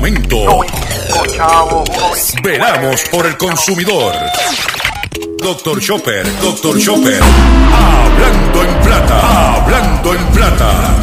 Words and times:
momento. 0.00 0.60
Veramos 2.42 3.02
por 3.10 3.26
el 3.26 3.36
consumidor. 3.36 4.14
Doctor 5.42 5.78
Chopper, 5.80 6.26
Doctor 6.40 6.78
Chopper. 6.78 7.20
Hablando 7.22 8.64
en 8.64 8.80
plata, 8.80 9.54
hablando 9.56 10.14
en 10.14 10.26
plata. 10.28 10.96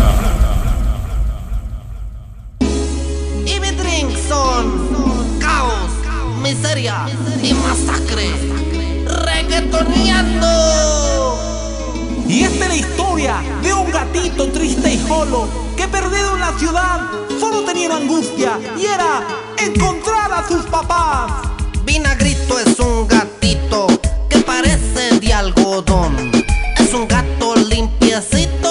Y 3.45 3.59
mi 3.59 3.71
drink 3.71 4.17
son 4.27 5.37
caos, 5.39 5.91
miseria 6.41 7.05
y 7.43 7.53
masacre. 7.53 8.31
Reggaetoneando. 9.05 10.47
Y 12.27 12.43
esta 12.43 12.65
es 12.65 12.69
la 12.69 12.75
historia 12.75 13.43
de 13.61 13.73
un 13.73 13.91
gatito 13.91 14.51
triste 14.51 14.93
y 14.93 14.97
solo 15.07 15.66
perdido 15.87 16.33
en 16.33 16.39
la 16.39 16.57
ciudad 16.57 17.01
solo 17.39 17.63
tenía 17.63 17.87
una 17.87 17.97
angustia 17.97 18.59
y 18.77 18.85
era 18.85 19.25
encontrar 19.57 20.31
a 20.31 20.47
sus 20.47 20.65
papás. 20.65 21.31
Vinagrito 21.83 22.59
es 22.59 22.79
un 22.79 23.07
gatito 23.07 23.87
que 24.29 24.39
parece 24.39 25.19
de 25.19 25.33
algodón. 25.33 26.31
Es 26.77 26.93
un 26.93 27.07
gato 27.07 27.55
limpiecito, 27.55 28.66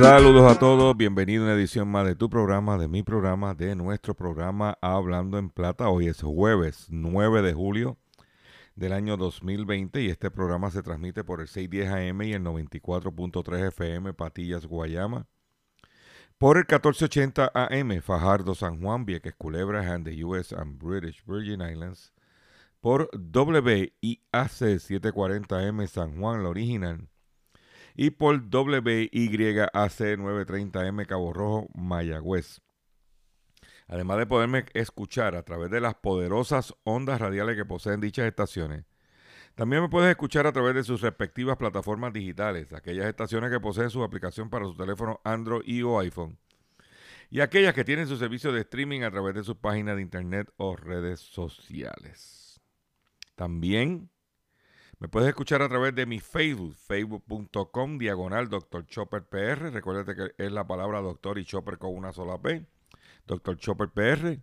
Saludos 0.00 0.50
a 0.50 0.58
todos, 0.58 0.96
bienvenido 0.96 1.42
a 1.42 1.46
una 1.48 1.54
edición 1.56 1.86
más 1.86 2.06
de 2.06 2.14
tu 2.14 2.30
programa, 2.30 2.78
de 2.78 2.88
mi 2.88 3.02
programa, 3.02 3.52
de 3.52 3.76
nuestro 3.76 4.14
programa 4.14 4.78
Hablando 4.80 5.36
en 5.36 5.50
Plata. 5.50 5.90
Hoy 5.90 6.06
es 6.06 6.22
jueves 6.22 6.86
9 6.88 7.42
de 7.42 7.52
julio 7.52 7.98
del 8.76 8.94
año 8.94 9.18
2020 9.18 10.00
y 10.00 10.08
este 10.08 10.30
programa 10.30 10.70
se 10.70 10.82
transmite 10.82 11.22
por 11.22 11.42
el 11.42 11.48
610 11.48 11.90
AM 11.90 12.22
y 12.22 12.32
el 12.32 12.42
94.3 12.42 13.68
FM 13.68 14.14
Patillas 14.14 14.64
Guayama, 14.64 15.26
por 16.38 16.56
el 16.56 16.62
1480 16.62 17.52
AM 17.54 18.00
Fajardo 18.00 18.54
San 18.54 18.80
Juan, 18.80 19.04
Vieques 19.04 19.34
Culebra 19.34 19.80
and 19.92 20.06
the 20.06 20.24
US 20.24 20.54
and 20.54 20.82
British 20.82 21.22
Virgin 21.26 21.60
Islands, 21.60 22.14
por 22.80 23.10
WIAC 23.12 24.22
740M 24.32 25.86
San 25.88 26.18
Juan, 26.18 26.42
la 26.42 26.48
original, 26.48 27.09
y 28.02 28.12
por 28.12 28.36
WYAC 28.36 29.10
930M 29.74 31.06
Cabo 31.06 31.34
Rojo, 31.34 31.68
Mayagüez. 31.74 32.62
Además 33.88 34.16
de 34.16 34.26
poderme 34.26 34.64
escuchar 34.72 35.36
a 35.36 35.42
través 35.42 35.70
de 35.70 35.82
las 35.82 35.96
poderosas 35.96 36.74
ondas 36.84 37.20
radiales 37.20 37.56
que 37.56 37.66
poseen 37.66 38.00
dichas 38.00 38.24
estaciones, 38.24 38.86
también 39.54 39.82
me 39.82 39.90
puedes 39.90 40.08
escuchar 40.08 40.46
a 40.46 40.52
través 40.52 40.74
de 40.76 40.82
sus 40.82 41.02
respectivas 41.02 41.58
plataformas 41.58 42.14
digitales, 42.14 42.72
aquellas 42.72 43.04
estaciones 43.04 43.50
que 43.50 43.60
poseen 43.60 43.90
su 43.90 44.02
aplicación 44.02 44.48
para 44.48 44.64
su 44.64 44.74
teléfono 44.74 45.20
Android 45.22 45.64
y 45.66 45.82
o 45.82 46.00
iPhone, 46.00 46.38
y 47.28 47.40
aquellas 47.40 47.74
que 47.74 47.84
tienen 47.84 48.06
su 48.06 48.16
servicio 48.16 48.50
de 48.50 48.62
streaming 48.62 49.02
a 49.02 49.10
través 49.10 49.34
de 49.34 49.44
sus 49.44 49.56
páginas 49.56 49.96
de 49.96 50.02
internet 50.02 50.50
o 50.56 50.74
redes 50.74 51.20
sociales. 51.20 52.62
También 53.34 54.08
me 55.00 55.08
puedes 55.08 55.30
escuchar 55.30 55.62
a 55.62 55.68
través 55.70 55.94
de 55.94 56.04
mi 56.04 56.20
Facebook, 56.20 56.76
facebook.com, 56.76 57.96
diagonal 57.96 58.50
Dr. 58.50 58.84
Chopper 58.84 59.24
PR. 59.24 59.72
Recuérdate 59.72 60.14
que 60.14 60.34
es 60.36 60.52
la 60.52 60.66
palabra 60.66 61.00
doctor 61.00 61.38
y 61.38 61.46
chopper 61.46 61.78
con 61.78 61.96
una 61.96 62.12
sola 62.12 62.36
P. 62.36 62.66
Dr. 63.26 63.56
Chopper 63.56 63.88
PR. 63.88 64.42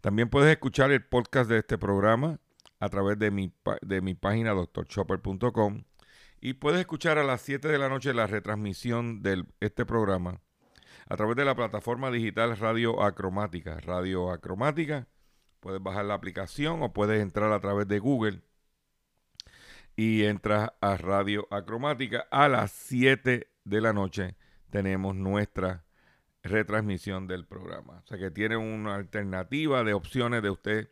También 0.00 0.28
puedes 0.28 0.50
escuchar 0.50 0.90
el 0.90 1.04
podcast 1.04 1.48
de 1.48 1.58
este 1.58 1.78
programa 1.78 2.40
a 2.80 2.88
través 2.88 3.16
de 3.20 3.30
mi, 3.30 3.54
de 3.80 4.00
mi 4.00 4.14
página 4.14 4.54
drchopper.com. 4.54 5.84
Y 6.40 6.54
puedes 6.54 6.80
escuchar 6.80 7.18
a 7.18 7.24
las 7.24 7.42
7 7.42 7.68
de 7.68 7.78
la 7.78 7.88
noche 7.88 8.12
la 8.12 8.26
retransmisión 8.26 9.22
de 9.22 9.44
este 9.60 9.86
programa 9.86 10.40
a 11.08 11.16
través 11.16 11.36
de 11.36 11.44
la 11.44 11.54
plataforma 11.54 12.10
digital 12.10 12.56
Radio 12.56 13.04
Acromática. 13.04 13.78
Radio 13.78 14.32
Acromática. 14.32 15.06
Puedes 15.60 15.80
bajar 15.80 16.06
la 16.06 16.14
aplicación 16.14 16.82
o 16.82 16.92
puedes 16.92 17.22
entrar 17.22 17.52
a 17.52 17.60
través 17.60 17.86
de 17.86 18.00
Google 18.00 18.42
y 19.96 20.24
entras 20.24 20.72
a 20.80 20.96
Radio 20.96 21.48
Acromática. 21.50 22.26
A 22.30 22.48
las 22.48 22.70
7 22.72 23.48
de 23.64 23.80
la 23.80 23.92
noche 23.92 24.36
tenemos 24.70 25.16
nuestra 25.16 25.84
retransmisión 26.42 27.26
del 27.26 27.46
programa. 27.46 28.02
O 28.04 28.06
sea 28.06 28.18
que 28.18 28.30
tiene 28.30 28.56
una 28.56 28.94
alternativa 28.94 29.82
de 29.82 29.94
opciones 29.94 30.42
de 30.42 30.50
usted 30.50 30.90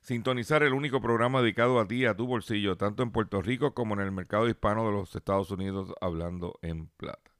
sintonizar 0.00 0.62
el 0.62 0.72
único 0.72 1.00
programa 1.00 1.42
dedicado 1.42 1.80
a 1.80 1.86
ti, 1.88 2.06
a 2.06 2.14
tu 2.14 2.26
bolsillo, 2.26 2.76
tanto 2.76 3.02
en 3.02 3.10
Puerto 3.10 3.42
Rico 3.42 3.74
como 3.74 3.94
en 3.94 4.00
el 4.00 4.12
mercado 4.12 4.48
hispano 4.48 4.86
de 4.86 4.92
los 4.92 5.14
Estados 5.14 5.50
Unidos, 5.50 5.92
hablando 6.00 6.58
en 6.62 6.86
plata. 6.96 7.32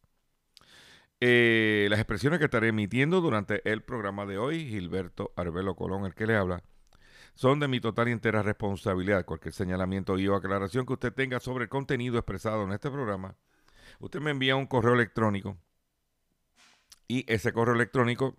Eh, 1.20 1.86
las 1.88 1.98
expresiones 1.98 2.40
que 2.40 2.44
estaré 2.46 2.68
emitiendo 2.68 3.20
durante 3.20 3.66
el 3.70 3.82
programa 3.82 4.26
de 4.26 4.36
hoy, 4.36 4.66
Gilberto 4.68 5.32
Arbelo 5.36 5.76
Colón, 5.76 6.04
el 6.04 6.14
que 6.14 6.26
le 6.26 6.36
habla, 6.36 6.62
son 7.36 7.60
de 7.60 7.68
mi 7.68 7.80
total 7.80 8.08
y 8.08 8.12
entera 8.12 8.42
responsabilidad. 8.42 9.24
Cualquier 9.24 9.54
señalamiento 9.54 10.18
y 10.18 10.26
o 10.26 10.34
aclaración 10.34 10.86
que 10.86 10.94
usted 10.94 11.12
tenga 11.12 11.38
sobre 11.38 11.64
el 11.64 11.68
contenido 11.68 12.16
expresado 12.16 12.64
en 12.64 12.72
este 12.72 12.90
programa, 12.90 13.36
usted 14.00 14.20
me 14.20 14.32
envía 14.32 14.56
un 14.56 14.66
correo 14.66 14.94
electrónico 14.94 15.56
y 17.06 17.30
ese 17.32 17.52
correo 17.52 17.74
electrónico 17.74 18.36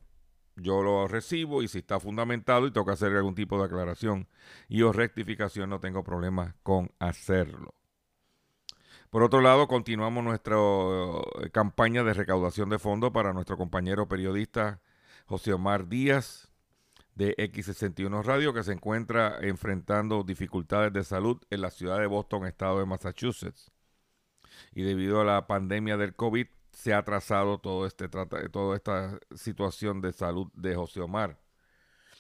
yo 0.56 0.82
lo 0.82 1.08
recibo 1.08 1.62
y 1.62 1.68
si 1.68 1.78
está 1.80 2.00
fundamentado 2.00 2.66
y 2.66 2.72
que 2.72 2.92
hacer 2.92 3.16
algún 3.16 3.36
tipo 3.36 3.60
de 3.60 3.66
aclaración 3.66 4.28
y 4.68 4.82
o 4.82 4.92
rectificación, 4.92 5.70
no 5.70 5.80
tengo 5.80 6.04
problema 6.04 6.56
con 6.64 6.92
hacerlo. 6.98 7.76
Por 9.12 9.22
otro 9.24 9.42
lado, 9.42 9.68
continuamos 9.68 10.24
nuestra 10.24 10.58
eh, 10.58 11.50
campaña 11.52 12.04
de 12.04 12.14
recaudación 12.14 12.70
de 12.70 12.80
fondos 12.80 13.12
para 13.12 13.32
nuestro 13.32 13.58
compañero 13.58 14.08
periodista 14.08 14.82
José 15.28 15.54
Omar 15.54 15.88
Díaz 15.88 16.50
de 17.18 17.36
X61 17.36 18.24
Radio, 18.24 18.54
que 18.54 18.64
se 18.64 18.72
encuentra 18.74 19.40
enfrentando 19.42 20.24
dificultades 20.24 20.94
de 20.94 21.04
salud 21.04 21.42
en 21.50 21.62
la 21.62 21.72
ciudad 21.72 22.00
de 22.00 22.06
Boston, 22.06 22.46
estado 22.46 22.78
de 22.80 22.86
Massachusetts. 22.86 23.72
Y 24.72 24.84
debido 24.84 25.22
a 25.22 25.26
la 25.26 25.48
pandemia 25.48 25.98
del 25.98 26.16
COVID, 26.16 26.46
se 26.72 26.94
ha 26.94 27.00
atrasado 27.00 27.58
todo 27.58 27.88
este 27.88 28.08
toda 28.08 28.76
esta 28.76 29.20
situación 29.36 30.00
de 30.00 30.14
salud 30.14 30.52
de 30.54 30.76
José 30.76 31.02
Omar. 31.02 31.40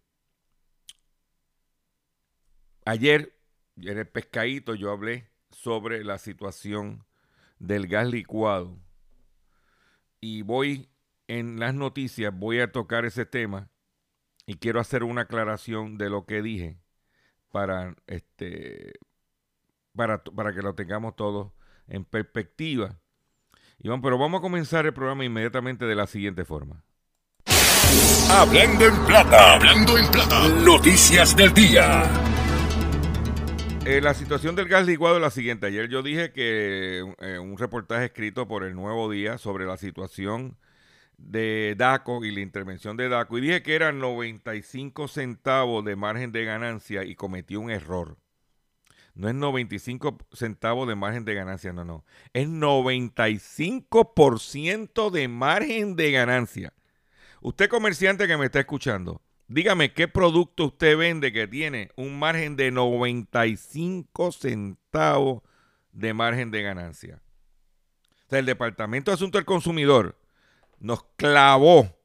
ayer 2.84 3.34
en 3.76 3.98
el 3.98 4.08
pescadito 4.08 4.74
yo 4.74 4.90
hablé 4.90 5.28
sobre 5.50 6.04
la 6.04 6.18
situación 6.18 7.04
del 7.58 7.86
gas 7.88 8.08
licuado 8.08 8.78
y 10.20 10.42
voy 10.42 10.90
en 11.28 11.58
las 11.60 11.74
noticias, 11.74 12.32
voy 12.36 12.60
a 12.60 12.72
tocar 12.72 13.04
ese 13.04 13.26
tema 13.26 13.70
y 14.46 14.56
quiero 14.56 14.80
hacer 14.80 15.04
una 15.04 15.22
aclaración 15.22 15.98
de 15.98 16.10
lo 16.10 16.26
que 16.26 16.42
dije 16.42 16.78
para 17.50 17.94
este 18.06 18.94
para, 19.94 20.22
para 20.22 20.54
que 20.54 20.62
lo 20.62 20.74
tengamos 20.74 21.16
todos 21.16 21.52
en 21.88 22.04
perspectiva. 22.04 22.96
Vamos, 23.82 24.00
pero 24.02 24.18
vamos 24.18 24.38
a 24.38 24.42
comenzar 24.42 24.86
el 24.86 24.92
programa 24.92 25.24
inmediatamente 25.24 25.86
de 25.86 25.94
la 25.94 26.06
siguiente 26.06 26.44
forma. 26.44 26.82
Hablando 28.30 28.86
en 28.86 29.06
plata, 29.06 29.54
hablando 29.54 29.98
en 29.98 30.10
plata. 30.10 30.48
Noticias 30.48 31.34
del 31.36 31.52
día. 31.52 32.04
eh, 33.86 34.00
la 34.00 34.14
situación 34.14 34.54
del 34.54 34.68
gas 34.68 34.86
licuado 34.86 35.16
es 35.16 35.22
la 35.22 35.30
siguiente. 35.30 35.66
Ayer 35.66 35.88
yo 35.88 36.02
dije 36.02 36.32
que 36.32 37.02
eh, 37.18 37.38
un 37.38 37.58
reportaje 37.58 38.06
escrito 38.06 38.46
por 38.46 38.64
el 38.64 38.74
Nuevo 38.74 39.10
Día 39.10 39.38
sobre 39.38 39.64
la 39.66 39.76
situación 39.78 40.56
de 41.22 41.74
DACO 41.76 42.24
y 42.24 42.30
la 42.30 42.40
intervención 42.40 42.96
de 42.96 43.08
DACO 43.08 43.38
y 43.38 43.40
dije 43.42 43.62
que 43.62 43.74
eran 43.74 43.98
95 43.98 45.08
centavos 45.08 45.84
de 45.84 45.96
margen 45.96 46.32
de 46.32 46.44
ganancia 46.44 47.04
y 47.04 47.14
cometí 47.14 47.56
un 47.56 47.70
error. 47.70 48.16
No 49.14 49.28
es 49.28 49.34
95 49.34 50.18
centavos 50.32 50.88
de 50.88 50.94
margen 50.94 51.24
de 51.24 51.34
ganancia, 51.34 51.72
no, 51.72 51.84
no. 51.84 52.04
Es 52.32 52.48
95% 52.48 55.10
de 55.10 55.28
margen 55.28 55.96
de 55.96 56.12
ganancia. 56.12 56.72
Usted 57.42 57.68
comerciante 57.68 58.26
que 58.26 58.36
me 58.36 58.46
está 58.46 58.60
escuchando, 58.60 59.22
dígame 59.48 59.92
qué 59.92 60.08
producto 60.08 60.66
usted 60.66 60.96
vende 60.96 61.32
que 61.32 61.46
tiene 61.46 61.90
un 61.96 62.18
margen 62.18 62.56
de 62.56 62.70
95 62.70 64.32
centavos 64.32 65.42
de 65.92 66.14
margen 66.14 66.50
de 66.50 66.62
ganancia. 66.62 67.20
O 68.26 68.30
sea, 68.30 68.38
el 68.38 68.46
Departamento 68.46 69.10
de 69.10 69.16
Asuntos 69.16 69.40
del 69.40 69.46
Consumidor 69.46 70.19
nos 70.80 71.04
clavó 71.16 71.96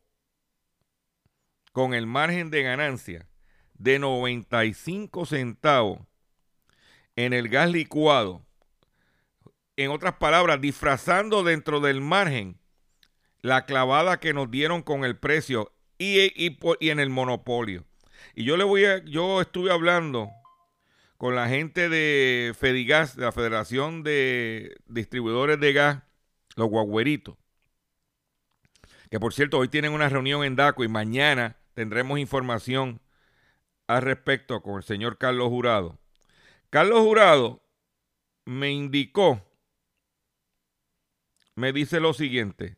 con 1.72 1.94
el 1.94 2.06
margen 2.06 2.52
de 2.52 2.64
ganancia 2.64 3.28
de 3.74 4.00
95 4.00 5.26
centavos 5.26 6.00
en 7.16 7.34
el 7.34 7.50
gas 7.50 7.72
licuado. 7.72 8.46
En 9.78 9.92
otras 9.92 10.16
palabras, 10.16 10.62
disfrazando 10.62 11.44
dentro 11.44 11.80
del 11.80 12.02
margen 12.02 12.60
la 13.42 13.66
clavada 13.66 14.20
que 14.20 14.34
nos 14.34 14.50
dieron 14.50 14.82
con 14.82 15.04
el 15.04 15.18
precio 15.18 15.74
y, 15.98 16.32
en 16.90 17.00
el 17.00 17.10
monopolio. 17.10 17.86
Y 18.36 18.44
yo 18.44 18.58
le 18.58 18.64
voy 18.64 18.86
a, 18.86 19.04
yo 19.04 19.42
estuve 19.42 19.72
hablando 19.72 20.30
con 21.18 21.36
la 21.36 21.48
gente 21.48 21.90
de 21.90 22.54
Fedigas, 22.58 23.16
de 23.16 23.24
la 23.24 23.32
Federación 23.32 24.04
de 24.04 24.78
Distribuidores 24.88 25.60
de 25.60 25.74
Gas, 25.74 26.04
los 26.56 26.70
guagüeritos. 26.70 27.36
Que 29.16 29.20
por 29.22 29.34
cierto, 29.34 29.60
hoy 29.60 29.70
tienen 29.70 29.94
una 29.94 30.10
reunión 30.10 30.44
en 30.44 30.58
DACO 30.58 30.84
y 30.84 30.90
mañana 30.90 31.56
tendremos 31.74 32.20
información 32.20 33.00
al 33.88 34.02
respecto 34.02 34.62
con 34.62 34.76
el 34.76 34.84
señor 34.84 35.18
Carlos 35.18 35.48
Jurado. 35.48 35.98
Carlos 36.70 37.00
Jurado 37.00 37.64
me 38.44 38.74
indicó, 38.74 39.42
me 41.56 41.72
dice 41.72 42.02
lo 42.02 42.14
siguiente. 42.14 42.76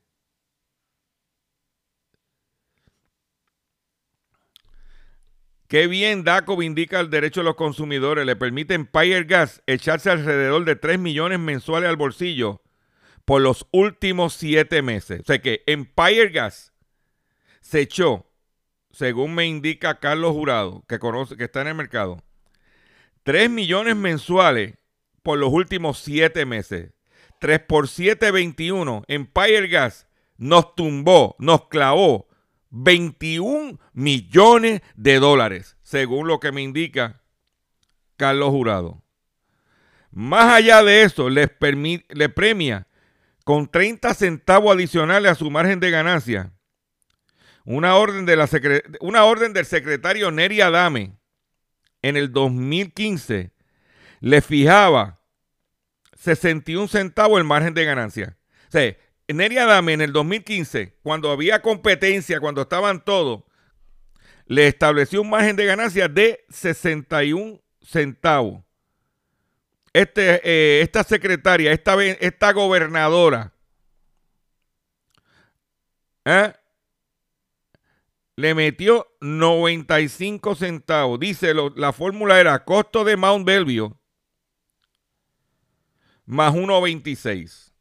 Qué 5.67 5.87
bien 5.87 6.23
DACO 6.23 6.55
vindica 6.55 6.99
el 6.99 7.09
derecho 7.09 7.39
de 7.39 7.45
los 7.45 7.55
consumidores. 7.55 8.27
Le 8.27 8.35
permite 8.35 8.75
Empire 8.75 9.23
Gas 9.23 9.63
echarse 9.65 10.11
alrededor 10.11 10.65
de 10.65 10.75
3 10.75 10.99
millones 10.99 11.39
mensuales 11.39 11.89
al 11.89 11.95
bolsillo 11.95 12.61
por 13.27 13.41
los 13.41 13.67
últimos 13.71 14.35
7 14.35 14.81
meses. 14.81 15.19
O 15.19 15.23
sea 15.25 15.41
que 15.41 15.61
Empire 15.67 16.29
Gas 16.29 16.71
se 17.59 17.81
echó, 17.81 18.25
según 18.89 19.35
me 19.35 19.45
indica 19.45 19.99
Carlos 19.99 20.31
Jurado, 20.31 20.85
que, 20.87 20.97
conoce, 20.97 21.35
que 21.35 21.43
está 21.43 21.59
en 21.59 21.67
el 21.67 21.75
mercado, 21.75 22.23
3 23.23 23.49
millones 23.49 23.97
mensuales 23.97 24.75
por 25.23 25.39
los 25.39 25.51
últimos 25.51 25.99
7 25.99 26.45
meses. 26.45 26.93
3 27.41 27.59
por 27.67 27.89
7, 27.89 28.31
21. 28.31 29.03
Empire 29.09 29.67
Gas 29.67 30.07
nos 30.37 30.73
tumbó, 30.73 31.35
nos 31.37 31.67
clavó 31.67 32.29
21 32.69 33.77
millones 33.91 34.81
de 34.95 35.19
dólares, 35.19 35.75
según 35.83 36.27
lo 36.29 36.39
que 36.39 36.53
me 36.53 36.61
indica 36.61 37.21
Carlos 38.15 38.51
Jurado. 38.51 39.03
Más 40.11 40.53
allá 40.53 40.81
de 40.81 41.01
eso, 41.03 41.29
les 41.29 41.49
le 41.59 42.29
premia 42.29 42.87
con 43.47 43.71
30 43.71 44.13
centavos 44.13 44.75
adicionales 44.75 45.31
a 45.31 45.35
su 45.35 45.49
margen 45.49 45.79
de 45.79 45.89
ganancia. 45.89 46.51
Una 47.63 47.95
orden, 47.95 48.25
de 48.25 48.35
la 48.35 48.49
una 48.99 49.23
orden 49.23 49.53
del 49.53 49.65
secretario 49.65 50.31
Neri 50.31 50.59
Adame 50.59 51.17
en 52.01 52.17
el 52.17 52.33
2015 52.33 53.53
le 54.19 54.41
fijaba 54.41 55.21
61 56.17 56.89
centavos 56.89 57.37
el 57.37 57.45
margen 57.45 57.73
de 57.73 57.85
ganancia. 57.85 58.37
O 58.67 58.71
sea, 58.71 58.97
Neri 59.29 59.57
Adame 59.59 59.93
en 59.93 60.01
el 60.01 60.11
2015, 60.11 60.97
cuando 61.01 61.31
había 61.31 61.61
competencia, 61.61 62.41
cuando 62.41 62.63
estaban 62.63 63.01
todos, 63.05 63.43
le 64.45 64.67
estableció 64.67 65.21
un 65.21 65.29
margen 65.29 65.55
de 65.55 65.67
ganancia 65.67 66.09
de 66.09 66.43
61 66.49 67.61
centavos. 67.81 68.66
Este, 69.97 70.41
eh, 70.43 70.81
esta 70.83 71.03
secretaria, 71.03 71.71
esta, 71.71 72.03
esta 72.03 72.51
gobernadora, 72.51 73.51
¿eh? 76.23 76.53
le 78.35 78.53
metió 78.53 79.07
95 79.21 80.53
centavos. 80.53 81.19
Dice, 81.19 81.51
la 81.75 81.93
fórmula 81.93 82.39
era 82.39 82.63
costo 82.63 83.03
de 83.03 83.17
Mount 83.17 83.43
Bellevue 83.43 83.91
más 86.27 86.53
1.26. 86.53 87.71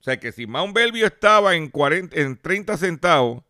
O 0.00 0.02
sea 0.02 0.18
que 0.18 0.32
si 0.32 0.48
Mount 0.48 0.74
Bellevue 0.74 1.04
estaba 1.04 1.54
en, 1.54 1.68
40, 1.68 2.20
en 2.20 2.36
30 2.36 2.76
centavos, 2.78 3.44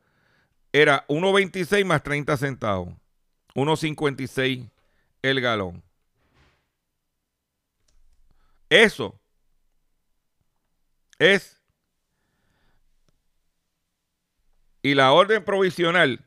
era 0.74 1.06
1.26 1.08 1.86
más 1.86 2.02
30 2.02 2.36
centavos. 2.36 2.92
1.56 3.54 4.68
el 5.22 5.40
galón. 5.40 5.83
Eso 8.74 9.20
es. 11.20 11.62
Y 14.82 14.94
la 14.94 15.12
orden 15.12 15.44
provisional 15.44 16.24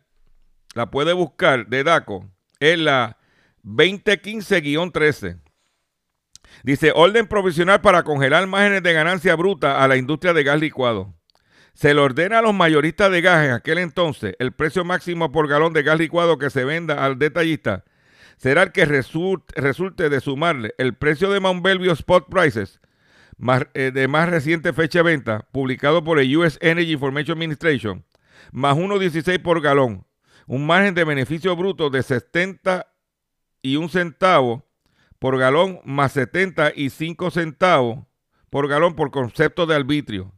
la 0.73 0.89
puede 0.89 1.11
buscar 1.11 1.67
de 1.67 1.83
DACO, 1.83 2.31
es 2.61 2.79
la 2.79 3.17
2015-13. 3.65 5.41
Dice, 6.63 6.93
orden 6.95 7.27
provisional 7.27 7.81
para 7.81 8.03
congelar 8.03 8.47
márgenes 8.47 8.81
de 8.81 8.93
ganancia 8.93 9.35
bruta 9.35 9.83
a 9.83 9.87
la 9.89 9.97
industria 9.97 10.31
de 10.31 10.45
gas 10.45 10.61
licuado. 10.61 11.13
Se 11.73 11.93
le 11.93 11.99
ordena 11.99 12.39
a 12.39 12.41
los 12.41 12.53
mayoristas 12.53 13.11
de 13.11 13.19
gas 13.19 13.45
en 13.45 13.51
aquel 13.51 13.77
entonces 13.79 14.35
el 14.39 14.53
precio 14.53 14.85
máximo 14.85 15.33
por 15.33 15.49
galón 15.49 15.73
de 15.73 15.83
gas 15.83 15.99
licuado 15.99 16.37
que 16.37 16.49
se 16.49 16.63
venda 16.63 17.03
al 17.03 17.19
detallista 17.19 17.83
será 18.37 18.63
el 18.63 18.71
que 18.71 18.85
resulte, 18.85 20.09
de 20.09 20.21
sumarle 20.21 20.73
el 20.77 20.95
precio 20.95 21.29
de 21.31 21.39
Mount 21.39 21.65
Spot 21.65 22.27
Prices 22.29 22.79
eh, 23.73 23.91
de 23.93 24.07
más 24.07 24.29
reciente 24.29 24.73
fecha 24.73 24.99
de 24.99 25.03
venta, 25.03 25.47
publicado 25.51 26.03
por 26.03 26.19
el 26.19 26.35
US 26.37 26.57
Energy 26.61 26.93
Information 26.93 27.37
Administration, 27.37 28.05
más 28.51 28.75
1.16 28.75 29.41
por 29.41 29.61
galón, 29.61 30.05
un 30.45 30.65
margen 30.65 30.95
de 30.95 31.03
beneficio 31.03 31.55
bruto 31.55 31.89
de 31.89 32.01
70 32.01 32.87
y 33.61 33.75
un 33.75 33.89
centavo 33.89 34.65
por 35.19 35.37
galón 35.37 35.79
más 35.83 36.13
75 36.13 37.31
centavos 37.31 38.05
por 38.49 38.67
galón 38.67 38.95
por 38.95 39.11
concepto 39.11 39.65
de 39.65 39.75
arbitrio, 39.75 40.33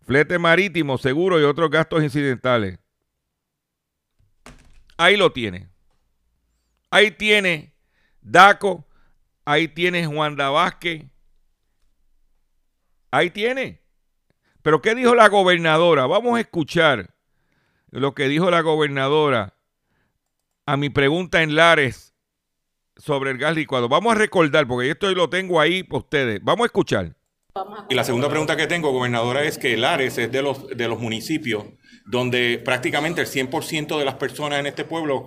flete 0.00 0.38
marítimo, 0.38 0.96
seguro 0.98 1.40
y 1.40 1.44
otros 1.44 1.70
gastos 1.70 2.02
incidentales. 2.02 2.78
Ahí 4.96 5.16
lo 5.16 5.32
tiene. 5.32 5.71
Ahí 6.92 7.10
tiene 7.10 7.72
Daco, 8.20 8.86
ahí 9.46 9.66
tiene 9.66 10.06
Juan 10.06 10.36
Vázquez, 10.36 11.06
ahí 13.10 13.30
tiene. 13.30 13.80
Pero 14.60 14.82
¿qué 14.82 14.94
dijo 14.94 15.14
la 15.14 15.30
gobernadora? 15.30 16.06
Vamos 16.06 16.36
a 16.36 16.40
escuchar 16.40 17.14
lo 17.88 18.14
que 18.14 18.28
dijo 18.28 18.50
la 18.50 18.60
gobernadora 18.60 19.54
a 20.66 20.76
mi 20.76 20.90
pregunta 20.90 21.42
en 21.42 21.56
Lares 21.56 22.14
sobre 22.96 23.30
el 23.30 23.38
gas 23.38 23.54
licuado. 23.54 23.88
Vamos 23.88 24.14
a 24.14 24.18
recordar, 24.18 24.68
porque 24.68 24.90
esto 24.90 25.10
lo 25.12 25.30
tengo 25.30 25.60
ahí 25.60 25.82
para 25.82 26.00
ustedes. 26.00 26.40
Vamos 26.44 26.64
a 26.64 26.66
escuchar. 26.66 27.16
Y 27.88 27.94
la 27.94 28.04
segunda 28.04 28.28
pregunta 28.28 28.54
que 28.54 28.66
tengo, 28.66 28.92
gobernadora, 28.92 29.44
es 29.44 29.56
que 29.56 29.78
Lares 29.78 30.18
es 30.18 30.30
de 30.30 30.42
los, 30.42 30.68
de 30.68 30.88
los 30.88 31.00
municipios 31.00 31.64
donde 32.04 32.60
prácticamente 32.64 33.20
el 33.20 33.26
100% 33.26 33.98
de 33.98 34.04
las 34.04 34.14
personas 34.14 34.60
en 34.60 34.66
este 34.66 34.84
pueblo 34.84 35.26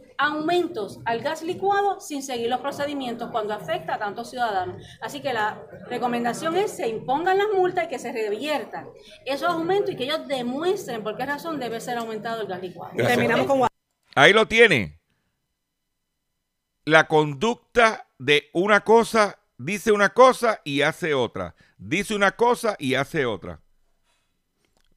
aumentos 0.21 0.99
al 1.05 1.21
gas 1.21 1.41
licuado 1.41 1.99
sin 1.99 2.21
seguir 2.21 2.47
los 2.47 2.59
procedimientos 2.59 3.31
cuando 3.31 3.55
afecta 3.55 3.95
a 3.95 3.99
tantos 3.99 4.29
ciudadanos. 4.29 4.83
Así 5.01 5.19
que 5.19 5.33
la 5.33 5.65
recomendación 5.89 6.55
es 6.55 6.71
que 6.71 6.77
se 6.77 6.87
impongan 6.87 7.39
las 7.39 7.47
multas 7.55 7.85
y 7.85 7.87
que 7.87 7.97
se 7.97 8.11
reviertan 8.11 8.87
esos 9.25 9.49
aumentos 9.49 9.91
y 9.91 9.97
que 9.97 10.03
ellos 10.03 10.27
demuestren 10.27 11.03
por 11.03 11.17
qué 11.17 11.25
razón 11.25 11.59
debe 11.59 11.81
ser 11.81 11.97
aumentado 11.97 12.41
el 12.41 12.47
gas 12.47 12.61
licuado. 12.61 12.93
Gracias. 12.93 13.17
Terminamos 13.17 13.47
con 13.47 13.67
Ahí 14.13 14.31
lo 14.31 14.47
tiene. 14.47 14.99
La 16.85 17.07
conducta 17.07 18.07
de 18.19 18.49
una 18.53 18.81
cosa, 18.81 19.39
dice 19.57 19.91
una 19.91 20.09
cosa 20.09 20.61
y 20.63 20.81
hace 20.81 21.15
otra. 21.15 21.55
Dice 21.77 22.13
una 22.13 22.31
cosa 22.33 22.75
y 22.77 22.93
hace 22.93 23.25
otra. 23.25 23.59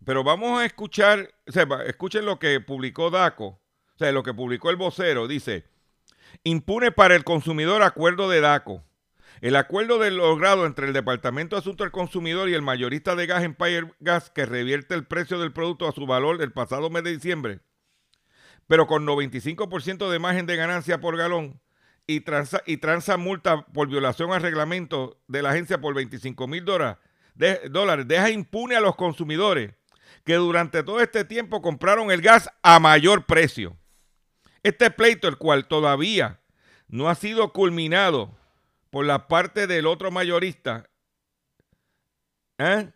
Pero 0.05 0.23
vamos 0.23 0.61
a 0.61 0.67
escuchar, 0.67 1.31
o 1.49 1.53
sea, 1.53 1.67
escuchen 1.87 2.27
lo 2.27 2.39
que 2.39 2.61
publicó 2.61 3.09
DACO 3.09 3.64
o 3.95 3.99
sea, 3.99 4.13
lo 4.13 4.23
que 4.23 4.35
publicó 4.35 4.71
el 4.71 4.77
vocero, 4.77 5.29
dice, 5.29 5.65
impune 6.43 6.91
para 6.91 7.15
el 7.15 7.23
consumidor 7.25 7.83
acuerdo 7.83 8.29
de 8.29 8.41
DACO. 8.41 8.83
El 9.41 9.57
acuerdo 9.57 9.99
de 9.99 10.11
logrado 10.11 10.67
entre 10.67 10.87
el 10.87 10.93
Departamento 10.93 11.55
de 11.55 11.61
Asuntos 11.61 11.85
del 11.85 11.93
Consumidor 11.93 12.49
y 12.49 12.55
el 12.55 12.63
mayorista 12.63 13.15
de 13.15 13.27
gas 13.27 13.45
Empire 13.45 13.93
Gas 14.01 14.31
que 14.31 14.47
revierte 14.47 14.95
el 14.95 15.07
precio 15.07 15.39
del 15.39 15.53
producto 15.53 15.87
a 15.89 15.93
su 15.93 16.07
valor 16.07 16.39
del 16.39 16.53
pasado 16.53 16.89
mes 16.89 17.05
de 17.05 17.13
diciembre, 17.13 17.61
pero 18.67 18.87
con 18.87 19.07
95% 19.07 20.11
de 20.11 20.19
margen 20.19 20.47
de 20.47 20.57
ganancia 20.57 21.01
por 21.01 21.17
galón 21.17 21.61
y 22.07 22.21
transa, 22.21 23.17
multa 23.17 23.67
por 23.67 23.89
violación 23.89 24.33
al 24.33 24.43
reglamento 24.43 25.21
de 25.29 25.43
la 25.43 25.51
agencia 25.51 25.81
por 25.81 25.95
25 25.95 26.47
mil 26.47 26.65
dólares, 26.65 28.09
deja 28.09 28.31
impune 28.31 28.77
a 28.77 28.81
los 28.81 28.97
consumidores 28.97 29.73
que 30.25 30.35
durante 30.35 30.83
todo 30.83 31.01
este 31.01 31.25
tiempo 31.25 31.61
compraron 31.61 32.11
el 32.11 32.23
gas 32.23 32.51
a 32.63 32.79
mayor 32.81 33.27
precio. 33.27 33.77
Este 34.65 34.91
pleito, 34.91 35.29
el 35.29 35.37
cual 35.37 35.69
todavía 35.69 36.41
no 36.89 37.11
ha 37.11 37.15
sido 37.15 37.53
culminado 37.53 38.35
por 38.89 39.05
la 39.05 39.29
parte 39.29 39.67
del 39.67 39.87
otro 39.87 40.11
mayorista, 40.11 40.89
¿eh? 42.57 42.91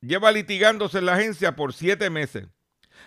lleva 0.00 0.32
litigándose 0.32 0.98
en 0.98 1.06
la 1.06 1.14
agencia 1.14 1.54
por 1.54 1.72
siete 1.72 2.10
meses, 2.10 2.48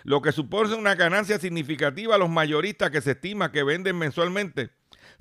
lo 0.04 0.22
que 0.22 0.32
supone 0.32 0.74
una 0.74 0.94
ganancia 0.94 1.38
significativa 1.38 2.14
a 2.14 2.18
los 2.18 2.30
mayoristas 2.30 2.90
que 2.90 3.02
se 3.02 3.10
estima 3.10 3.52
que 3.52 3.62
venden 3.62 3.98
mensualmente 3.98 4.70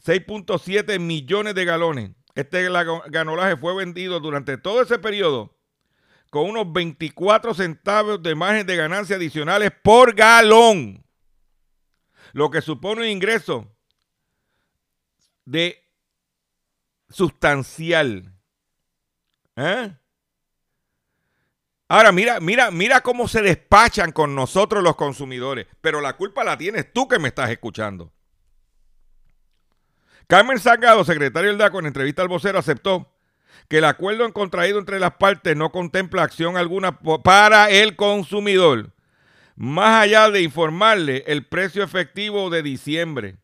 6.7 0.05 0.97
millones 0.97 1.55
de 1.55 1.65
galones. 1.65 2.12
Este 2.35 2.69
ganolaje 3.09 3.57
fue 3.57 3.75
vendido 3.75 4.21
durante 4.21 4.57
todo 4.57 4.81
ese 4.81 4.97
periodo 4.97 5.57
con 6.29 6.50
unos 6.50 6.71
24 6.71 7.53
centavos 7.53 8.24
de 8.24 8.35
margen 8.35 8.65
de 8.65 8.75
ganancia 8.77 9.17
adicionales 9.17 9.71
por 9.83 10.15
galón 10.15 11.04
lo 12.35 12.51
que 12.51 12.61
supone 12.61 13.01
un 13.01 13.07
ingreso 13.07 13.65
de 15.45 15.81
sustancial. 17.09 18.29
¿Eh? 19.55 19.95
Ahora, 21.87 22.11
mira, 22.11 22.41
mira, 22.41 22.71
mira 22.71 22.99
cómo 22.99 23.29
se 23.29 23.41
despachan 23.41 24.11
con 24.11 24.35
nosotros 24.35 24.83
los 24.83 24.97
consumidores, 24.97 25.65
pero 25.79 26.01
la 26.01 26.17
culpa 26.17 26.43
la 26.43 26.57
tienes 26.57 26.91
tú 26.91 27.07
que 27.07 27.19
me 27.19 27.29
estás 27.29 27.49
escuchando. 27.51 28.11
Carmen 30.27 30.59
Salgado, 30.59 31.05
secretario 31.05 31.51
del 31.51 31.57
DACO, 31.57 31.79
en 31.79 31.85
entrevista 31.85 32.21
al 32.21 32.27
vocero, 32.27 32.59
aceptó 32.59 33.15
que 33.69 33.77
el 33.77 33.85
acuerdo 33.85 34.29
contraído 34.33 34.79
entre 34.79 34.99
las 34.99 35.15
partes 35.15 35.55
no 35.55 35.71
contempla 35.71 36.23
acción 36.23 36.57
alguna 36.57 36.99
para 36.99 37.69
el 37.69 37.95
consumidor 37.95 38.94
más 39.55 40.03
allá 40.03 40.29
de 40.29 40.41
informarle 40.41 41.24
el 41.27 41.45
precio 41.45 41.83
efectivo 41.83 42.50
de 42.50 42.62
diciembre, 42.62 43.38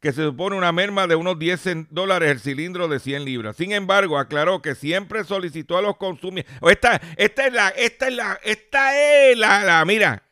que 0.00 0.12
se 0.12 0.24
supone 0.24 0.56
una 0.56 0.72
merma 0.72 1.06
de 1.06 1.14
unos 1.14 1.38
10 1.38 1.88
dólares 1.90 2.30
el 2.30 2.40
cilindro 2.40 2.88
de 2.88 2.98
100 2.98 3.24
libras. 3.24 3.56
Sin 3.56 3.72
embargo, 3.72 4.18
aclaró 4.18 4.60
que 4.60 4.74
siempre 4.74 5.22
solicitó 5.22 5.78
a 5.78 5.82
los 5.82 5.96
consumidores, 5.96 6.50
esta, 6.68 7.00
esta 7.16 7.46
es 7.46 7.52
la, 7.52 7.68
esta 7.68 8.08
es 8.08 8.14
la, 8.14 8.40
esta 8.42 9.30
es 9.30 9.38
la, 9.38 9.62
la, 9.62 9.84
mira, 9.84 10.24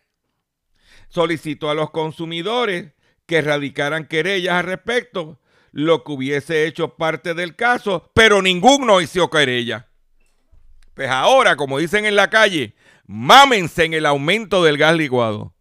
solicitó 1.08 1.70
a 1.70 1.74
los 1.74 1.90
consumidores 1.90 2.92
que 3.26 3.42
radicaran 3.42 4.06
querellas 4.06 4.54
al 4.54 4.64
respecto, 4.64 5.40
lo 5.70 6.02
que 6.02 6.12
hubiese 6.12 6.66
hecho 6.66 6.96
parte 6.96 7.34
del 7.34 7.54
caso, 7.54 8.10
pero 8.12 8.42
ninguno 8.42 9.00
hizo 9.00 9.30
querella. 9.30 9.86
Pues 10.94 11.08
ahora, 11.08 11.54
como 11.54 11.78
dicen 11.78 12.06
en 12.06 12.16
la 12.16 12.28
calle, 12.28 12.74
mámense 13.10 13.84
en 13.84 13.94
el 13.94 14.06
aumento 14.06 14.62
del 14.62 14.78
gas 14.78 14.94
licuado. 14.94 15.52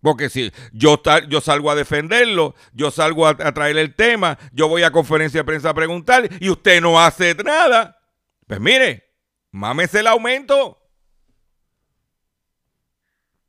Porque 0.00 0.30
si 0.30 0.50
yo, 0.72 1.02
salgo 1.42 1.70
a 1.70 1.74
defenderlo, 1.74 2.54
yo 2.72 2.90
salgo 2.90 3.26
a, 3.26 3.30
a, 3.30 3.52
traer 3.52 3.76
el 3.76 3.94
tema, 3.94 4.38
yo 4.52 4.68
voy 4.68 4.84
a 4.84 4.90
conferencia 4.90 5.40
de 5.40 5.44
prensa 5.44 5.70
a 5.70 5.74
preguntar 5.74 6.30
y 6.40 6.48
usted 6.48 6.80
no 6.80 6.98
hace 6.98 7.34
nada. 7.34 8.00
Pues 8.46 8.58
mire, 8.58 9.04
mámese 9.50 10.00
el 10.00 10.06
aumento. 10.06 10.80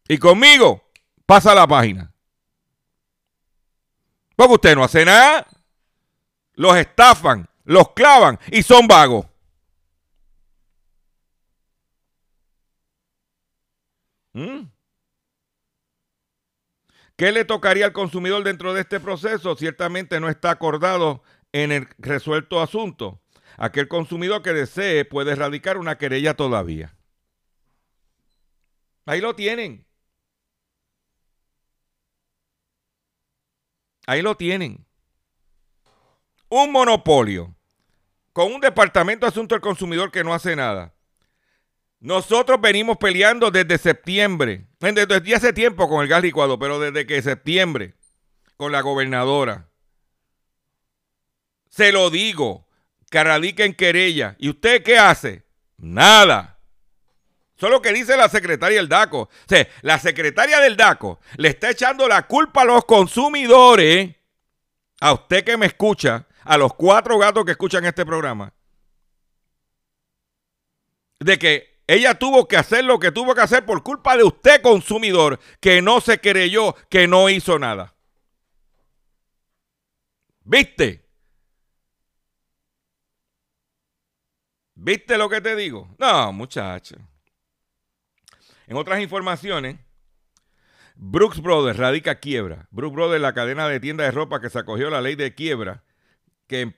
Y 0.09 0.17
conmigo, 0.17 0.83
pasa 1.25 1.55
la 1.55 1.65
página. 1.65 2.13
Porque 4.35 4.53
usted 4.53 4.75
no 4.75 4.83
hace 4.83 5.05
nada. 5.05 5.47
Los 6.55 6.75
estafan, 6.75 7.49
los 7.63 7.93
clavan 7.93 8.37
y 8.51 8.63
son 8.63 8.85
vagos. 8.85 9.25
¿Mm? 14.36 14.70
¿Qué 17.15 17.32
le 17.32 17.46
tocaría 17.46 17.86
al 17.86 17.94
consumidor 17.94 18.44
dentro 18.44 18.74
de 18.74 18.82
este 18.82 19.00
proceso? 19.00 19.56
Ciertamente 19.56 20.20
no 20.20 20.27
está 20.27 20.51
acordado 20.51 21.24
en 21.54 21.72
el 21.72 21.88
resuelto 21.98 22.62
asunto. 22.62 23.22
Aquel 23.58 23.88
consumidor 23.88 24.42
que 24.42 24.51
desee 24.51 25.06
puede 25.06 25.32
erradicar 25.32 25.77
una 25.77 25.98
querella 25.98 26.34
todavía. 26.34 26.98
Ahí 29.06 29.22
lo 29.22 29.36
tienen. 29.36 29.88
Ahí 34.06 34.22
lo 34.22 34.36
tienen. 34.36 34.86
Un 36.50 36.74
monopolio 36.74 37.56
con 38.34 38.54
un 38.54 38.60
departamento 38.60 39.25
de 39.25 39.30
asunto 39.30 39.56
del 39.56 39.62
consumidor 39.62 40.12
que 40.12 40.25
no 40.25 40.34
hace 40.34 40.58
nada. 40.58 40.94
Nosotros 42.05 42.62
venimos 42.62 42.97
peleando 42.97 43.50
desde 43.50 43.79
septiembre, 43.79 44.67
desde 44.79 45.33
hace 45.33 45.53
tiempo 45.53 45.89
con 45.89 46.03
el 46.03 46.07
gas 46.07 46.21
licuado, 46.21 46.59
pero 46.59 46.79
desde 46.79 47.07
que 47.07 47.19
septiembre, 47.24 47.95
con 48.57 48.71
la 48.71 48.81
gobernadora. 48.81 49.71
Se 51.67 51.91
lo 51.91 52.12
digo, 52.12 52.67
que 53.09 53.24
radica 53.24 53.65
en 53.65 53.74
querella. 53.74 54.35
¿Y 54.38 54.50
usted 54.50 54.83
qué 54.83 55.00
hace? 55.00 55.47
Nada. 55.77 56.59
Solo 57.55 57.81
que 57.81 57.91
dice 57.91 58.15
la 58.15 58.29
secretaria 58.29 58.77
del 58.77 58.88
DACO. 58.88 59.27
La 59.81 59.97
secretaria 59.97 60.59
del 60.59 60.77
DACO 60.77 61.19
le 61.38 61.47
está 61.47 61.71
echando 61.71 62.07
la 62.07 62.27
culpa 62.27 62.62
a 62.62 62.65
los 62.65 62.85
consumidores, 62.85 64.15
a 65.01 65.12
usted 65.12 65.43
que 65.43 65.57
me 65.57 65.65
escucha, 65.65 66.27
a 66.43 66.55
los 66.55 66.71
cuatro 66.75 67.17
gatos 67.17 67.45
que 67.45 67.51
escuchan 67.53 67.83
este 67.83 68.05
programa, 68.05 68.53
de 71.19 71.39
que 71.39 71.75
ella 71.88 72.15
tuvo 72.15 72.48
que 72.48 72.58
hacer 72.58 72.84
lo 72.84 73.00
que 73.00 73.12
tuvo 73.12 73.36
que 73.36 73.42
hacer 73.42 73.65
por 73.65 73.84
culpa 73.84 74.18
de 74.18 74.24
usted, 74.24 74.62
consumidor, 74.62 75.39
que 75.60 75.82
no 75.82 76.01
se 76.01 76.20
creyó, 76.20 76.75
que 76.89 77.08
no 77.08 77.30
hizo 77.30 77.60
nada. 77.60 77.96
¿Viste? 80.44 81.06
¿Viste 84.75 85.18
lo 85.18 85.30
que 85.30 85.42
te 85.42 85.56
digo? 85.56 85.96
No, 85.98 86.34
muchacho. 86.34 86.96
En 88.68 88.77
otras 88.77 89.00
informaciones, 89.00 89.77
Brooks 90.96 91.42
Brothers 91.42 91.77
radica 91.77 92.20
quiebra. 92.20 92.68
Brooks 92.72 92.96
Brothers, 92.96 93.22
la 93.22 93.34
cadena 93.34 93.68
de 93.68 93.80
tiendas 93.80 94.08
de 94.08 94.12
ropa 94.12 94.42
que 94.42 94.50
se 94.50 94.60
acogió 94.60 94.88
a 94.88 94.92
la 94.92 95.01
ley 95.01 95.15
de 95.15 95.34
quiebra, 95.34 95.84
que 96.48 96.72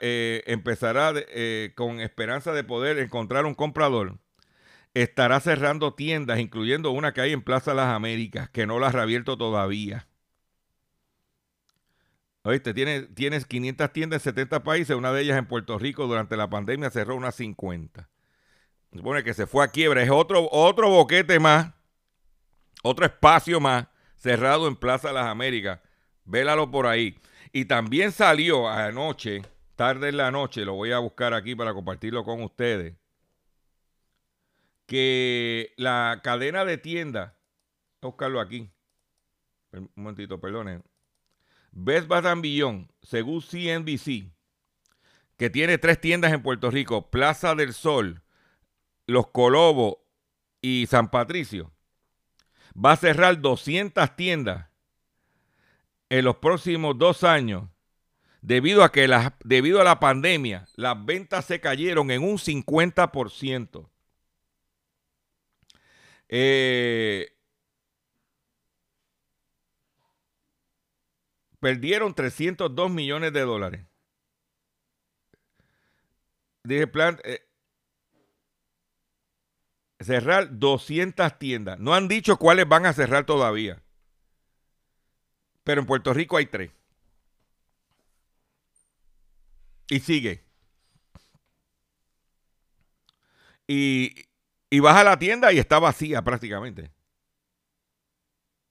eh, 0.00 0.42
empezará 0.46 1.12
eh, 1.16 1.72
con 1.74 2.00
esperanza 2.00 2.52
de 2.52 2.64
poder 2.64 2.98
encontrar 2.98 3.46
un 3.46 3.54
comprador, 3.54 4.18
estará 4.94 5.40
cerrando 5.40 5.94
tiendas, 5.94 6.38
incluyendo 6.38 6.92
una 6.92 7.12
que 7.12 7.20
hay 7.20 7.32
en 7.32 7.42
Plaza 7.42 7.74
Las 7.74 7.88
Américas, 7.88 8.48
que 8.48 8.66
no 8.66 8.78
la 8.78 8.86
ha 8.86 8.92
reabierto 8.92 9.36
todavía. 9.36 10.06
Oíste, 12.42 12.74
tiene, 12.74 13.02
tienes 13.02 13.46
500 13.46 13.92
tiendas 13.92 14.20
en 14.26 14.34
70 14.34 14.62
países, 14.62 14.96
una 14.96 15.12
de 15.12 15.22
ellas 15.22 15.38
en 15.38 15.46
Puerto 15.46 15.78
Rico 15.78 16.06
durante 16.06 16.36
la 16.36 16.48
pandemia 16.48 16.90
cerró 16.90 17.16
unas 17.16 17.34
50. 17.34 18.08
Se 18.92 18.98
supone 18.98 19.24
que 19.24 19.34
se 19.34 19.46
fue 19.46 19.64
a 19.64 19.68
quiebra, 19.68 20.02
es 20.02 20.10
otro, 20.10 20.48
otro 20.52 20.88
boquete 20.90 21.40
más, 21.40 21.72
otro 22.82 23.06
espacio 23.06 23.60
más 23.60 23.86
cerrado 24.14 24.68
en 24.68 24.76
Plaza 24.76 25.10
Las 25.12 25.26
Américas. 25.26 25.80
Vélalo 26.24 26.70
por 26.70 26.86
ahí. 26.86 27.18
Y 27.50 27.64
también 27.64 28.12
salió 28.12 28.68
anoche, 28.68 29.42
tarde 29.74 30.10
en 30.10 30.18
la 30.18 30.30
noche, 30.30 30.64
lo 30.64 30.74
voy 30.74 30.92
a 30.92 30.98
buscar 30.98 31.34
aquí 31.34 31.54
para 31.54 31.72
compartirlo 31.72 32.24
con 32.24 32.42
ustedes, 32.42 32.94
que 34.86 35.72
la 35.76 36.20
cadena 36.22 36.64
de 36.64 36.78
tiendas, 36.78 37.32
buscarlo 38.00 38.40
aquí, 38.40 38.70
un 39.72 39.90
momentito, 39.94 40.40
perdonen, 40.40 40.84
Best 41.72 42.06
Bath 42.06 42.40
Beyond, 42.40 42.88
según 43.02 43.40
CNBC, 43.42 44.30
que 45.36 45.50
tiene 45.50 45.78
tres 45.78 46.00
tiendas 46.00 46.32
en 46.32 46.42
Puerto 46.42 46.70
Rico, 46.70 47.10
Plaza 47.10 47.54
del 47.54 47.74
Sol, 47.74 48.22
Los 49.06 49.28
Colobos 49.28 49.96
y 50.62 50.86
San 50.86 51.10
Patricio, 51.10 51.72
va 52.74 52.92
a 52.92 52.96
cerrar 52.96 53.40
200 53.40 54.14
tiendas 54.16 54.68
en 56.08 56.24
los 56.24 56.36
próximos 56.36 56.96
dos 56.98 57.24
años 57.24 57.64
debido 58.40 58.84
a 58.84 58.92
que 58.92 59.08
las, 59.08 59.32
debido 59.42 59.80
a 59.80 59.84
la 59.84 59.98
pandemia 59.98 60.66
las 60.76 61.04
ventas 61.04 61.46
se 61.46 61.60
cayeron 61.60 62.10
en 62.10 62.22
un 62.22 62.38
50%. 62.38 63.88
Eh, 66.28 67.36
perdieron 71.60 72.14
302 72.14 72.90
millones 72.90 73.32
de 73.32 73.40
dólares. 73.40 73.86
Dije, 76.64 76.86
plan, 76.86 77.18
eh, 77.24 77.46
cerrar 80.00 80.58
200 80.58 81.38
tiendas. 81.38 81.78
No 81.78 81.94
han 81.94 82.08
dicho 82.08 82.38
cuáles 82.38 82.68
van 82.68 82.86
a 82.86 82.92
cerrar 82.92 83.24
todavía. 83.26 83.82
Pero 85.64 85.80
en 85.80 85.86
Puerto 85.86 86.12
Rico 86.12 86.36
hay 86.36 86.46
tres. 86.46 86.70
Y 89.88 90.00
sigue. 90.00 90.44
Y, 93.66 94.26
y 94.70 94.80
vas 94.80 94.96
a 94.96 95.04
la 95.04 95.18
tienda 95.18 95.52
y 95.52 95.58
está 95.58 95.78
vacía 95.78 96.22
prácticamente. 96.22 96.90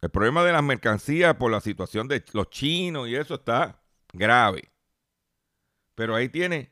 El 0.01 0.09
problema 0.09 0.43
de 0.43 0.51
las 0.51 0.63
mercancías 0.63 1.35
por 1.35 1.49
la 1.49 1.61
situación 1.61 2.07
de 2.07 2.23
los 2.33 2.49
chinos 2.49 3.07
y 3.07 3.15
eso 3.15 3.35
está 3.35 3.79
grave. 4.11 4.69
Pero 5.95 6.15
ahí 6.15 6.27
tiene 6.27 6.71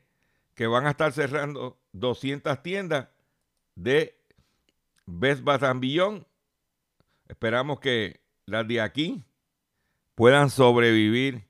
que 0.54 0.66
van 0.66 0.86
a 0.86 0.90
estar 0.90 1.12
cerrando 1.12 1.80
200 1.92 2.62
tiendas 2.62 3.08
de 3.74 4.20
Best 5.06 5.42
Beyond. 5.44 6.26
Esperamos 7.28 7.80
que 7.80 8.20
las 8.44 8.68
de 8.68 8.80
aquí 8.80 9.24
puedan 10.14 10.50
sobrevivir 10.50 11.46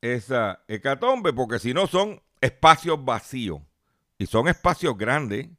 esa 0.00 0.64
hecatombe, 0.68 1.32
porque 1.32 1.58
si 1.58 1.72
no 1.72 1.86
son 1.86 2.20
espacios 2.40 3.02
vacíos 3.04 3.62
y 4.24 4.26
son 4.26 4.48
espacios 4.48 4.96
grandes. 4.96 5.50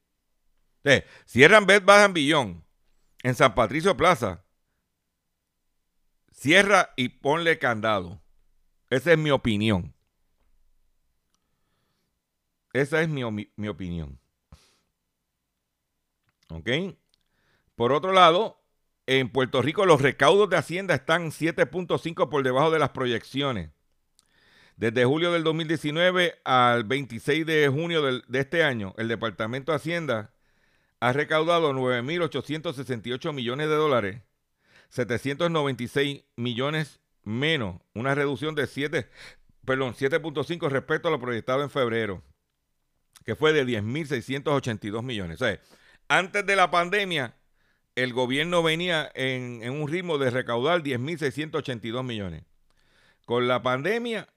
Cierran 1.26 1.68
Best 1.68 1.86
Bath 1.86 2.12
Beyond 2.12 2.64
en 3.22 3.36
San 3.36 3.54
Patricio 3.54 3.96
Plaza. 3.96 4.44
Cierra 6.32 6.92
y 6.96 7.10
ponle 7.10 7.60
candado. 7.60 8.24
Esa 8.90 9.12
es 9.12 9.20
mi 9.20 9.30
opinión. 9.30 9.94
Esa 12.74 13.04
es 13.04 13.08
mi, 13.08 13.24
mi, 13.32 13.52
mi 13.56 13.68
opinión. 13.68 14.20
¿Ok? 16.50 16.70
Por 17.76 17.92
otro 17.92 18.14
lado, 18.14 18.64
en 19.06 19.32
Puerto 19.32 19.62
Rico 19.62 19.86
los 19.86 20.02
recaudos 20.02 20.50
de 20.50 20.58
Hacienda 20.58 20.96
están 20.96 21.30
7.5 21.30 22.30
por 22.30 22.44
debajo 22.44 22.72
de 22.72 22.80
las 22.80 22.90
proyecciones. 22.90 23.75
Desde 24.78 25.06
julio 25.06 25.32
del 25.32 25.44
2019 25.44 26.36
al 26.44 26.84
26 26.84 27.46
de 27.46 27.70
junio 27.70 28.02
del, 28.02 28.24
de 28.28 28.40
este 28.40 28.64
año, 28.64 28.94
el 28.98 29.08
Departamento 29.08 29.72
de 29.72 29.78
Hacienda 29.78 30.34
ha 31.00 31.14
recaudado 31.14 31.72
9.868 31.72 33.32
millones 33.32 33.70
de 33.70 33.76
dólares, 33.76 34.22
796 34.90 36.24
millones 36.36 37.00
menos, 37.24 37.82
una 37.94 38.16
reducción 38.16 38.54
de 38.54 38.68
7, 38.68 39.08
perdón, 39.64 39.94
7.5 39.94 40.70
respecto 40.70 41.08
a 41.08 41.12
lo 41.12 41.22
proyectado 41.22 41.64
en 41.64 41.70
febrero, 41.70 42.22
que 43.24 43.36
fue 43.38 43.54
de 43.54 43.66
10.682 43.66 45.04
millones. 45.04 45.42
O 45.42 45.46
sea, 45.46 45.58
antes 46.10 46.46
de 46.46 46.56
la 46.58 46.70
pandemia, 46.70 47.34
el 47.96 48.12
gobierno 48.12 48.62
venía 48.62 49.10
en, 49.16 49.64
en 49.64 49.72
un 49.72 49.88
ritmo 49.88 50.18
de 50.18 50.32
recaudar 50.32 50.84
10.682 50.84 52.04
millones. 52.04 52.44
Con 53.26 53.48
la 53.48 53.64
pandemia, 53.64 54.28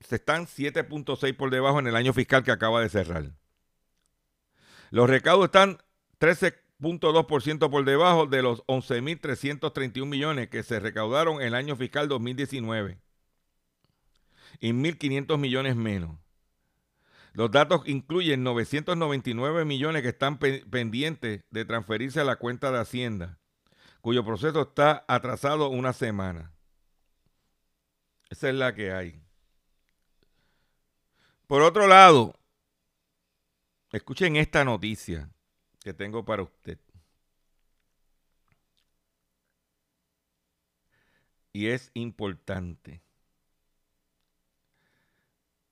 se 0.00 0.16
están 0.16 0.46
7.6 0.46 1.36
por 1.36 1.50
debajo 1.50 1.78
en 1.78 1.86
el 1.86 1.96
año 1.96 2.12
fiscal 2.12 2.44
que 2.44 2.52
acaba 2.52 2.80
de 2.80 2.88
cerrar. 2.88 3.32
Los 4.90 5.10
recaudos 5.10 5.46
están 5.46 5.78
13.2% 6.20 7.70
por 7.70 7.84
debajo 7.84 8.26
de 8.26 8.42
los 8.42 8.64
11.331 8.66 10.06
millones 10.06 10.48
que 10.48 10.62
se 10.62 10.80
recaudaron 10.80 11.40
en 11.40 11.48
el 11.48 11.54
año 11.54 11.76
fiscal 11.76 12.08
2019 12.08 13.00
y 14.60 14.72
1.500 14.72 15.38
millones 15.38 15.76
menos. 15.76 16.18
Los 17.32 17.50
datos 17.50 17.82
incluyen 17.86 18.42
999 18.44 19.66
millones 19.66 20.02
que 20.02 20.08
están 20.08 20.38
pe 20.38 20.64
pendientes 20.70 21.44
de 21.50 21.64
transferirse 21.66 22.20
a 22.20 22.24
la 22.24 22.36
cuenta 22.36 22.70
de 22.70 22.78
Hacienda, 22.78 23.38
cuyo 24.00 24.24
proceso 24.24 24.62
está 24.62 25.04
atrasado 25.06 25.68
una 25.68 25.92
semana. 25.92 26.52
Esa 28.30 28.48
es 28.48 28.54
la 28.54 28.74
que 28.74 28.92
hay. 28.92 29.25
Por 31.46 31.62
otro 31.62 31.86
lado, 31.86 32.34
escuchen 33.92 34.36
esta 34.36 34.64
noticia 34.64 35.30
que 35.80 35.94
tengo 35.94 36.24
para 36.24 36.42
usted. 36.42 36.78
Y 41.52 41.68
es 41.68 41.90
importante. 41.94 43.00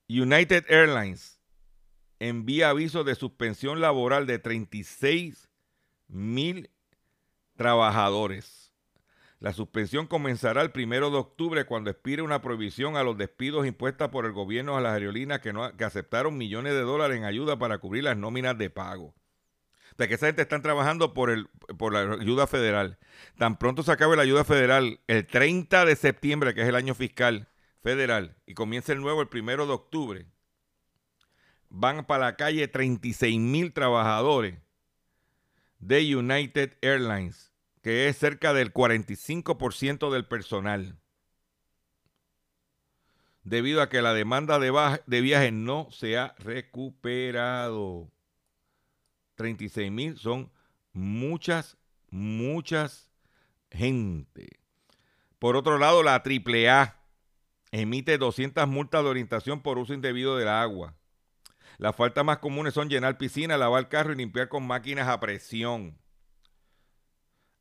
United 0.08 0.64
Airlines 0.68 1.40
envía 2.20 2.70
aviso 2.70 3.02
de 3.02 3.16
suspensión 3.16 3.80
laboral 3.80 4.26
de 4.26 4.38
36 4.38 5.48
mil 6.06 6.70
trabajadores. 7.56 8.63
La 9.44 9.52
suspensión 9.52 10.06
comenzará 10.06 10.62
el 10.62 10.70
primero 10.70 11.10
de 11.10 11.18
octubre 11.18 11.66
cuando 11.66 11.90
expire 11.90 12.22
una 12.22 12.40
prohibición 12.40 12.96
a 12.96 13.02
los 13.02 13.18
despidos 13.18 13.66
impuestas 13.66 14.08
por 14.08 14.24
el 14.24 14.32
gobierno 14.32 14.74
a 14.74 14.80
las 14.80 14.94
aerolíneas 14.94 15.40
que, 15.40 15.52
no, 15.52 15.76
que 15.76 15.84
aceptaron 15.84 16.38
millones 16.38 16.72
de 16.72 16.80
dólares 16.80 17.18
en 17.18 17.24
ayuda 17.24 17.58
para 17.58 17.76
cubrir 17.76 18.04
las 18.04 18.16
nóminas 18.16 18.56
de 18.56 18.70
pago. 18.70 19.14
Sea, 19.98 20.08
que 20.08 20.14
esa 20.14 20.28
gente 20.28 20.40
están 20.40 20.62
trabajando 20.62 21.12
por, 21.12 21.28
el, 21.28 21.48
por 21.76 21.92
la 21.92 22.14
ayuda 22.14 22.46
federal. 22.46 22.96
Tan 23.36 23.58
pronto 23.58 23.82
se 23.82 23.92
acabe 23.92 24.16
la 24.16 24.22
ayuda 24.22 24.44
federal, 24.44 25.00
el 25.08 25.26
30 25.26 25.84
de 25.84 25.96
septiembre, 25.96 26.54
que 26.54 26.62
es 26.62 26.68
el 26.68 26.74
año 26.74 26.94
fiscal 26.94 27.50
federal, 27.82 28.38
y 28.46 28.54
comienza 28.54 28.94
el 28.94 29.02
nuevo 29.02 29.20
el 29.20 29.28
primero 29.28 29.66
de 29.66 29.74
octubre, 29.74 30.26
van 31.68 32.06
para 32.06 32.24
la 32.24 32.36
calle 32.36 32.66
36 32.66 33.38
mil 33.38 33.74
trabajadores 33.74 34.54
de 35.80 36.16
United 36.16 36.78
Airlines, 36.80 37.53
que 37.84 38.08
es 38.08 38.16
cerca 38.16 38.54
del 38.54 38.72
45% 38.72 40.10
del 40.10 40.24
personal, 40.24 40.96
debido 43.42 43.82
a 43.82 43.90
que 43.90 44.00
la 44.00 44.14
demanda 44.14 44.58
de, 44.58 44.72
de 45.06 45.20
viajes 45.20 45.52
no 45.52 45.88
se 45.90 46.16
ha 46.16 46.34
recuperado. 46.38 48.10
36 49.34 49.92
mil 49.92 50.16
son 50.16 50.50
muchas, 50.94 51.76
muchas 52.08 53.10
gente. 53.70 54.48
Por 55.38 55.54
otro 55.54 55.76
lado, 55.76 56.02
la 56.02 56.14
AAA 56.24 56.96
emite 57.70 58.16
200 58.16 58.66
multas 58.66 59.04
de 59.04 59.10
orientación 59.10 59.60
por 59.60 59.76
uso 59.76 59.92
indebido 59.92 60.38
del 60.38 60.48
agua. 60.48 60.94
Las 61.76 61.94
faltas 61.94 62.24
más 62.24 62.38
comunes 62.38 62.72
son 62.72 62.88
llenar 62.88 63.18
piscina, 63.18 63.58
lavar 63.58 63.90
carro 63.90 64.14
y 64.14 64.16
limpiar 64.16 64.48
con 64.48 64.66
máquinas 64.66 65.06
a 65.06 65.20
presión. 65.20 65.98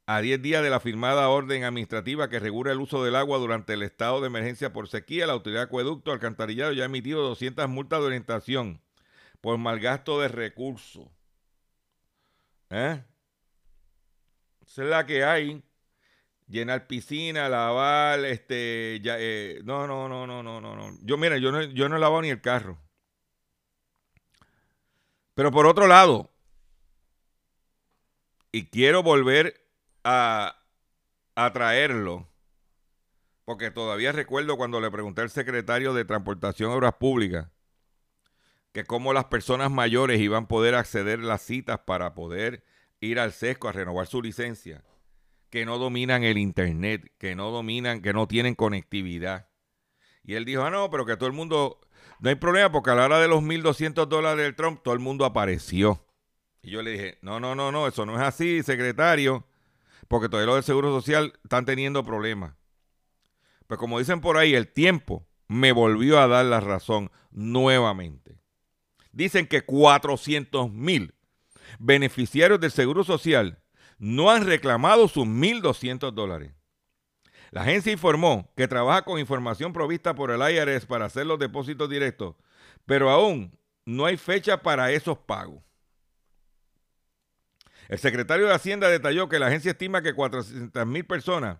A 0.05 0.21
10 0.21 0.41
días 0.41 0.63
de 0.63 0.69
la 0.69 0.79
firmada 0.79 1.29
orden 1.29 1.63
administrativa 1.63 2.29
que 2.29 2.39
regula 2.39 2.71
el 2.71 2.79
uso 2.79 3.03
del 3.03 3.15
agua 3.15 3.37
durante 3.37 3.73
el 3.73 3.83
estado 3.83 4.19
de 4.19 4.27
emergencia 4.27 4.73
por 4.73 4.87
sequía, 4.87 5.27
la 5.27 5.33
Autoridad 5.33 5.61
de 5.61 5.65
Acueducto 5.65 6.11
Alcantarillado 6.11 6.73
ya 6.73 6.83
ha 6.83 6.87
emitido 6.87 7.21
200 7.21 7.69
multas 7.69 7.99
de 7.99 8.07
orientación 8.07 8.81
por 9.41 9.57
malgasto 9.57 10.19
de 10.19 10.27
recursos. 10.27 11.07
¿Eh? 12.69 13.03
Esa 14.65 14.83
es 14.83 14.89
la 14.89 15.05
que 15.05 15.23
hay. 15.23 15.63
Llenar 16.47 16.87
piscina, 16.87 17.47
lavar, 17.47 18.19
este, 18.25 18.99
ya, 19.01 19.15
eh, 19.17 19.61
no, 19.63 19.87
no, 19.87 20.09
no, 20.09 20.27
no, 20.27 20.43
no, 20.43 20.59
no, 20.59 20.75
no. 20.75 20.97
Yo, 21.01 21.17
mira, 21.17 21.37
yo 21.37 21.51
no, 21.51 21.61
yo 21.63 21.87
no 21.87 21.95
he 21.95 21.99
lavado 21.99 22.21
ni 22.21 22.29
el 22.29 22.41
carro. 22.41 22.77
Pero 25.33 25.51
por 25.51 25.65
otro 25.65 25.87
lado, 25.87 26.31
y 28.51 28.65
quiero 28.67 29.01
volver 29.01 29.62
a, 30.03 30.59
traerlo, 31.53 32.27
porque 33.45 33.71
todavía 33.71 34.11
recuerdo 34.11 34.57
cuando 34.57 34.79
le 34.81 34.91
pregunté 34.91 35.21
al 35.21 35.29
secretario 35.29 35.93
de 35.93 36.05
Transportación 36.05 36.71
Obras 36.71 36.93
Públicas 36.93 37.49
que 38.71 38.85
cómo 38.85 39.13
las 39.13 39.25
personas 39.25 39.69
mayores 39.69 40.19
iban 40.19 40.45
a 40.45 40.47
poder 40.47 40.75
acceder 40.75 41.19
a 41.19 41.23
las 41.23 41.41
citas 41.41 41.81
para 41.85 42.15
poder 42.15 42.63
ir 43.01 43.19
al 43.19 43.31
sesco 43.31 43.67
a 43.67 43.71
renovar 43.71 44.07
su 44.07 44.21
licencia, 44.21 44.83
que 45.49 45.65
no 45.65 45.77
dominan 45.77 46.23
el 46.23 46.37
internet, 46.37 47.11
que 47.19 47.35
no 47.35 47.51
dominan, 47.51 48.01
que 48.01 48.13
no 48.13 48.27
tienen 48.27 48.55
conectividad. 48.55 49.49
Y 50.23 50.35
él 50.35 50.45
dijo, 50.45 50.63
ah, 50.63 50.71
no, 50.71 50.89
pero 50.89 51.05
que 51.05 51.17
todo 51.17 51.27
el 51.27 51.33
mundo, 51.33 51.81
no 52.19 52.29
hay 52.29 52.35
problema 52.35 52.71
porque 52.71 52.89
a 52.89 52.95
la 52.95 53.05
hora 53.05 53.19
de 53.19 53.27
los 53.27 53.43
1.200 53.43 54.07
dólares 54.07 54.43
del 54.43 54.55
Trump, 54.55 54.81
todo 54.81 54.93
el 54.95 55.01
mundo 55.01 55.25
apareció. 55.25 56.03
Y 56.63 56.71
yo 56.71 56.81
le 56.81 56.91
dije, 56.91 57.19
no, 57.21 57.39
no, 57.39 57.53
no, 57.53 57.71
no, 57.71 57.87
eso 57.87 58.05
no 58.05 58.15
es 58.15 58.21
así, 58.21 58.63
secretario 58.63 59.45
porque 60.07 60.29
todavía 60.29 60.47
los 60.47 60.55
del 60.55 60.63
Seguro 60.63 60.91
Social 60.91 61.33
están 61.43 61.65
teniendo 61.65 62.03
problemas. 62.03 62.55
Pero 63.67 63.79
como 63.79 63.99
dicen 63.99 64.21
por 64.21 64.37
ahí, 64.37 64.55
el 64.55 64.67
tiempo 64.67 65.27
me 65.47 65.71
volvió 65.71 66.19
a 66.19 66.27
dar 66.27 66.45
la 66.45 66.59
razón 66.59 67.11
nuevamente. 67.31 68.39
Dicen 69.11 69.47
que 69.47 69.63
400 69.63 70.71
mil 70.71 71.13
beneficiarios 71.79 72.59
del 72.59 72.71
Seguro 72.71 73.03
Social 73.03 73.59
no 73.97 74.31
han 74.31 74.45
reclamado 74.45 75.07
sus 75.07 75.25
1.200 75.25 76.11
dólares. 76.11 76.53
La 77.51 77.61
agencia 77.61 77.91
informó 77.91 78.51
que 78.57 78.67
trabaja 78.67 79.03
con 79.03 79.19
información 79.19 79.73
provista 79.73 80.15
por 80.15 80.31
el 80.31 80.41
IRS 80.41 80.87
para 80.87 81.05
hacer 81.05 81.27
los 81.27 81.37
depósitos 81.37 81.87
directos, 81.87 82.35
pero 82.85 83.11
aún 83.11 83.55
no 83.85 84.05
hay 84.05 84.17
fecha 84.17 84.61
para 84.61 84.91
esos 84.91 85.19
pagos. 85.19 85.63
El 87.89 87.99
secretario 87.99 88.47
de 88.47 88.53
Hacienda 88.53 88.89
detalló 88.89 89.29
que 89.29 89.39
la 89.39 89.47
agencia 89.47 89.71
estima 89.71 90.01
que 90.01 90.13
400 90.13 90.85
mil 90.85 91.05
personas 91.05 91.57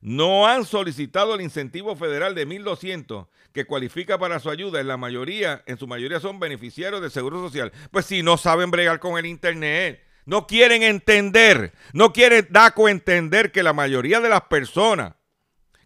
no 0.00 0.46
han 0.46 0.66
solicitado 0.66 1.34
el 1.34 1.40
incentivo 1.40 1.96
federal 1.96 2.34
de 2.34 2.46
1.200 2.46 3.26
que 3.52 3.64
cualifica 3.64 4.18
para 4.18 4.38
su 4.38 4.50
ayuda. 4.50 4.80
En 4.80 4.88
la 4.88 4.98
mayoría, 4.98 5.62
en 5.66 5.78
su 5.78 5.86
mayoría 5.86 6.20
son 6.20 6.38
beneficiarios 6.38 7.00
del 7.00 7.10
Seguro 7.10 7.40
Social. 7.40 7.72
Pues 7.90 8.04
si 8.04 8.22
no 8.22 8.36
saben 8.36 8.70
bregar 8.70 8.98
con 9.00 9.16
el 9.18 9.24
Internet, 9.24 10.04
no 10.26 10.46
quieren 10.46 10.82
entender, 10.82 11.72
no 11.92 12.12
quieren 12.12 12.46
DACO 12.50 12.88
entender 12.88 13.50
que 13.50 13.62
la 13.62 13.72
mayoría 13.72 14.20
de 14.20 14.28
las 14.28 14.42
personas 14.42 15.14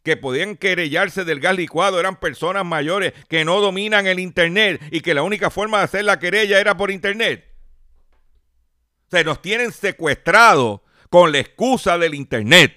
que 0.03 0.17
podían 0.17 0.57
querellarse 0.57 1.25
del 1.25 1.39
gas 1.39 1.57
licuado 1.57 2.01
eran 2.01 2.19
personas 2.19 2.65
mayores 2.65 3.13
que 3.29 3.45
no 3.45 3.61
dominan 3.61 4.07
el 4.07 4.19
Internet 4.19 4.81
y 4.91 5.01
que 5.01 5.15
la 5.15 5.23
única 5.23 5.51
forma 5.51 5.79
de 5.79 5.85
hacer 5.85 6.05
la 6.05 6.19
querella 6.19 6.61
era 6.61 6.77
por 6.77 6.91
Internet. 6.91 7.45
Se 9.11 9.25
nos 9.25 9.41
tienen 9.43 9.73
secuestrados 9.73 10.81
con 11.11 11.33
la 11.33 11.39
excusa 11.39 11.99
del 11.99 12.15
Internet. 12.15 12.75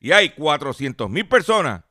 Y 0.00 0.12
hay 0.12 0.30
400 0.30 1.08
mil 1.10 1.28
personas 1.28 1.84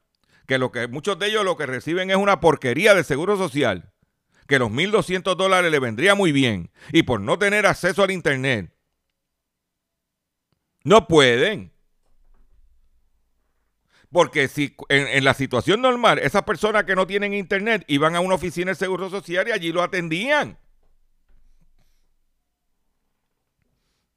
que, 0.47 0.57
lo 0.57 0.71
que 0.71 0.87
muchos 0.87 1.17
de 1.17 1.27
ellos 1.27 1.45
lo 1.45 1.55
que 1.55 1.65
reciben 1.65 2.09
es 2.09 2.17
una 2.17 2.39
porquería 2.39 2.93
de 2.93 3.03
seguro 3.03 3.37
social. 3.37 3.93
Que 4.47 4.59
los 4.59 4.69
1.200 4.69 5.35
dólares 5.35 5.71
le 5.71 5.79
vendría 5.79 6.13
muy 6.13 6.31
bien. 6.31 6.71
Y 6.91 7.03
por 7.03 7.21
no 7.21 7.39
tener 7.39 7.65
acceso 7.65 8.03
al 8.03 8.11
Internet, 8.11 8.73
no 10.83 11.07
pueden. 11.07 11.71
Porque 14.11 14.49
si 14.49 14.75
en, 14.89 15.07
en, 15.07 15.23
la 15.23 15.33
situación 15.33 15.81
normal, 15.81 16.19
esas 16.19 16.43
personas 16.43 16.83
que 16.83 16.95
no 16.95 17.07
tienen 17.07 17.33
internet 17.33 17.85
iban 17.87 18.15
a 18.15 18.19
una 18.19 18.35
oficina 18.35 18.71
de 18.71 18.75
seguro 18.75 19.09
social 19.09 19.47
y 19.47 19.51
allí 19.51 19.71
lo 19.71 19.81
atendían. 19.81 20.57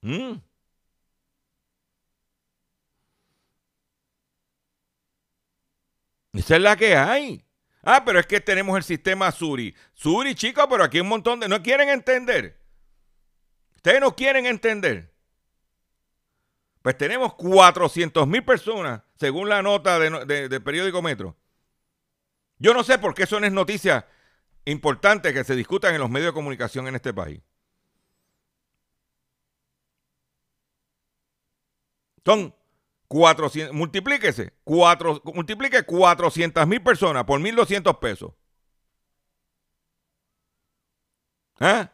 Mm. 0.04 0.34
Esa 6.34 6.56
es 6.56 6.62
la 6.62 6.76
que 6.76 6.94
hay. 6.94 7.42
Ah, 7.82 8.04
pero 8.04 8.18
es 8.18 8.26
que 8.26 8.40
tenemos 8.40 8.76
el 8.76 8.82
sistema 8.82 9.32
Suri. 9.32 9.74
Suri, 9.94 10.34
chicos, 10.34 10.66
pero 10.68 10.84
aquí 10.84 11.00
un 11.00 11.08
montón 11.08 11.40
de... 11.40 11.48
No 11.48 11.62
quieren 11.62 11.88
entender. 11.88 12.60
Ustedes 13.76 14.00
no 14.00 14.14
quieren 14.14 14.44
entender. 14.46 15.14
Pues 16.82 16.98
tenemos 16.98 17.34
400 17.34 18.26
mil 18.28 18.44
personas, 18.44 19.02
según 19.18 19.48
la 19.48 19.62
nota 19.62 19.98
de, 19.98 20.48
de, 20.48 20.60
periódico 20.60 21.00
Metro. 21.00 21.34
Yo 22.58 22.74
no 22.74 22.84
sé 22.84 22.98
por 22.98 23.14
qué 23.14 23.22
eso 23.22 23.40
no 23.40 23.46
es 23.46 23.52
noticia 23.52 24.06
importante 24.66 25.32
que 25.32 25.44
se 25.44 25.56
discutan 25.56 25.94
en 25.94 26.00
los 26.00 26.10
medios 26.10 26.32
de 26.32 26.34
comunicación 26.34 26.88
en 26.88 26.96
este 26.96 27.14
país. 27.14 27.40
Son 32.24 32.54
400, 33.08 33.74
multiplíquese, 33.74 34.54
4, 34.64 35.22
multiplique 35.34 35.82
400 35.82 36.66
mil 36.66 36.82
personas 36.82 37.24
por 37.24 37.40
1.200 37.40 37.98
pesos. 37.98 38.32
¿Eh? 41.60 41.88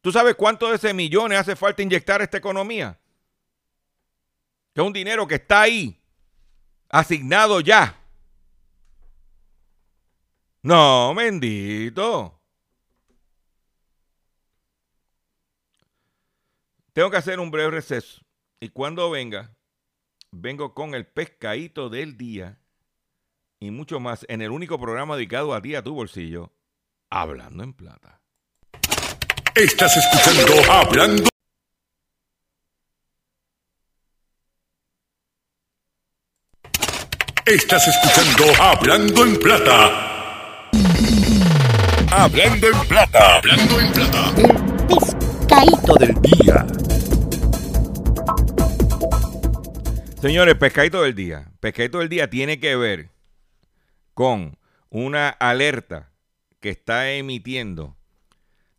¿Tú 0.00 0.12
sabes 0.12 0.34
cuánto 0.34 0.68
de 0.68 0.76
ese 0.76 0.92
millones 0.92 1.38
hace 1.38 1.56
falta 1.56 1.82
inyectar 1.82 2.20
a 2.20 2.24
esta 2.24 2.36
economía? 2.36 2.98
Que 4.74 4.80
es 4.80 4.86
un 4.86 4.92
dinero 4.92 5.26
que 5.26 5.36
está 5.36 5.62
ahí, 5.62 5.98
asignado 6.90 7.60
ya. 7.60 7.98
No, 10.62 11.14
bendito. 11.14 12.40
Tengo 16.92 17.10
que 17.10 17.16
hacer 17.16 17.40
un 17.40 17.50
breve 17.50 17.70
receso. 17.70 18.23
Y 18.64 18.70
cuando 18.70 19.10
venga, 19.10 19.54
vengo 20.30 20.72
con 20.72 20.94
el 20.94 21.06
pescadito 21.06 21.90
del 21.90 22.16
día 22.16 22.58
y 23.60 23.70
mucho 23.70 24.00
más 24.00 24.24
en 24.26 24.40
el 24.40 24.50
único 24.52 24.80
programa 24.80 25.16
dedicado 25.16 25.52
a 25.52 25.60
ti, 25.60 25.74
a 25.74 25.82
tu 25.82 25.92
bolsillo, 25.92 26.50
Hablando 27.10 27.62
en 27.62 27.74
Plata. 27.74 28.22
Estás 29.54 29.94
escuchando 29.98 30.72
Hablando. 30.72 31.28
Estás 37.44 37.86
escuchando 37.86 38.62
Hablando 38.62 39.26
en 39.26 39.38
Plata. 39.40 40.70
Hablando 42.10 42.68
en 42.68 42.88
Plata. 42.88 43.36
Hablando 43.36 43.78
en 43.80 43.92
Plata. 43.92 44.34
El 44.38 44.86
pescadito 44.86 45.94
del 45.96 46.14
día. 46.22 46.83
Señores, 50.24 50.54
pescadito 50.54 51.02
del 51.02 51.14
día. 51.14 51.52
Pescadito 51.60 51.98
del 51.98 52.08
día 52.08 52.30
tiene 52.30 52.58
que 52.58 52.76
ver 52.76 53.10
con 54.14 54.56
una 54.88 55.28
alerta 55.28 56.14
que 56.60 56.70
está 56.70 57.12
emitiendo 57.12 57.94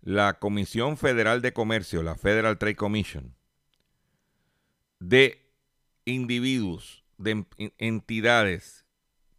la 0.01 0.39
Comisión 0.39 0.97
Federal 0.97 1.43
de 1.43 1.53
Comercio, 1.53 2.01
la 2.01 2.15
Federal 2.15 2.57
Trade 2.57 2.75
Commission, 2.75 3.35
de 4.99 5.47
individuos, 6.05 7.03
de 7.19 7.45
entidades 7.77 8.83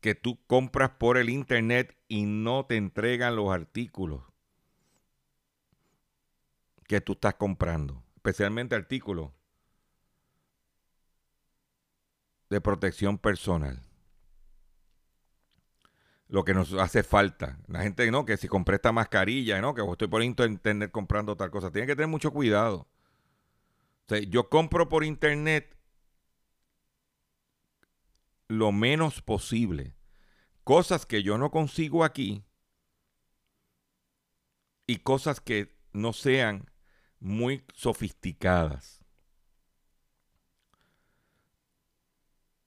que 0.00 0.14
tú 0.14 0.38
compras 0.46 0.90
por 0.90 1.16
el 1.16 1.28
Internet 1.28 1.98
y 2.06 2.22
no 2.22 2.66
te 2.66 2.76
entregan 2.76 3.34
los 3.34 3.50
artículos 3.50 4.22
que 6.86 7.00
tú 7.00 7.14
estás 7.14 7.34
comprando, 7.34 8.00
especialmente 8.14 8.76
artículos 8.76 9.32
de 12.50 12.60
protección 12.60 13.18
personal. 13.18 13.82
Lo 16.28 16.44
que 16.44 16.54
nos 16.54 16.72
hace 16.74 17.02
falta. 17.02 17.58
La 17.68 17.82
gente, 17.82 18.10
¿no? 18.10 18.24
Que 18.24 18.36
si 18.36 18.48
compré 18.48 18.76
esta 18.76 18.92
mascarilla, 18.92 19.60
¿no? 19.60 19.74
Que 19.74 19.82
estoy 19.82 20.08
por 20.08 20.22
internet 20.22 20.90
comprando 20.90 21.36
tal 21.36 21.50
cosa. 21.50 21.70
Tiene 21.70 21.86
que 21.86 21.94
tener 21.94 22.08
mucho 22.08 22.32
cuidado. 22.32 22.88
yo 24.28 24.48
compro 24.48 24.88
por 24.88 25.04
internet 25.04 25.76
lo 28.48 28.72
menos 28.72 29.22
posible. 29.22 29.94
Cosas 30.64 31.06
que 31.06 31.22
yo 31.22 31.38
no 31.38 31.50
consigo 31.50 32.04
aquí 32.04 32.44
y 34.86 34.96
cosas 34.96 35.40
que 35.40 35.76
no 35.92 36.12
sean 36.12 36.70
muy 37.20 37.64
sofisticadas. 37.74 39.05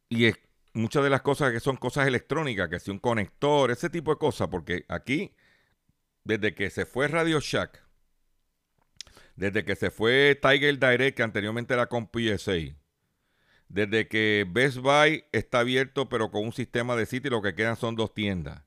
Y 0.09 0.25
es, 0.25 0.39
muchas 0.73 1.03
de 1.03 1.09
las 1.09 1.21
cosas 1.21 1.51
que 1.51 1.59
son 1.59 1.77
cosas 1.77 2.07
electrónicas, 2.07 2.69
que 2.69 2.79
si 2.79 2.91
un 2.91 2.99
conector, 2.99 3.71
ese 3.71 3.89
tipo 3.89 4.11
de 4.11 4.17
cosas, 4.17 4.47
porque 4.49 4.85
aquí, 4.87 5.33
desde 6.23 6.53
que 6.55 6.69
se 6.69 6.85
fue 6.85 7.07
Radio 7.07 7.39
Shack, 7.39 7.83
desde 9.35 9.63
que 9.63 9.75
se 9.75 9.91
fue 9.91 10.37
Tiger 10.41 10.79
Direct, 10.79 11.17
que 11.17 11.23
anteriormente 11.23 11.73
era 11.73 11.87
con 11.87 12.09
PSA, 12.11 12.75
desde 13.69 14.07
que 14.07 14.45
Best 14.49 14.77
Buy 14.77 15.25
está 15.31 15.59
abierto 15.59 16.09
pero 16.09 16.31
con 16.31 16.43
un 16.43 16.53
sistema 16.53 16.95
de 16.95 17.05
sitio 17.05 17.29
lo 17.29 17.41
que 17.41 17.53
quedan 17.53 17.77
son 17.77 17.95
dos 17.95 18.13
tiendas. 18.13 18.63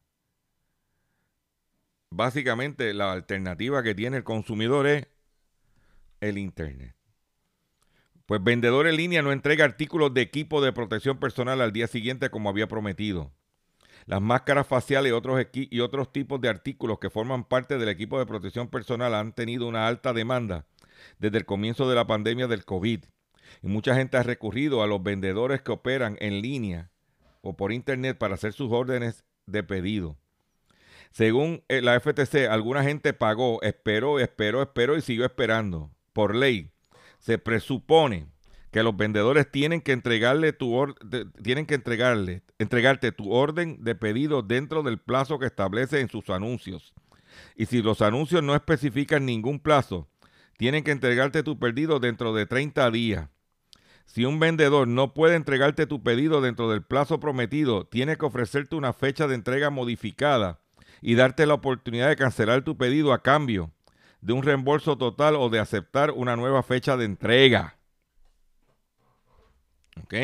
Básicamente 2.10 2.92
la 2.94 3.12
alternativa 3.12 3.82
que 3.82 3.94
tiene 3.94 4.18
el 4.18 4.24
consumidor 4.24 4.86
es 4.86 5.08
el 6.20 6.38
Internet. 6.38 6.94
Pues 8.32 8.42
vendedor 8.42 8.86
en 8.86 8.96
línea 8.96 9.20
no 9.20 9.30
entrega 9.30 9.66
artículos 9.66 10.14
de 10.14 10.22
equipo 10.22 10.62
de 10.62 10.72
protección 10.72 11.18
personal 11.18 11.60
al 11.60 11.70
día 11.70 11.86
siguiente 11.86 12.30
como 12.30 12.48
había 12.48 12.66
prometido. 12.66 13.30
Las 14.06 14.22
máscaras 14.22 14.66
faciales 14.66 15.10
y 15.10 15.12
otros, 15.12 15.46
y 15.52 15.80
otros 15.80 16.10
tipos 16.12 16.40
de 16.40 16.48
artículos 16.48 16.98
que 16.98 17.10
forman 17.10 17.44
parte 17.44 17.76
del 17.76 17.90
equipo 17.90 18.18
de 18.18 18.24
protección 18.24 18.68
personal 18.68 19.14
han 19.14 19.34
tenido 19.34 19.68
una 19.68 19.86
alta 19.86 20.14
demanda 20.14 20.64
desde 21.18 21.36
el 21.36 21.44
comienzo 21.44 21.86
de 21.90 21.94
la 21.94 22.06
pandemia 22.06 22.46
del 22.46 22.64
COVID. 22.64 23.04
Y 23.62 23.66
mucha 23.66 23.94
gente 23.94 24.16
ha 24.16 24.22
recurrido 24.22 24.82
a 24.82 24.86
los 24.86 25.02
vendedores 25.02 25.60
que 25.60 25.72
operan 25.72 26.16
en 26.18 26.40
línea 26.40 26.90
o 27.42 27.54
por 27.54 27.70
internet 27.70 28.16
para 28.16 28.36
hacer 28.36 28.54
sus 28.54 28.72
órdenes 28.72 29.26
de 29.44 29.62
pedido. 29.62 30.16
Según 31.10 31.64
eh, 31.68 31.82
la 31.82 32.00
FTC, 32.00 32.48
alguna 32.48 32.82
gente 32.82 33.12
pagó, 33.12 33.60
esperó, 33.60 34.20
esperó, 34.20 34.62
esperó 34.62 34.96
y 34.96 35.02
siguió 35.02 35.26
esperando. 35.26 35.90
Por 36.14 36.34
ley, 36.34 36.71
se 37.22 37.38
presupone 37.38 38.26
que 38.72 38.82
los 38.82 38.96
vendedores 38.96 39.48
tienen 39.50 39.80
que 39.80 39.92
entregarle 39.92 40.52
tu 40.52 40.94
tienen 41.42 41.66
que 41.66 41.74
entregarle, 41.74 42.42
entregarte 42.58 43.12
tu 43.12 43.32
orden 43.32 43.82
de 43.84 43.94
pedido 43.94 44.42
dentro 44.42 44.82
del 44.82 44.98
plazo 44.98 45.38
que 45.38 45.46
establece 45.46 46.00
en 46.00 46.08
sus 46.08 46.30
anuncios. 46.30 46.92
Y 47.54 47.66
si 47.66 47.80
los 47.80 48.02
anuncios 48.02 48.42
no 48.42 48.54
especifican 48.54 49.24
ningún 49.24 49.60
plazo, 49.60 50.08
tienen 50.56 50.82
que 50.82 50.90
entregarte 50.90 51.42
tu 51.42 51.58
pedido 51.58 52.00
dentro 52.00 52.34
de 52.34 52.46
30 52.46 52.90
días. 52.90 53.28
Si 54.04 54.24
un 54.24 54.40
vendedor 54.40 54.88
no 54.88 55.14
puede 55.14 55.36
entregarte 55.36 55.86
tu 55.86 56.02
pedido 56.02 56.40
dentro 56.40 56.70
del 56.70 56.82
plazo 56.82 57.20
prometido, 57.20 57.86
tiene 57.86 58.16
que 58.16 58.26
ofrecerte 58.26 58.74
una 58.74 58.92
fecha 58.92 59.28
de 59.28 59.36
entrega 59.36 59.70
modificada 59.70 60.60
y 61.00 61.14
darte 61.14 61.46
la 61.46 61.54
oportunidad 61.54 62.08
de 62.08 62.16
cancelar 62.16 62.62
tu 62.62 62.76
pedido 62.76 63.12
a 63.12 63.22
cambio 63.22 63.70
de 64.22 64.32
un 64.32 64.42
reembolso 64.42 64.96
total 64.96 65.34
o 65.36 65.50
de 65.50 65.58
aceptar 65.58 66.12
una 66.12 66.36
nueva 66.36 66.62
fecha 66.62 66.96
de 66.96 67.04
entrega. 67.04 67.76
¿Ok? 70.02 70.14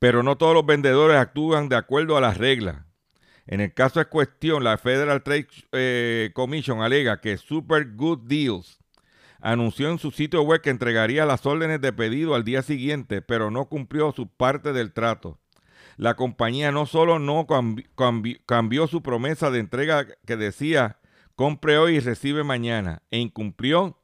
Pero 0.00 0.22
no 0.22 0.36
todos 0.36 0.54
los 0.54 0.66
vendedores 0.66 1.16
actúan 1.16 1.68
de 1.68 1.76
acuerdo 1.76 2.16
a 2.16 2.20
las 2.20 2.38
reglas. 2.38 2.84
En 3.46 3.60
el 3.60 3.74
caso 3.74 4.00
de 4.00 4.06
cuestión, 4.06 4.64
la 4.64 4.78
Federal 4.78 5.22
Trade 5.22 5.46
eh, 5.72 6.30
Commission 6.34 6.80
alega 6.80 7.20
que 7.20 7.36
Super 7.36 7.86
Good 7.94 8.26
Deals 8.26 8.78
anunció 9.40 9.90
en 9.90 9.98
su 9.98 10.10
sitio 10.10 10.42
web 10.42 10.62
que 10.62 10.70
entregaría 10.70 11.26
las 11.26 11.44
órdenes 11.44 11.82
de 11.82 11.92
pedido 11.92 12.34
al 12.34 12.44
día 12.44 12.62
siguiente, 12.62 13.20
pero 13.20 13.50
no 13.50 13.66
cumplió 13.66 14.10
su 14.12 14.26
parte 14.26 14.72
del 14.72 14.94
trato. 14.94 15.38
La 15.98 16.14
compañía 16.14 16.72
no 16.72 16.86
solo 16.86 17.18
no 17.18 17.46
cambió 18.46 18.86
su 18.86 19.02
promesa 19.02 19.50
de 19.50 19.58
entrega 19.58 20.06
que 20.26 20.36
decía 20.36 20.98
compre 21.36 21.78
hoy 21.78 21.96
y 21.96 22.00
recibe 22.00 22.44
mañana, 22.44 23.02
e 23.10 23.18
incumplió 23.18 23.98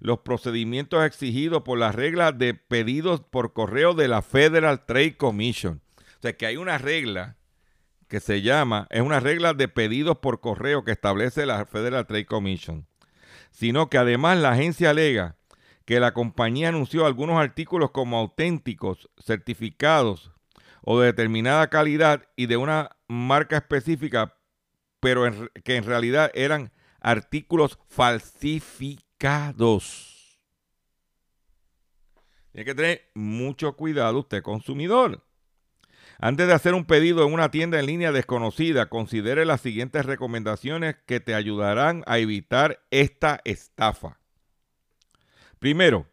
los 0.00 0.20
procedimientos 0.20 1.04
exigidos 1.04 1.62
por 1.62 1.78
las 1.78 1.94
reglas 1.94 2.38
de 2.38 2.54
pedidos 2.54 3.20
por 3.20 3.52
correo 3.52 3.94
de 3.94 4.08
la 4.08 4.22
Federal 4.22 4.86
Trade 4.86 5.16
Commission. 5.16 5.82
O 6.18 6.22
sea 6.22 6.36
que 6.36 6.46
hay 6.46 6.56
una 6.56 6.78
regla 6.78 7.36
que 8.08 8.20
se 8.20 8.42
llama, 8.42 8.86
es 8.90 9.02
una 9.02 9.20
regla 9.20 9.54
de 9.54 9.68
pedidos 9.68 10.18
por 10.18 10.40
correo 10.40 10.84
que 10.84 10.92
establece 10.92 11.46
la 11.46 11.66
Federal 11.66 12.06
Trade 12.06 12.26
Commission, 12.26 12.86
sino 13.50 13.90
que 13.90 13.98
además 13.98 14.38
la 14.38 14.52
agencia 14.52 14.90
alega 14.90 15.36
que 15.84 16.00
la 16.00 16.12
compañía 16.12 16.68
anunció 16.68 17.06
algunos 17.06 17.38
artículos 17.38 17.90
como 17.90 18.18
auténticos, 18.18 19.10
certificados 19.18 20.32
o 20.82 21.00
de 21.00 21.06
determinada 21.06 21.68
calidad 21.68 22.24
y 22.36 22.46
de 22.46 22.56
una 22.56 22.96
marca 23.08 23.56
específica, 23.56 24.34
pero 25.00 25.24
que 25.64 25.76
en 25.76 25.84
realidad 25.84 26.30
eran 26.34 26.70
artículos 27.00 27.78
falsificados. 27.88 30.14
Tiene 32.52 32.64
que 32.64 32.74
tener 32.74 33.10
mucho 33.14 33.74
cuidado 33.74 34.18
usted, 34.18 34.42
consumidor. 34.42 35.24
Antes 36.20 36.48
de 36.48 36.54
hacer 36.54 36.74
un 36.74 36.84
pedido 36.84 37.24
en 37.24 37.32
una 37.32 37.52
tienda 37.52 37.78
en 37.78 37.86
línea 37.86 38.10
desconocida, 38.10 38.88
considere 38.88 39.44
las 39.44 39.60
siguientes 39.60 40.04
recomendaciones 40.04 40.96
que 41.06 41.20
te 41.20 41.36
ayudarán 41.36 42.02
a 42.06 42.18
evitar 42.18 42.84
esta 42.90 43.40
estafa. 43.44 44.18
Primero, 45.60 46.08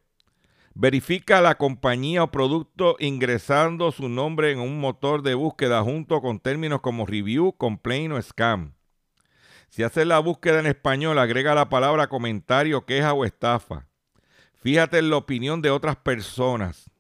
verifica 0.76 1.42
la 1.42 1.56
compañía 1.58 2.22
o 2.22 2.32
producto 2.32 2.98
ingresando 3.00 3.92
su 3.92 4.10
nombre 4.10 4.52
en 4.52 4.60
un 4.60 4.80
motor 4.80 5.24
de 5.24 5.34
búsqueda 5.34 5.82
junto 5.82 6.22
con 6.22 6.40
términos 6.40 6.82
como 6.82 7.06
review, 7.06 7.54
complaint 7.54 8.14
o 8.14 8.22
scam. 8.22 8.76
Si 9.70 9.84
haces 9.84 10.06
la 10.06 10.20
búsqueda 10.20 10.60
en 10.60 10.68
español, 10.68 11.18
agrega 11.18 11.56
la 11.56 11.70
palabra 11.70 12.08
comentario, 12.08 12.86
queja 12.86 13.14
o 13.14 13.26
estafa. 13.26 13.88
Fíjate 14.54 15.00
en 15.00 15.10
la 15.10 15.18
opinión 15.18 15.62
de 15.62 15.72
otras 15.72 15.96
personas. 15.96 16.92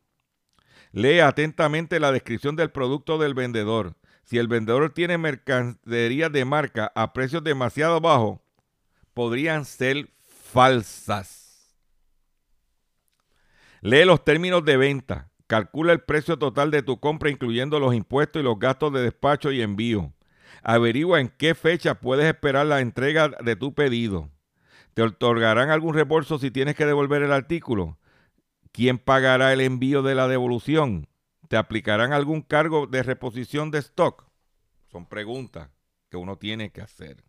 Lee 0.91 1.19
atentamente 1.19 1.99
la 1.99 2.11
descripción 2.11 2.55
del 2.55 2.71
producto 2.71 3.17
del 3.17 3.33
vendedor. 3.33 3.95
Si 4.23 4.37
el 4.37 4.47
vendedor 4.47 4.93
tiene 4.93 5.17
mercadería 5.17 6.29
de 6.29 6.45
marca 6.45 6.91
a 6.95 7.13
precios 7.13 7.43
demasiado 7.43 7.99
bajos, 7.99 8.39
podrían 9.13 9.65
ser 9.65 10.09
falsas. 10.51 11.44
Lee 13.85 14.03
los 14.03 14.25
términos 14.25 14.65
de 14.65 14.77
venta. 14.77 15.29
Calcula 15.45 15.93
el 15.93 15.99
precio 15.99 16.39
total 16.39 16.71
de 16.71 16.81
tu 16.81 16.99
compra, 16.99 17.29
incluyendo 17.29 17.79
los 17.79 17.93
impuestos 17.93 18.39
y 18.39 18.43
los 18.43 18.57
gastos 18.57 18.91
de 18.91 19.03
despacho 19.03 19.51
y 19.51 19.61
envío. 19.61 20.11
Averigua 20.63 21.21
en 21.21 21.29
qué 21.29 21.53
fecha 21.53 21.99
puedes 21.99 22.25
esperar 22.25 22.65
la 22.65 22.79
entrega 22.79 23.29
de 23.29 23.55
tu 23.55 23.75
pedido. 23.75 24.31
¿Te 24.95 25.03
otorgarán 25.03 25.69
algún 25.69 25.93
reembolso 25.93 26.39
si 26.39 26.49
tienes 26.49 26.73
que 26.73 26.87
devolver 26.87 27.21
el 27.21 27.31
artículo? 27.31 27.99
¿Quién 28.71 28.97
pagará 28.97 29.53
el 29.53 29.61
envío 29.61 30.01
de 30.01 30.15
la 30.15 30.27
devolución? 30.27 31.07
¿Te 31.47 31.55
aplicarán 31.55 32.11
algún 32.11 32.41
cargo 32.41 32.87
de 32.87 33.03
reposición 33.03 33.69
de 33.69 33.77
stock? 33.77 34.25
Son 34.91 35.05
preguntas 35.05 35.69
que 36.09 36.17
uno 36.17 36.39
tiene 36.39 36.71
que 36.71 36.81
hacer. 36.81 37.23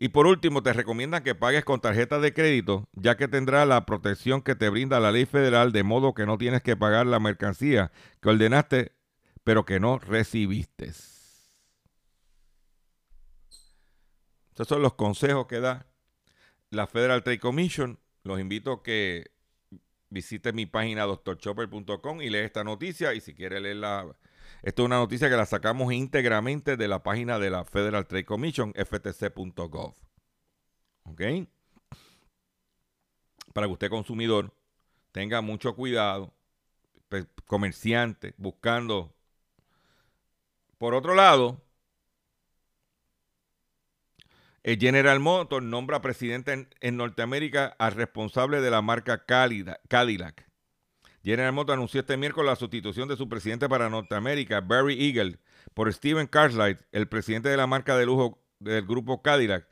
Y 0.00 0.10
por 0.10 0.28
último, 0.28 0.62
te 0.62 0.72
recomiendan 0.72 1.24
que 1.24 1.34
pagues 1.34 1.64
con 1.64 1.80
tarjeta 1.80 2.20
de 2.20 2.32
crédito, 2.32 2.88
ya 2.92 3.16
que 3.16 3.26
tendrá 3.26 3.66
la 3.66 3.84
protección 3.84 4.42
que 4.42 4.54
te 4.54 4.68
brinda 4.68 5.00
la 5.00 5.10
ley 5.10 5.26
federal, 5.26 5.72
de 5.72 5.82
modo 5.82 6.14
que 6.14 6.24
no 6.24 6.38
tienes 6.38 6.62
que 6.62 6.76
pagar 6.76 7.06
la 7.06 7.18
mercancía 7.18 7.90
que 8.22 8.28
ordenaste, 8.28 8.92
pero 9.42 9.64
que 9.64 9.80
no 9.80 9.98
recibiste. 9.98 10.92
Estos 14.50 14.68
son 14.68 14.82
los 14.82 14.94
consejos 14.94 15.46
que 15.48 15.58
da 15.58 15.86
la 16.70 16.86
Federal 16.86 17.24
Trade 17.24 17.40
Commission. 17.40 17.98
Los 18.22 18.38
invito 18.38 18.72
a 18.72 18.82
que 18.84 19.32
visite 20.10 20.52
mi 20.52 20.66
página 20.66 21.04
doctorchopper.com 21.04 22.22
y 22.22 22.30
lee 22.30 22.38
esta 22.38 22.62
noticia. 22.62 23.14
Y 23.14 23.20
si 23.20 23.34
quiere 23.34 23.60
leerla, 23.60 24.06
esto 24.62 24.82
es 24.82 24.86
una 24.86 24.96
noticia 24.96 25.28
que 25.28 25.36
la 25.36 25.46
sacamos 25.46 25.92
íntegramente 25.92 26.76
de 26.76 26.88
la 26.88 27.02
página 27.02 27.38
de 27.38 27.50
la 27.50 27.64
Federal 27.64 28.06
Trade 28.06 28.24
Commission, 28.24 28.74
ftc.gov. 28.74 29.94
¿Ok? 31.04 31.22
Para 33.52 33.66
que 33.66 33.72
usted, 33.72 33.88
consumidor, 33.88 34.52
tenga 35.12 35.40
mucho 35.40 35.74
cuidado, 35.74 36.34
pues, 37.08 37.26
comerciante, 37.46 38.34
buscando. 38.36 39.14
Por 40.76 40.94
otro 40.94 41.14
lado, 41.14 41.62
el 44.62 44.78
General 44.78 45.18
Motors 45.20 45.64
nombra 45.64 46.02
presidente 46.02 46.68
en, 46.80 46.96
Norteamérica 46.96 47.74
al 47.78 47.92
responsable 47.92 48.60
de 48.60 48.70
la 48.70 48.82
marca 48.82 49.24
Cadillac. 49.24 50.47
General 51.24 51.52
Motors 51.52 51.74
anunció 51.74 52.00
este 52.00 52.16
miércoles 52.16 52.48
la 52.48 52.56
sustitución 52.56 53.08
de 53.08 53.16
su 53.16 53.28
presidente 53.28 53.68
para 53.68 53.90
Norteamérica, 53.90 54.60
Barry 54.60 55.08
Eagle, 55.08 55.38
por 55.74 55.92
Steven 55.92 56.26
Cartwright, 56.26 56.78
el 56.92 57.08
presidente 57.08 57.48
de 57.48 57.56
la 57.56 57.66
marca 57.66 57.96
de 57.96 58.06
lujo 58.06 58.40
del 58.60 58.86
grupo 58.86 59.20
Cadillac, 59.22 59.66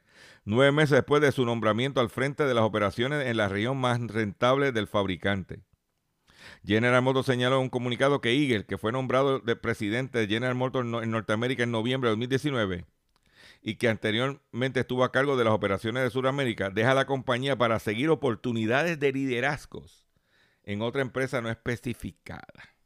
nueve 0.45 0.73
meses 0.73 0.91
después 0.91 1.23
de 1.23 1.33
su 1.33 1.45
nombramiento 1.45 2.01
al 2.01 2.11
frente 2.11 2.45
de 2.45 2.55
las 2.55 2.65
operaciones 2.65 3.27
en 3.27 3.37
la 3.37 3.49
región 3.49 3.79
más 3.79 4.01
rentable 4.01 4.73
del 4.73 4.89
fabricante. 4.89 5.63
General 6.65 7.03
Motors 7.03 7.27
señaló 7.27 7.57
en 7.57 7.63
un 7.63 7.71
comunicado 7.71 8.21
que 8.21 8.33
Eagle, 8.33 8.67
que 8.67 8.79
fue 8.79 8.93
nombrado 8.93 9.39
de 9.39 9.57
presidente 9.57 10.19
de 10.19 10.27
General 10.27 10.55
Motors 10.55 10.87
en 11.03 11.11
Norteamérica 11.11 11.63
en 11.63 11.71
noviembre 11.71 12.09
de 12.09 12.17
2019, 12.17 12.87
y 13.63 13.77
que 13.77 13.89
anteriormente 13.89 14.81
estuvo 14.81 15.05
a 15.05 15.13
cargo 15.13 15.37
de 15.37 15.45
las 15.45 15.53
operaciones 15.53 16.03
de 16.03 16.11
Sudamérica, 16.11 16.71
deja 16.71 16.95
la 16.95 17.07
compañía 17.07 17.57
para 17.57 17.79
seguir 17.79 18.11
oportunidades 18.11 18.99
de 18.99 19.13
liderazgos 19.13 20.06
en 20.67 20.83
otra 20.83 21.01
empresa 21.01 21.41
no 21.41 21.49
especificada. 21.49 22.77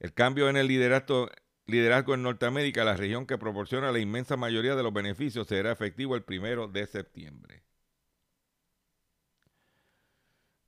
El 0.00 0.12
cambio 0.12 0.48
en 0.48 0.56
el 0.56 0.66
liderazgo, 0.66 1.30
liderazgo 1.66 2.14
en 2.14 2.22
Norteamérica, 2.22 2.84
la 2.84 2.96
región 2.96 3.26
que 3.26 3.38
proporciona 3.38 3.92
la 3.92 4.00
inmensa 4.00 4.36
mayoría 4.36 4.74
de 4.74 4.82
los 4.82 4.92
beneficios, 4.92 5.46
será 5.46 5.72
efectivo 5.72 6.16
el 6.16 6.24
primero 6.24 6.68
de 6.68 6.86
septiembre. 6.86 7.62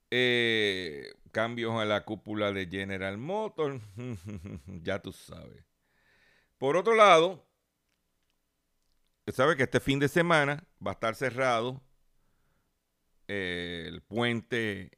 Eh, 0.09 1.11
cambios 1.31 1.73
a 1.79 1.85
la 1.85 2.05
cúpula 2.05 2.51
de 2.53 2.67
General 2.67 3.17
Motors, 3.17 3.81
ya 4.67 5.01
tú 5.01 5.11
sabes. 5.11 5.65
Por 6.57 6.77
otro 6.77 6.95
lado, 6.95 7.45
sabe 9.33 9.57
que 9.57 9.63
este 9.63 9.79
fin 9.79 9.99
de 9.99 10.07
semana 10.07 10.63
va 10.85 10.91
a 10.91 10.93
estar 10.93 11.15
cerrado 11.15 11.81
eh, 13.35 13.85
el 13.87 14.01
puente 14.03 14.91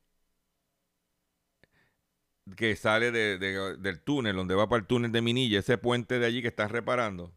que 2.57 2.75
sale 2.75 3.11
del 3.13 4.01
túnel, 4.01 4.35
donde 4.35 4.55
va 4.55 4.67
para 4.67 4.81
el 4.81 4.87
túnel 4.87 5.13
de 5.13 5.21
Minilla, 5.21 5.59
ese 5.59 5.77
puente 5.77 6.19
de 6.19 6.25
allí 6.25 6.41
que 6.41 6.49
están 6.49 6.67
reparando, 6.69 7.33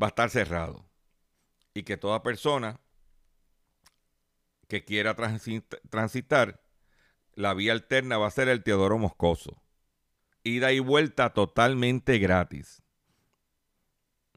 va 0.00 0.08
a 0.08 0.10
estar 0.10 0.28
cerrado. 0.28 0.86
Y 1.72 1.84
que 1.84 1.96
toda 1.96 2.22
persona 2.22 2.78
que 4.68 4.84
quiera 4.84 5.16
transitar, 5.90 6.62
la 7.34 7.54
vía 7.54 7.72
alterna 7.72 8.18
va 8.18 8.26
a 8.26 8.30
ser 8.30 8.48
el 8.48 8.62
Teodoro 8.62 8.98
Moscoso. 8.98 9.62
Ida 10.42 10.72
y 10.72 10.80
vuelta 10.80 11.32
totalmente 11.32 12.18
gratis. 12.18 12.82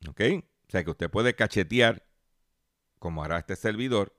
¿Ok? 0.07 0.21
O 0.67 0.71
sea 0.71 0.85
que 0.85 0.91
usted 0.91 1.09
puede 1.09 1.35
cachetear, 1.35 2.07
como 2.97 3.23
hará 3.23 3.39
este 3.39 3.55
servidor, 3.55 4.18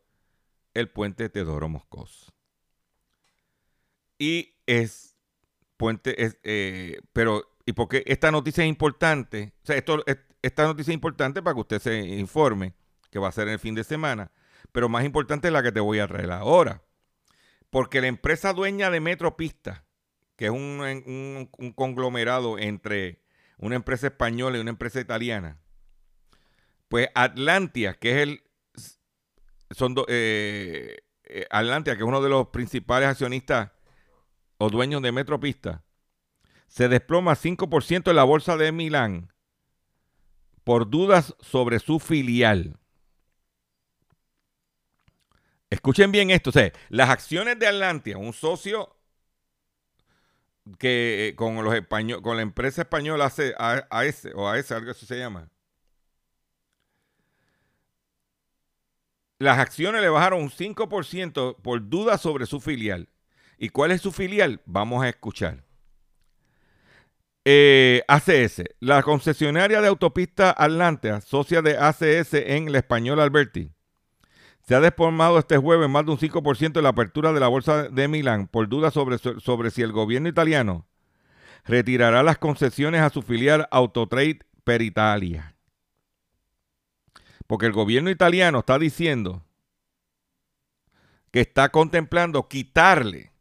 el 0.75 0.89
puente 0.89 1.29
Teodoro 1.29 1.69
Moscoso. 1.69 2.33
Y 4.19 4.55
es 4.67 5.17
puente, 5.77 6.23
es, 6.23 6.39
eh, 6.43 7.01
pero, 7.13 7.57
¿y 7.65 7.73
por 7.73 7.89
qué 7.89 8.05
esta 8.07 8.31
noticia 8.31 8.65
es 8.65 8.69
importante? 8.69 9.55
Esto, 9.65 10.05
esta 10.43 10.65
noticia 10.65 10.93
es 10.93 10.95
importante 10.95 11.43
para 11.43 11.55
que 11.55 11.61
usted 11.61 11.79
se 11.81 11.99
informe, 11.99 12.75
que 13.11 13.19
va 13.19 13.29
a 13.29 13.33
ser 13.33 13.49
en 13.49 13.55
el 13.55 13.59
fin 13.59 13.75
de 13.75 13.85
semana, 13.85 14.31
pero 14.73 14.89
más 14.89 15.05
importante 15.05 15.49
es 15.49 15.53
la 15.53 15.63
que 15.63 15.73
te 15.73 15.81
voy 15.81 15.99
a 15.99 16.07
traer 16.07 16.31
ahora. 16.33 16.83
Porque 17.71 18.01
la 18.01 18.09
empresa 18.09 18.53
dueña 18.53 18.91
de 18.91 19.01
Metropista, 19.01 19.85
que 20.37 20.47
es 20.47 20.51
un, 20.51 21.49
conglomerado 21.75 22.59
entre 22.59 23.23
una 23.59 23.77
empresa 23.77 24.09
española 24.09 24.59
y 24.59 24.61
una 24.61 24.71
empresa 24.71 25.01
italiana, 25.01 25.59
pues 26.89 27.09
Atlantia, 27.15 27.95
que 27.95 28.11
es 28.11 28.17
el, 28.19 28.43
son 29.71 29.95
eh, 30.09 30.99
eh, 31.25 31.47
Atlantia, 31.51 31.97
que 31.97 32.03
es 32.03 32.09
uno 32.09 32.21
de 32.21 32.29
los 32.29 32.49
principales 32.49 33.09
accionistas 33.09 33.71
o 34.59 34.69
dueños 34.69 35.03
de 35.03 35.13
Metropista, 35.13 35.85
se 36.67 36.89
desploma 36.89 37.35
5% 37.35 38.11
en 38.11 38.17
la 38.17 38.25
bolsa 38.25 38.57
de 38.57 38.73
Milán 38.73 39.33
por 40.65 40.89
dudas 40.89 41.35
sobre 41.41 41.79
su 41.79 41.99
filial. 41.99 42.79
Escuchen 45.71 46.11
bien 46.13 46.31
esto, 46.31 46.51
o 46.51 46.73
las 46.89 47.11
acciones 47.11 47.59
de 47.59 47.69
Atlantia, 47.69 48.19
un 48.19 48.33
socio 48.33 48.97
que 50.79 51.29
eh, 51.29 51.37
con 51.37 51.65
los 51.65 51.75
español, 51.75 52.23
con 52.23 52.37
la 52.37 52.43
empresa 52.43 52.83
española 52.83 53.27
AS 53.27 54.29
o 54.35 54.49
AS, 54.49 54.73
algo 54.73 54.91
así 54.91 55.07
se 55.07 55.19
llama. 55.19 55.49
Las 59.41 59.59
acciones 59.59 60.03
le 60.03 60.11
bajaron 60.11 60.43
un 60.43 60.51
5% 60.51 61.57
por 61.63 61.89
dudas 61.89 62.21
sobre 62.21 62.45
su 62.45 62.61
filial. 62.61 63.09
¿Y 63.57 63.71
cuál 63.71 63.91
es 63.91 64.03
su 64.03 64.13
filial? 64.13 64.61
Vamos 64.67 65.03
a 65.03 65.09
escuchar. 65.09 65.65
Eh, 67.47 68.03
ACS, 68.07 68.65
la 68.81 69.03
concesionaria 69.03 69.81
de 69.81 69.89
autopista 69.89 70.55
Atlantea, 70.55 71.23
socia 71.23 71.63
de 71.63 71.79
ACS 71.79 72.35
en 72.35 72.69
el 72.69 72.77
español 72.77 73.19
Alberti, 73.19 73.71
se 74.61 74.75
ha 74.75 74.81
desplomado 74.81 75.39
este 75.39 75.57
jueves 75.57 75.89
más 75.89 76.05
de 76.05 76.13
un 76.13 76.19
5% 76.19 76.77
en 76.77 76.83
la 76.83 76.91
apertura 76.91 77.33
de 77.33 77.41
la 77.41 77.49
bolsa 77.49 77.85
de 77.85 78.09
Milán 78.09 78.47
por 78.47 78.69
dudas 78.69 78.93
sobre, 78.93 79.17
sobre 79.17 79.71
si 79.71 79.81
el 79.81 79.93
gobierno 79.93 80.29
italiano 80.29 80.87
retirará 81.65 82.23
las 82.23 82.37
concesiones 82.37 83.01
a 83.01 83.09
su 83.09 83.23
filial 83.23 83.67
Autotrade 83.71 84.41
per 84.65 84.83
Italia. 84.83 85.57
Porque 87.51 87.67
el 87.67 87.73
gobierno 87.73 88.11
italiano 88.11 88.61
está 88.61 88.79
diciendo 88.79 89.45
que 91.33 91.41
está 91.41 91.71
contemplando 91.71 92.47
quitarle 92.47 93.33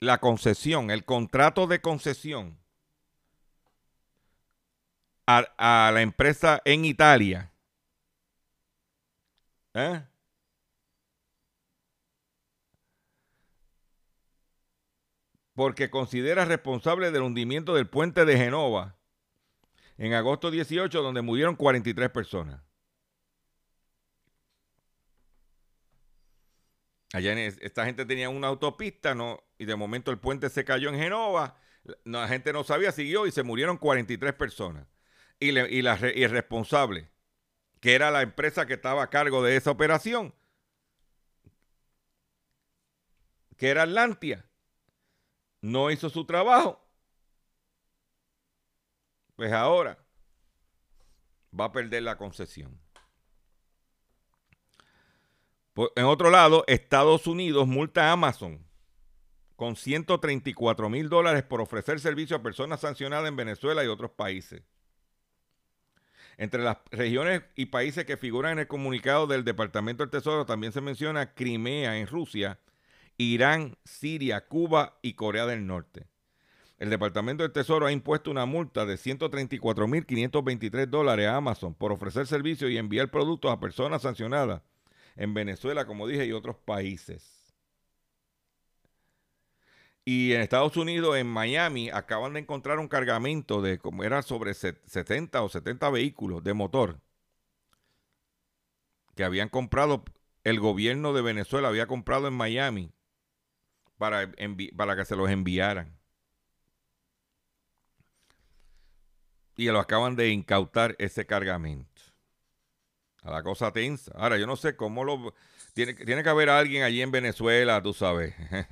la 0.00 0.20
concesión, 0.20 0.90
el 0.90 1.04
contrato 1.04 1.66
de 1.66 1.82
concesión 1.82 2.58
a, 5.26 5.90
la 5.92 6.00
empresa 6.00 6.62
en 6.64 6.86
Italia. 6.86 7.52
¿Eh? 9.74 10.02
Porque 15.52 15.90
considera 15.90 16.46
responsable 16.46 17.10
del 17.10 17.20
hundimiento 17.20 17.74
del 17.74 17.86
puente 17.86 18.24
de 18.24 18.38
Genova 18.38 18.96
en 19.98 20.14
agosto 20.14 20.50
18, 20.50 21.02
donde 21.02 21.20
murieron 21.20 21.54
43 21.54 22.08
personas. 22.08 22.67
Allá 27.12 27.32
en 27.32 27.38
esta 27.38 27.84
gente 27.86 28.04
tenía 28.04 28.28
una 28.28 28.48
autopista, 28.48 29.14
¿no? 29.14 29.42
Y 29.58 29.64
de 29.64 29.76
momento 29.76 30.10
el 30.10 30.18
puente 30.18 30.50
se 30.50 30.64
cayó 30.64 30.90
en 30.90 30.96
Genova. 30.96 31.56
La 32.04 32.28
gente 32.28 32.52
no 32.52 32.64
sabía, 32.64 32.92
siguió 32.92 33.26
y 33.26 33.32
se 33.32 33.42
murieron 33.42 33.78
43 33.78 34.34
personas. 34.34 34.86
Y, 35.40 35.58
y, 35.58 35.82
la, 35.82 35.98
y 36.14 36.22
el 36.22 36.30
responsable, 36.30 37.10
que 37.80 37.94
era 37.94 38.10
la 38.10 38.22
empresa 38.22 38.66
que 38.66 38.74
estaba 38.74 39.02
a 39.04 39.10
cargo 39.10 39.42
de 39.42 39.56
esa 39.56 39.70
operación, 39.70 40.34
que 43.56 43.68
era 43.68 43.82
Atlantia, 43.82 44.46
no 45.60 45.90
hizo 45.90 46.10
su 46.10 46.24
trabajo. 46.26 46.80
Pues 49.36 49.52
ahora 49.52 49.98
va 51.58 51.66
a 51.66 51.72
perder 51.72 52.02
la 52.02 52.16
concesión. 52.16 52.78
En 55.94 56.06
otro 56.06 56.30
lado, 56.30 56.64
Estados 56.66 57.28
Unidos 57.28 57.68
multa 57.68 58.08
a 58.08 58.12
Amazon 58.12 58.66
con 59.54 59.76
134 59.76 60.88
mil 60.88 61.08
dólares 61.08 61.44
por 61.44 61.60
ofrecer 61.60 62.00
servicio 62.00 62.36
a 62.36 62.42
personas 62.42 62.80
sancionadas 62.80 63.28
en 63.28 63.36
Venezuela 63.36 63.84
y 63.84 63.88
otros 63.88 64.10
países. 64.10 64.62
Entre 66.36 66.62
las 66.62 66.78
regiones 66.90 67.42
y 67.54 67.66
países 67.66 68.04
que 68.04 68.16
figuran 68.16 68.52
en 68.52 68.58
el 68.60 68.66
comunicado 68.68 69.26
del 69.26 69.44
Departamento 69.44 70.02
del 70.02 70.10
Tesoro 70.10 70.46
también 70.46 70.72
se 70.72 70.80
menciona 70.80 71.34
Crimea 71.34 71.98
en 71.98 72.06
Rusia, 72.08 72.58
Irán, 73.16 73.76
Siria, 73.84 74.46
Cuba 74.46 74.98
y 75.02 75.14
Corea 75.14 75.46
del 75.46 75.66
Norte. 75.66 76.06
El 76.78 76.90
Departamento 76.90 77.42
del 77.42 77.52
Tesoro 77.52 77.86
ha 77.86 77.92
impuesto 77.92 78.30
una 78.30 78.46
multa 78.46 78.84
de 78.86 78.94
134.523 78.94 80.86
dólares 80.86 81.26
a 81.26 81.36
Amazon 81.36 81.74
por 81.74 81.92
ofrecer 81.92 82.26
servicios 82.26 82.70
y 82.70 82.78
enviar 82.78 83.10
productos 83.10 83.52
a 83.52 83.60
personas 83.60 84.02
sancionadas 84.02 84.62
en 85.18 85.34
Venezuela, 85.34 85.84
como 85.84 86.06
dije, 86.06 86.24
y 86.26 86.32
otros 86.32 86.56
países. 86.56 87.52
Y 90.04 90.32
en 90.32 90.40
Estados 90.40 90.76
Unidos, 90.76 91.16
en 91.16 91.26
Miami, 91.26 91.90
acaban 91.90 92.32
de 92.32 92.40
encontrar 92.40 92.78
un 92.78 92.88
cargamento 92.88 93.60
de 93.60 93.78
como 93.78 94.04
era 94.04 94.22
sobre 94.22 94.54
70 94.54 95.42
o 95.42 95.48
70 95.50 95.90
vehículos 95.90 96.42
de 96.42 96.54
motor 96.54 97.00
que 99.16 99.24
habían 99.24 99.48
comprado, 99.48 100.04
el 100.44 100.60
gobierno 100.60 101.12
de 101.12 101.22
Venezuela 101.22 101.68
había 101.68 101.88
comprado 101.88 102.28
en 102.28 102.34
Miami 102.34 102.92
para, 103.98 104.32
para 104.76 104.96
que 104.96 105.04
se 105.04 105.16
los 105.16 105.28
enviaran. 105.28 105.98
Y 109.56 109.66
lo 109.66 109.80
acaban 109.80 110.14
de 110.14 110.30
incautar 110.30 110.94
ese 111.00 111.26
cargamento 111.26 111.87
la 113.30 113.42
cosa 113.42 113.72
tensa. 113.72 114.12
Ahora, 114.16 114.38
yo 114.38 114.46
no 114.46 114.56
sé 114.56 114.76
cómo 114.76 115.04
lo... 115.04 115.34
Tiene, 115.74 115.94
tiene 115.94 116.22
que 116.22 116.28
haber 116.28 116.50
alguien 116.50 116.82
allí 116.82 117.02
en 117.02 117.10
Venezuela, 117.10 117.82
tú 117.82 117.94
sabes. 117.94 118.34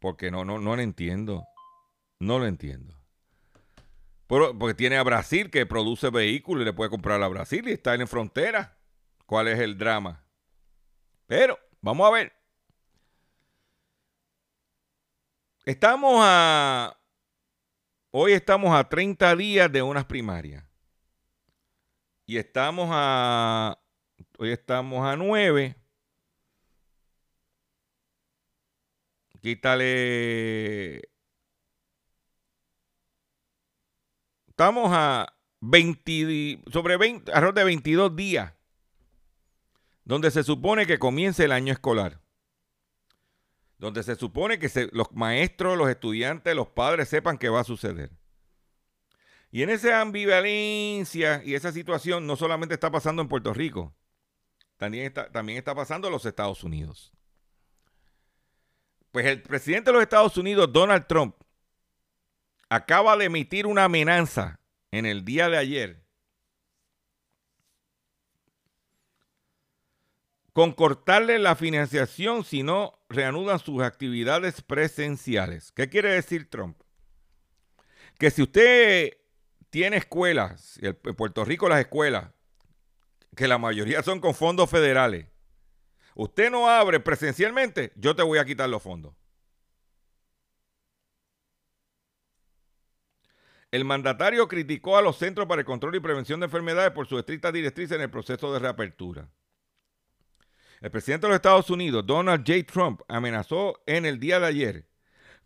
porque 0.00 0.30
no, 0.30 0.44
no, 0.44 0.58
no 0.58 0.76
lo 0.76 0.82
entiendo. 0.82 1.46
No 2.18 2.38
lo 2.38 2.46
entiendo. 2.46 2.94
porque 4.26 4.74
tiene 4.74 4.96
a 4.98 5.02
Brasil 5.02 5.50
que 5.50 5.66
produce 5.66 6.10
vehículos 6.10 6.62
y 6.62 6.64
le 6.66 6.72
puede 6.72 6.90
comprar 6.90 7.22
a 7.22 7.28
Brasil 7.28 7.66
y 7.68 7.72
está 7.72 7.94
en 7.94 8.06
frontera. 8.06 8.78
¿Cuál 9.26 9.48
es 9.48 9.58
el 9.58 9.78
drama? 9.78 10.24
Pero, 11.26 11.58
vamos 11.80 12.06
a 12.06 12.10
ver. 12.10 12.32
Estamos 15.64 16.16
a... 16.20 16.96
Hoy 18.10 18.32
estamos 18.32 18.74
a 18.74 18.88
30 18.88 19.36
días 19.36 19.70
de 19.70 19.82
unas 19.82 20.04
primarias. 20.04 20.69
Y 22.30 22.38
estamos 22.38 22.88
a. 22.92 23.76
Hoy 24.38 24.52
estamos 24.52 25.04
a 25.04 25.16
9. 25.16 25.74
quítale. 29.42 31.10
Estamos 34.46 34.92
a 34.92 35.34
20, 35.58 36.62
sobre 36.70 36.96
20, 36.98 37.32
alrededor 37.32 37.54
de 37.54 37.64
22 37.64 38.14
días, 38.14 38.54
donde 40.04 40.30
se 40.30 40.44
supone 40.44 40.86
que 40.86 41.00
comience 41.00 41.44
el 41.44 41.50
año 41.50 41.72
escolar. 41.72 42.20
Donde 43.76 44.04
se 44.04 44.14
supone 44.14 44.60
que 44.60 44.70
los 44.92 45.10
maestros, 45.14 45.76
los 45.76 45.90
estudiantes, 45.90 46.54
los 46.54 46.68
padres 46.68 47.08
sepan 47.08 47.38
qué 47.38 47.48
va 47.48 47.62
a 47.62 47.64
suceder. 47.64 48.19
Y 49.50 49.62
en 49.62 49.70
esa 49.70 50.00
ambivalencia 50.00 51.42
y 51.44 51.54
esa 51.54 51.72
situación 51.72 52.26
no 52.26 52.36
solamente 52.36 52.74
está 52.74 52.90
pasando 52.90 53.20
en 53.22 53.28
Puerto 53.28 53.52
Rico, 53.52 53.94
también 54.76 55.06
está, 55.06 55.30
también 55.30 55.58
está 55.58 55.74
pasando 55.74 56.08
en 56.08 56.12
los 56.12 56.24
Estados 56.24 56.62
Unidos. 56.62 57.12
Pues 59.10 59.26
el 59.26 59.42
presidente 59.42 59.90
de 59.90 59.94
los 59.94 60.02
Estados 60.02 60.36
Unidos, 60.36 60.72
Donald 60.72 61.06
Trump, 61.06 61.34
acaba 62.68 63.16
de 63.16 63.24
emitir 63.24 63.66
una 63.66 63.84
amenaza 63.84 64.60
en 64.92 65.04
el 65.04 65.24
día 65.24 65.48
de 65.48 65.58
ayer 65.58 66.04
con 70.52 70.72
cortarle 70.72 71.38
la 71.38 71.56
financiación 71.56 72.44
si 72.44 72.62
no 72.62 73.00
reanudan 73.08 73.58
sus 73.58 73.82
actividades 73.82 74.62
presenciales. 74.62 75.72
¿Qué 75.72 75.88
quiere 75.88 76.12
decir 76.12 76.48
Trump? 76.50 76.80
Que 78.18 78.30
si 78.30 78.42
usted 78.42 79.19
tiene 79.70 79.96
escuelas, 79.96 80.78
en 80.82 80.94
Puerto 81.16 81.44
Rico 81.44 81.68
las 81.68 81.80
escuelas, 81.80 82.32
que 83.36 83.48
la 83.48 83.58
mayoría 83.58 84.02
son 84.02 84.20
con 84.20 84.34
fondos 84.34 84.68
federales, 84.68 85.26
usted 86.14 86.50
no 86.50 86.68
abre 86.68 87.00
presencialmente, 87.00 87.92
yo 87.94 88.14
te 88.14 88.22
voy 88.22 88.38
a 88.38 88.44
quitar 88.44 88.68
los 88.68 88.82
fondos. 88.82 89.14
El 93.70 93.84
mandatario 93.84 94.48
criticó 94.48 94.96
a 94.96 95.02
los 95.02 95.16
Centros 95.16 95.46
para 95.46 95.60
el 95.60 95.64
Control 95.64 95.94
y 95.94 96.00
Prevención 96.00 96.40
de 96.40 96.46
Enfermedades 96.46 96.90
por 96.90 97.06
su 97.06 97.16
estricta 97.16 97.52
directriz 97.52 97.92
en 97.92 98.00
el 98.00 98.10
proceso 98.10 98.52
de 98.52 98.58
reapertura. 98.58 99.30
El 100.80 100.90
presidente 100.90 101.26
de 101.26 101.28
los 101.28 101.36
Estados 101.36 101.70
Unidos, 101.70 102.04
Donald 102.04 102.44
J. 102.44 102.64
Trump, 102.64 103.02
amenazó 103.06 103.80
en 103.86 104.06
el 104.06 104.18
día 104.18 104.40
de 104.40 104.46
ayer 104.46 104.89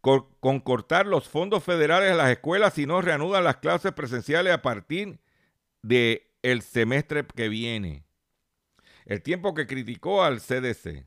con, 0.04 0.60
cortar 0.60 1.06
los 1.06 1.30
fondos 1.30 1.64
federales 1.64 2.12
a 2.12 2.14
las 2.14 2.30
escuelas 2.30 2.74
si 2.74 2.84
no 2.84 3.00
reanudan 3.00 3.42
las 3.42 3.56
clases 3.56 3.92
presenciales 3.92 4.52
a 4.52 4.60
partir 4.60 5.18
del 5.80 6.22
el 6.42 6.60
semestre 6.60 7.26
que 7.26 7.48
viene. 7.48 8.04
El 9.06 9.22
tiempo 9.22 9.54
que 9.54 9.66
criticó 9.66 10.22
al 10.22 10.40
CDC. 10.40 11.06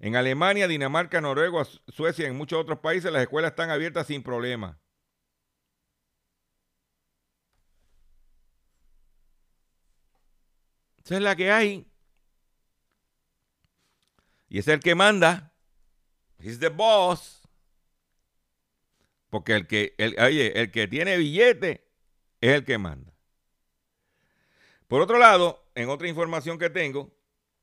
En 0.00 0.16
Alemania, 0.16 0.66
Dinamarca, 0.66 1.20
Noruega, 1.20 1.64
Suecia 1.86 2.24
y 2.24 2.30
en 2.30 2.36
muchos 2.36 2.60
otros 2.60 2.80
países 2.80 3.12
las 3.12 3.22
escuelas 3.22 3.52
están 3.52 3.70
abiertas 3.70 4.08
sin 4.08 4.24
problema. 4.24 4.80
Esa 11.04 11.14
es 11.14 11.22
la 11.22 11.36
que 11.36 11.52
hay. 11.52 11.86
Y 14.48 14.58
es 14.58 14.66
el 14.66 14.80
que 14.80 14.96
manda. 14.96 15.53
He's 16.44 16.58
the 16.58 16.68
boss. 16.68 17.40
Porque 19.30 19.54
el 19.54 19.66
que, 19.66 19.94
el, 19.96 20.14
el 20.18 20.70
que 20.70 20.86
tiene 20.86 21.16
billete 21.16 21.88
es 22.40 22.50
el 22.50 22.64
que 22.64 22.76
manda. 22.76 23.14
Por 24.86 25.00
otro 25.00 25.18
lado, 25.18 25.64
en 25.74 25.88
otra 25.88 26.06
información 26.06 26.58
que 26.58 26.68
tengo, 26.68 27.10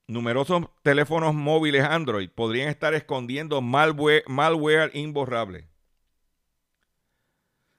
numerosos 0.07 0.63
teléfonos 0.81 1.35
móviles 1.35 1.83
Android 1.83 2.29
podrían 2.29 2.69
estar 2.69 2.95
escondiendo 2.95 3.61
malware, 3.61 4.23
malware 4.27 4.89
imborrable. 4.95 5.67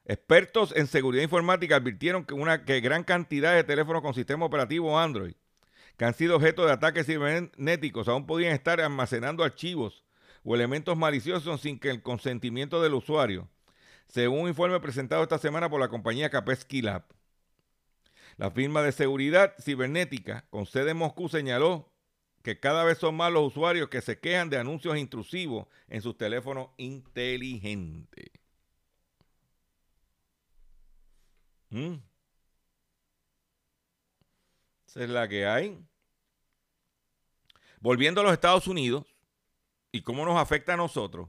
Expertos 0.05 0.73
en 0.77 0.87
seguridad 0.87 1.25
informática 1.25 1.77
advirtieron 1.77 2.25
que 2.25 2.35
una 2.35 2.65
que 2.65 2.81
gran 2.81 3.03
cantidad 3.03 3.55
de 3.55 3.65
teléfonos 3.65 4.03
con 4.03 4.15
sistema 4.15 4.47
operativo 4.47 4.99
Android 4.99 5.35
que 5.97 6.05
han 6.05 6.15
sido 6.15 6.37
objeto 6.37 6.65
de 6.65 6.73
ataques 6.73 7.07
cibernéticos 7.07 8.09
aún 8.09 8.27
podrían 8.27 8.53
estar 8.53 8.81
almacenando 8.81 9.45
archivos 9.45 10.05
o 10.45 10.55
elementos 10.55 10.97
maliciosos 10.97 11.61
sin 11.61 11.79
que 11.79 11.91
el 11.91 12.03
consentimiento 12.03 12.83
del 12.83 12.95
usuario, 12.95 13.49
según 14.07 14.41
un 14.41 14.49
informe 14.49 14.81
presentado 14.81 15.23
esta 15.23 15.39
semana 15.39 15.71
por 15.71 15.81
la 15.81 15.89
compañía 15.89 16.31
Kaspersky 16.31 16.83
Lab. 16.83 17.05
La 18.37 18.51
firma 18.51 18.83
de 18.83 18.93
seguridad 18.93 19.55
cibernética 19.61 20.47
con 20.51 20.67
sede 20.67 20.93
en 20.93 20.97
Moscú 20.97 21.29
señaló 21.29 21.93
que 22.43 22.59
cada 22.59 22.85
vez 22.85 22.99
son 22.99 23.15
más 23.17 23.33
los 23.33 23.49
usuarios 23.49 23.89
que 23.89 24.01
se 24.01 24.19
quejan 24.19 24.51
de 24.51 24.59
anuncios 24.59 24.97
intrusivos 24.97 25.67
en 25.89 26.03
sus 26.03 26.17
teléfonos 26.17 26.71
inteligentes. 26.77 28.31
¿Mm? 31.71 31.95
Esa 34.87 35.05
es 35.05 35.11
la 35.11 35.29
que 35.29 35.47
hay. 35.47 35.79
Volviendo 37.81 38.21
a 38.21 38.25
los 38.25 38.33
Estados 38.33 38.67
Unidos, 38.67 39.12
y 39.93 40.03
cómo 40.03 40.25
nos 40.25 40.39
afecta 40.39 40.75
a 40.75 40.77
nosotros, 40.77 41.29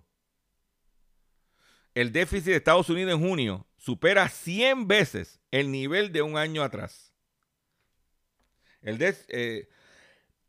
el 1.94 2.12
déficit 2.12 2.46
de 2.46 2.56
Estados 2.56 2.90
Unidos 2.90 3.14
en 3.14 3.20
junio 3.20 3.68
supera 3.78 4.28
100 4.28 4.88
veces 4.88 5.40
el 5.52 5.72
nivel 5.72 6.12
de 6.12 6.24
un 6.24 6.38
año 6.38 6.64
atrás. 6.64 7.14
El 8.82 8.98
eh, 9.02 9.70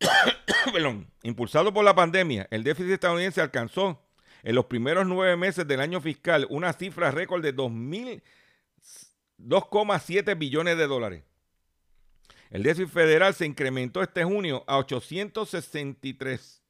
impulsado 1.23 1.75
por 1.75 1.85
la 1.85 1.95
pandemia, 1.95 2.49
el 2.51 2.65
déficit 2.65 2.93
estadounidense 2.93 3.43
alcanzó 3.43 4.01
en 4.43 4.55
los 4.55 4.65
primeros 4.67 5.07
nueve 5.07 5.37
meses 5.37 5.67
del 5.67 5.81
año 5.81 6.01
fiscal 6.01 6.47
una 6.51 6.73
cifra 6.73 7.11
récord 7.11 7.43
de 7.43 7.55
2,7 7.55 10.39
billones 10.39 10.79
de 10.79 10.87
dólares. 10.87 11.25
El 12.51 12.63
déficit 12.63 12.93
federal 12.93 13.35
se 13.35 13.47
incrementó 13.47 14.03
este 14.03 14.23
junio 14.25 14.65
a 14.67 14.77
863 14.79 16.64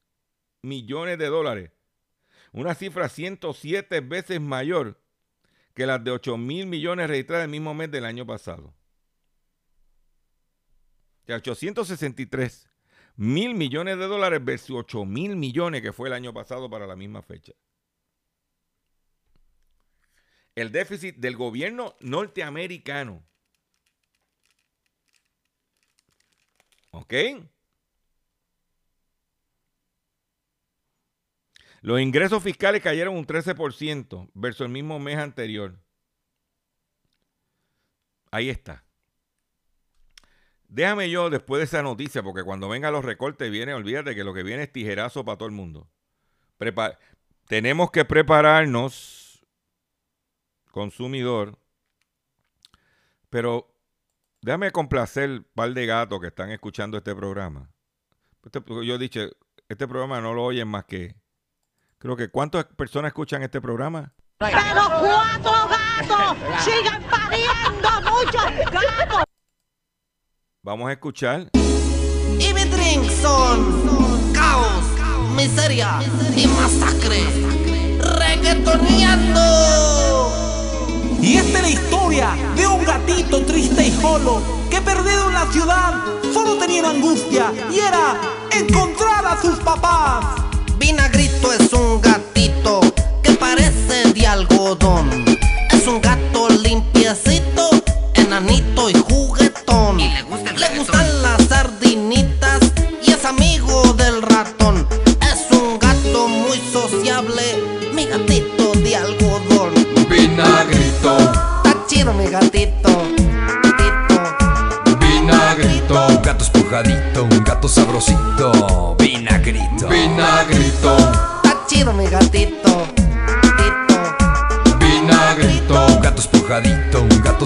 millones 0.64 1.18
de 1.18 1.26
dólares, 1.26 1.70
una 2.52 2.74
cifra 2.74 3.08
107 3.08 4.00
veces 4.00 4.40
mayor 4.40 5.00
que 5.74 5.86
las 5.86 6.02
de 6.02 6.10
8 6.12 6.36
mil 6.36 6.66
millones 6.66 7.08
registradas 7.08 7.44
el 7.44 7.50
mismo 7.50 7.74
mes 7.74 7.90
del 7.90 8.04
año 8.04 8.26
pasado. 8.26 8.72
De 11.26 11.34
863 11.34 12.68
mil 13.16 13.54
millones 13.54 13.98
de 13.98 14.06
dólares 14.06 14.44
versus 14.44 14.76
8 14.76 15.04
mil 15.04 15.36
millones 15.36 15.82
que 15.82 15.92
fue 15.92 16.08
el 16.08 16.14
año 16.14 16.32
pasado 16.32 16.70
para 16.70 16.86
la 16.86 16.96
misma 16.96 17.22
fecha. 17.22 17.52
El 20.54 20.70
déficit 20.70 21.16
del 21.16 21.36
gobierno 21.36 21.96
norteamericano. 22.00 23.24
¿Ok? 26.90 27.12
Los 31.84 32.00
ingresos 32.00 32.42
fiscales 32.42 32.80
cayeron 32.80 33.14
un 33.14 33.26
13% 33.26 34.30
versus 34.32 34.62
el 34.62 34.70
mismo 34.70 34.98
mes 34.98 35.18
anterior. 35.18 35.78
Ahí 38.30 38.48
está. 38.48 38.86
Déjame 40.66 41.10
yo 41.10 41.28
después 41.28 41.58
de 41.58 41.64
esa 41.64 41.82
noticia, 41.82 42.22
porque 42.22 42.42
cuando 42.42 42.70
vengan 42.70 42.94
los 42.94 43.04
recortes 43.04 43.50
viene, 43.50 43.74
olvídate 43.74 44.14
que 44.14 44.24
lo 44.24 44.32
que 44.32 44.42
viene 44.42 44.62
es 44.62 44.72
tijerazo 44.72 45.26
para 45.26 45.36
todo 45.36 45.46
el 45.46 45.54
mundo. 45.54 45.86
tenemos 47.48 47.90
que 47.90 48.06
prepararnos, 48.06 49.44
consumidor, 50.70 51.58
pero 53.28 53.76
déjame 54.40 54.70
complacer 54.70 55.28
un 55.28 55.46
par 55.54 55.74
de 55.74 55.84
gatos 55.84 56.18
que 56.18 56.28
están 56.28 56.50
escuchando 56.50 56.96
este 56.96 57.14
programa. 57.14 57.70
Este, 58.42 58.62
yo 58.86 58.96
dicho, 58.96 59.20
este 59.68 59.86
programa 59.86 60.22
no 60.22 60.32
lo 60.32 60.44
oyen 60.44 60.66
más 60.66 60.86
que 60.86 61.22
Creo 62.04 62.16
que 62.16 62.28
¿cuántas 62.28 62.66
personas 62.66 63.08
escuchan 63.08 63.42
este 63.42 63.62
programa? 63.62 64.12
Pero 64.36 64.60
cuatro 65.00 65.52
gatos 65.70 66.36
sigan 66.62 67.02
pariendo 67.04 67.88
muchos 68.02 68.44
gatos. 68.70 69.24
Vamos 70.62 70.90
a 70.90 70.92
escuchar. 70.92 71.48
Y 71.54 72.52
mi 72.52 72.64
drink 72.64 73.10
son 73.22 74.34
caos, 74.34 74.84
miseria 75.34 75.98
y 76.36 76.46
masacre. 76.46 77.24
Reggaetoneando. 78.18 79.40
Y 81.22 81.38
esta 81.38 81.56
es 81.56 81.62
la 81.62 81.70
historia 81.70 82.36
de 82.54 82.66
un 82.66 82.84
gatito 82.84 83.46
triste 83.46 83.82
y 83.86 83.90
solo 83.92 84.42
que 84.70 84.82
perdido 84.82 85.28
en 85.28 85.32
la 85.32 85.46
ciudad 85.46 85.94
solo 86.34 86.58
tenía 86.58 86.86
angustia 86.86 87.50
y 87.72 87.78
era 87.78 88.20
encontrar 88.50 89.24
a 89.24 89.40
sus 89.40 89.58
papás. 89.60 90.53
Vinagrito 90.86 91.50
es 91.50 91.72
un 91.72 91.98
gatito 92.02 92.82
que 93.22 93.32
parece 93.32 94.12
de 94.12 94.26
algodón. 94.26 95.24
Es 95.72 95.86
un 95.86 95.98
gato 96.02 96.50
limpiecito, 96.50 97.70
enanito 98.12 98.73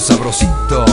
sabrosito, 0.09 0.88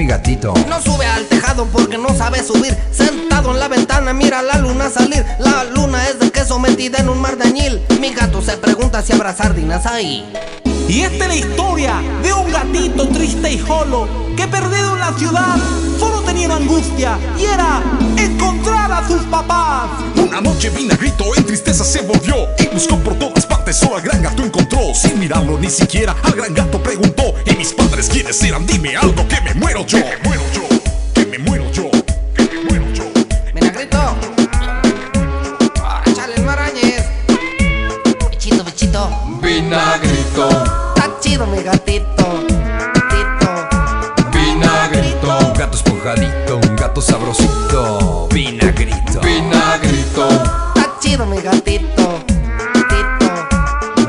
mi 0.00 0.06
gatito. 0.06 0.54
No 0.66 0.80
sube 0.80 1.04
al 1.04 1.26
tejado 1.26 1.66
porque 1.66 1.98
no 1.98 2.16
sabe 2.16 2.42
subir. 2.42 2.74
Sentado 2.90 3.50
en 3.50 3.60
la 3.60 3.68
ventana, 3.68 4.14
mira 4.14 4.40
la 4.40 4.56
luna 4.56 4.88
salir. 4.88 5.26
La 5.38 5.64
luna 5.64 6.08
es 6.08 6.18
de 6.18 6.30
queso 6.30 6.58
metida 6.58 6.98
en 7.00 7.10
un 7.10 7.20
mar 7.20 7.36
de 7.36 7.44
añil. 7.44 7.82
Mi 8.00 8.14
gato 8.14 8.40
se 8.40 8.56
pregunta 8.56 9.02
si 9.02 9.12
habrá 9.12 9.36
sardinas 9.36 9.84
ahí. 9.84 10.24
Y 10.88 11.02
esta 11.02 11.24
es 11.24 11.28
la 11.28 11.34
historia 11.34 11.94
de 12.22 12.32
un 12.32 12.50
gatito 12.50 13.08
triste 13.08 13.52
y 13.52 13.58
jolo 13.58 14.08
que 14.38 14.48
perdido 14.48 14.94
en 14.94 15.00
la 15.00 15.12
ciudad 15.18 15.56
solo 15.98 16.19
tenía 16.30 16.46
una 16.46 16.56
angustia 16.56 17.18
y 17.36 17.44
era 17.44 17.82
encontrar 18.16 18.92
a 18.92 19.06
sus 19.06 19.22
papás. 19.22 19.90
Una 20.14 20.40
noche 20.40 20.70
Vinagrito 20.70 21.24
en 21.36 21.44
tristeza 21.44 21.82
se 21.82 22.02
volvió 22.02 22.36
y 22.56 22.66
buscó 22.68 22.96
por 22.98 23.14
todas 23.14 23.44
partes, 23.46 23.76
solo 23.76 23.96
al 23.96 24.02
gran 24.02 24.22
gato 24.22 24.44
encontró. 24.44 24.94
Sin 24.94 25.18
mirarlo 25.18 25.58
ni 25.58 25.68
siquiera, 25.68 26.14
al 26.22 26.32
gran 26.32 26.54
gato 26.54 26.80
preguntó: 26.80 27.34
¿Y 27.46 27.56
mis 27.56 27.72
padres 27.72 28.08
quiénes 28.08 28.40
eran? 28.44 28.64
Dime 28.64 28.96
algo 28.96 29.26
que 29.26 29.40
me 29.40 29.54
muero 29.54 29.84
yo. 29.86 29.98
Que 29.98 30.04
me 30.04 30.28
muero 30.28 30.44
yo, 30.52 30.68
que 31.14 31.26
me 31.26 31.38
muero 31.38 31.72
yo, 31.72 31.90
que 32.36 32.42
me 32.44 32.64
muero 32.64 32.92
yo. 32.92 33.04
Vinagrito. 33.52 33.98
Échale 36.06 36.34
el 36.36 36.44
marañez. 36.44 37.06
Bichito, 38.30 38.62
bichito. 38.62 39.10
vinagrito, 39.42 40.48
Está 40.94 41.10
chido 41.20 41.46
mi. 41.48 41.60
Gatito. 41.60 42.19
Sabrosito, 47.00 48.28
vinagrito. 48.32 49.20
vinagrito, 49.22 50.28
Está 50.74 50.98
chido 51.00 51.26
mi 51.26 51.40
gatito. 51.40 52.20
Gatito. 52.74 53.30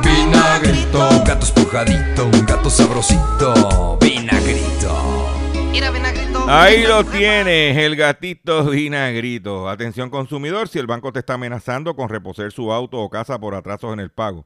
vinagrito, 0.04 1.10
Un 1.10 1.24
gato 1.24 1.46
esponjadito, 1.46 2.26
un 2.26 2.46
gato 2.46 2.70
sabrosito, 2.70 3.98
vinagrito. 4.02 5.30
Mira, 5.72 5.90
Vinagrito. 5.92 6.46
Ahí 6.50 6.84
lo 6.86 7.04
tienes, 7.06 7.78
el 7.78 7.96
gatito 7.96 8.66
vinagrito. 8.66 9.70
Atención 9.70 10.10
consumidor, 10.10 10.68
si 10.68 10.80
el 10.80 10.88
banco 10.88 11.14
te 11.14 11.20
está 11.20 11.36
amenazando 11.36 11.96
con 11.96 12.10
reposer 12.10 12.52
su 12.52 12.72
auto 12.74 12.98
o 13.00 13.10
casa 13.10 13.40
por 13.40 13.56
atrasos 13.56 13.94
en 13.94 14.00
el 14.02 14.10
pago. 14.10 14.46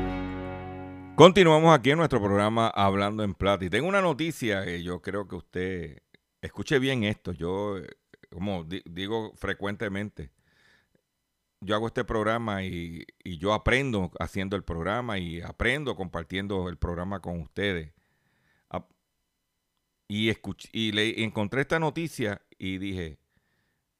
Continuamos 1.21 1.77
aquí 1.77 1.91
en 1.91 1.99
nuestro 1.99 2.19
programa 2.19 2.67
Hablando 2.69 3.23
en 3.23 3.35
Plata. 3.35 3.63
Y 3.63 3.69
tengo 3.69 3.87
una 3.87 4.01
noticia 4.01 4.65
que 4.65 4.81
yo 4.81 5.03
creo 5.03 5.27
que 5.27 5.35
usted 5.35 6.01
escuche 6.41 6.79
bien 6.79 7.03
esto. 7.03 7.31
Yo, 7.31 7.75
como 8.31 8.63
di- 8.63 8.81
digo 8.85 9.31
frecuentemente, 9.35 10.31
yo 11.59 11.75
hago 11.75 11.85
este 11.85 12.03
programa 12.05 12.63
y, 12.63 13.05
yo 13.23 13.53
aprendo 13.53 14.09
haciendo 14.19 14.55
el 14.55 14.63
programa 14.63 15.19
y 15.19 15.41
aprendo 15.41 15.95
compartiendo 15.95 16.67
el 16.69 16.77
programa 16.79 17.19
con 17.19 17.39
ustedes. 17.39 17.93
Y, 20.07 20.31
y 20.71 20.91
le 20.91 21.23
encontré 21.23 21.61
esta 21.61 21.77
noticia 21.77 22.41
y 22.57 22.79
dije, 22.79 23.19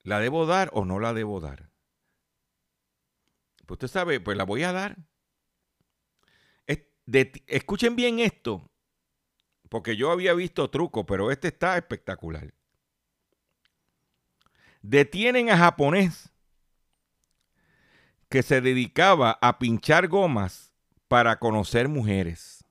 ¿la 0.01 0.19
debo 0.19 0.47
dar 0.47 0.71
o 0.73 0.85
no 0.85 0.99
la 0.99 1.13
debo 1.13 1.39
dar? 1.39 1.69
Pues 3.67 3.75
usted 3.75 3.89
sabe, 3.89 4.19
pues 4.19 4.35
la 4.35 4.43
voy 4.43 4.63
a 4.63 4.71
dar. 4.71 5.10
Escuchen 7.47 7.95
bien 7.95 8.19
esto, 8.19 8.69
porque 9.69 9.95
yo 9.95 10.11
había 10.11 10.33
visto 10.33 10.69
trucos, 10.69 11.05
pero 11.07 11.31
este 11.31 11.49
está 11.49 11.77
espectacular. 11.77 12.53
Detienen 14.81 15.49
a 15.49 15.57
japonés 15.57 16.31
que 18.29 18.43
se 18.43 18.61
dedicaba 18.61 19.37
a 19.41 19.59
pinchar 19.59 20.07
gomas 20.07 20.71
para 21.07 21.37
conocer 21.39 21.89
mujeres. 21.89 22.63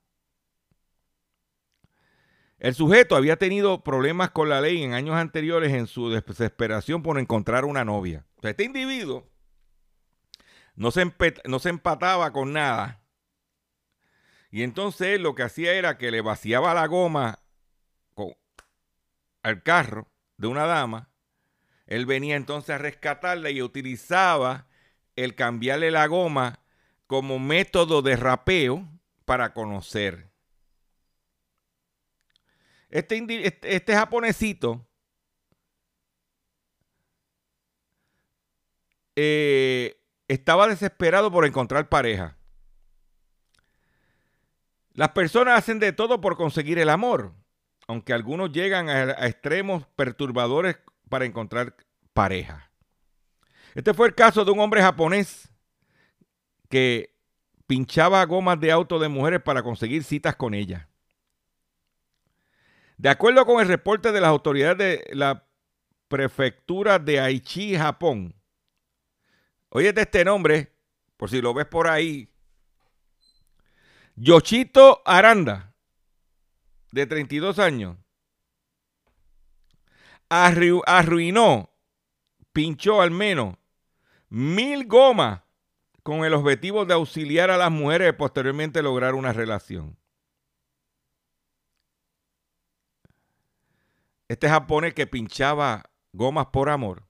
El 2.59 2.75
sujeto 2.75 3.17
había 3.17 3.37
tenido 3.37 3.83
problemas 3.85 4.31
con 4.31 4.49
la 4.49 4.61
ley 4.61 4.83
en 4.83 4.93
años 4.93 5.17
anteriores 5.17 5.73
en 5.73 5.87
su 5.87 6.11
desesperación 6.11 7.03
por 7.03 7.19
encontrar 7.19 7.65
una 7.65 7.85
novia. 7.85 8.27
Este 8.43 8.65
individuo 8.65 9.27
no 10.75 10.91
se 10.91 11.69
empataba 11.69 12.33
con 12.33 12.53
nada. 12.53 13.00
Y 14.51 14.63
entonces 14.63 15.09
él 15.09 15.23
lo 15.23 15.35
que 15.35 15.45
hacía 15.45 15.73
era 15.75 15.97
que 15.97 16.11
le 16.11 16.21
vaciaba 16.21 16.75
la 16.75 16.87
goma 16.87 17.41
al 19.43 19.63
carro 19.63 20.11
de 20.37 20.49
una 20.49 20.67
dama. 20.67 21.11
Él 21.87 22.07
venía 22.07 22.37
entonces 22.37 22.71
a 22.71 22.79
rescatarla 22.79 23.51
y 23.51 23.63
utilizaba 23.63 24.67
el 25.17 25.35
cambiarle 25.35 25.91
la 25.91 26.07
goma 26.07 26.61
como 27.07 27.39
método 27.39 28.03
de 28.03 28.17
rapeo 28.17 28.89
para 29.25 29.53
conocer. 29.53 30.31
Este, 32.91 33.25
este, 33.47 33.77
este 33.77 33.95
japonesito 33.95 34.87
eh, 39.17 40.01
estaba 40.29 40.69
desesperado 40.69 41.31
por 41.31 41.45
encontrar 41.45 41.89
pareja. 41.89 42.37
Las 45.01 45.13
personas 45.13 45.57
hacen 45.57 45.79
de 45.79 45.95
todo 45.95 46.21
por 46.21 46.37
conseguir 46.37 46.79
el 46.79 46.91
amor, 46.91 47.33
aunque 47.89 48.13
algunos 48.13 48.53
llegan 48.53 48.91
a, 48.91 49.13
extremos 49.27 49.87
perturbadores 49.97 50.77
para 51.09 51.25
encontrar 51.25 51.75
pareja. 52.13 52.71
Este 53.75 53.95
fue 53.95 54.09
el 54.09 54.15
caso 54.15 54.45
de 54.45 54.51
un 54.51 54.61
hombre 54.61 54.83
japonés 54.83 55.49
que 56.69 57.17
pinchaba 57.67 58.23
gomas 58.27 58.61
de 58.61 58.73
auto 58.73 58.99
de 58.99 59.09
mujeres 59.09 59.41
para 59.41 59.63
conseguir 59.63 60.05
citas 60.05 60.37
con 60.37 60.53
ellas. 60.53 60.87
De 62.99 63.09
acuerdo 63.09 63.47
con 63.47 63.63
el 63.63 63.69
reporte 63.69 64.13
de 64.13 64.21
las 64.21 64.29
autoridades 64.29 64.77
de 64.77 65.17
la 65.17 65.47
prefectura 66.09 66.99
de 66.99 67.21
Aichi, 67.21 67.75
Japón, 67.75 68.35
oye 69.71 69.95
este 69.97 70.27
nombre, 70.27 70.75
por 71.17 71.31
si 71.31 71.41
lo 71.41 71.55
ves 71.55 71.65
por 71.65 71.89
ahí, 71.89 72.31
Yoshito 74.23 75.01
Aranda, 75.07 75.75
de 76.93 77.07
32 77.07 77.59
años, 77.59 77.97
arru- 80.29 80.83
arruinó, 80.87 81.71
pinchó 82.53 83.01
al 83.01 83.13
menos 83.13 83.57
mil 84.29 84.87
gomas 84.87 85.41
con 86.03 86.27
el 86.27 86.35
objetivo 86.35 86.85
de 86.85 86.93
auxiliar 86.93 87.51
a 87.51 87.57
las 87.57 87.71
mujeres 87.71 88.11
y 88.11 88.17
posteriormente 88.17 88.83
lograr 88.83 89.15
una 89.15 89.33
relación. 89.33 89.99
Este 94.29 94.51
japonés 94.51 94.93
que 94.93 95.07
pinchaba 95.07 95.91
gomas 96.13 96.49
por 96.49 96.69
amor. 96.69 97.10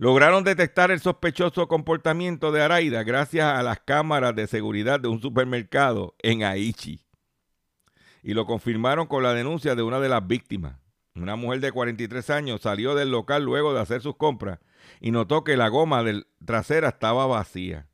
Lograron 0.00 0.44
detectar 0.44 0.90
el 0.90 0.98
sospechoso 1.00 1.68
comportamiento 1.68 2.52
de 2.52 2.62
Araida 2.62 3.02
gracias 3.02 3.44
a 3.44 3.62
las 3.62 3.80
cámaras 3.80 4.34
de 4.34 4.46
seguridad 4.46 4.98
de 4.98 5.08
un 5.08 5.20
supermercado 5.20 6.14
en 6.22 6.42
Aichi. 6.42 7.04
Y 8.22 8.32
lo 8.32 8.46
confirmaron 8.46 9.06
con 9.06 9.22
la 9.22 9.34
denuncia 9.34 9.74
de 9.74 9.82
una 9.82 10.00
de 10.00 10.08
las 10.08 10.26
víctimas. 10.26 10.78
Una 11.14 11.36
mujer 11.36 11.60
de 11.60 11.70
43 11.70 12.30
años 12.30 12.62
salió 12.62 12.94
del 12.94 13.10
local 13.10 13.44
luego 13.44 13.74
de 13.74 13.80
hacer 13.80 14.00
sus 14.00 14.16
compras 14.16 14.60
y 15.02 15.10
notó 15.10 15.44
que 15.44 15.58
la 15.58 15.68
goma 15.68 16.02
del 16.02 16.28
trasera 16.46 16.88
estaba 16.88 17.26
vacía. 17.26 17.86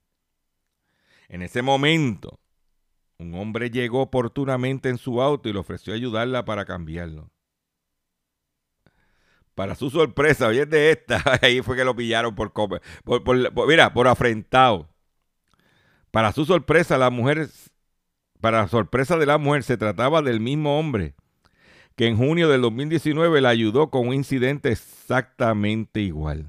En 1.29 1.43
ese 1.43 1.61
momento, 1.61 2.39
un 3.19 3.35
hombre 3.35 3.69
llegó 3.69 4.03
oportunamente 4.03 4.91
en 4.91 4.99
su 4.99 5.21
auto 5.21 5.49
y 5.49 5.53
le 5.53 5.59
ofreció 5.59 5.93
ayudarla 5.93 6.45
para 6.45 6.67
cambiarlo. 6.67 7.33
Para 9.57 9.75
su 9.75 9.89
sorpresa, 9.89 10.49
oye 10.49 10.67
de 10.67 10.91
esta, 10.91 11.23
ahí 11.43 11.63
fue 11.63 11.77
que 11.77 11.85
lo 11.85 11.97
pillaron 11.97 12.35
por, 12.35 12.53
por, 12.53 12.83
por, 13.05 13.25
por 13.25 13.67
mira, 13.67 13.93
por 13.95 14.07
afrentado. 14.07 14.87
Para 16.11 16.33
su 16.33 16.45
sorpresa, 16.45 16.99
la 16.99 17.09
mujer, 17.09 17.49
para 18.43 18.69
sorpresa 18.69 19.17
de 19.17 19.25
la 19.25 19.39
mujer, 19.39 19.63
se 19.63 19.79
trataba 19.79 20.21
del 20.21 20.41
mismo 20.41 20.79
hombre 20.79 21.15
que 21.97 22.07
en 22.07 22.19
junio 22.19 22.51
del 22.51 22.61
2019 22.61 23.41
la 23.41 23.49
ayudó 23.49 23.91
con 23.91 24.09
un 24.09 24.15
incidente 24.15 24.71
exactamente 24.71 26.01
igual. 26.01 26.47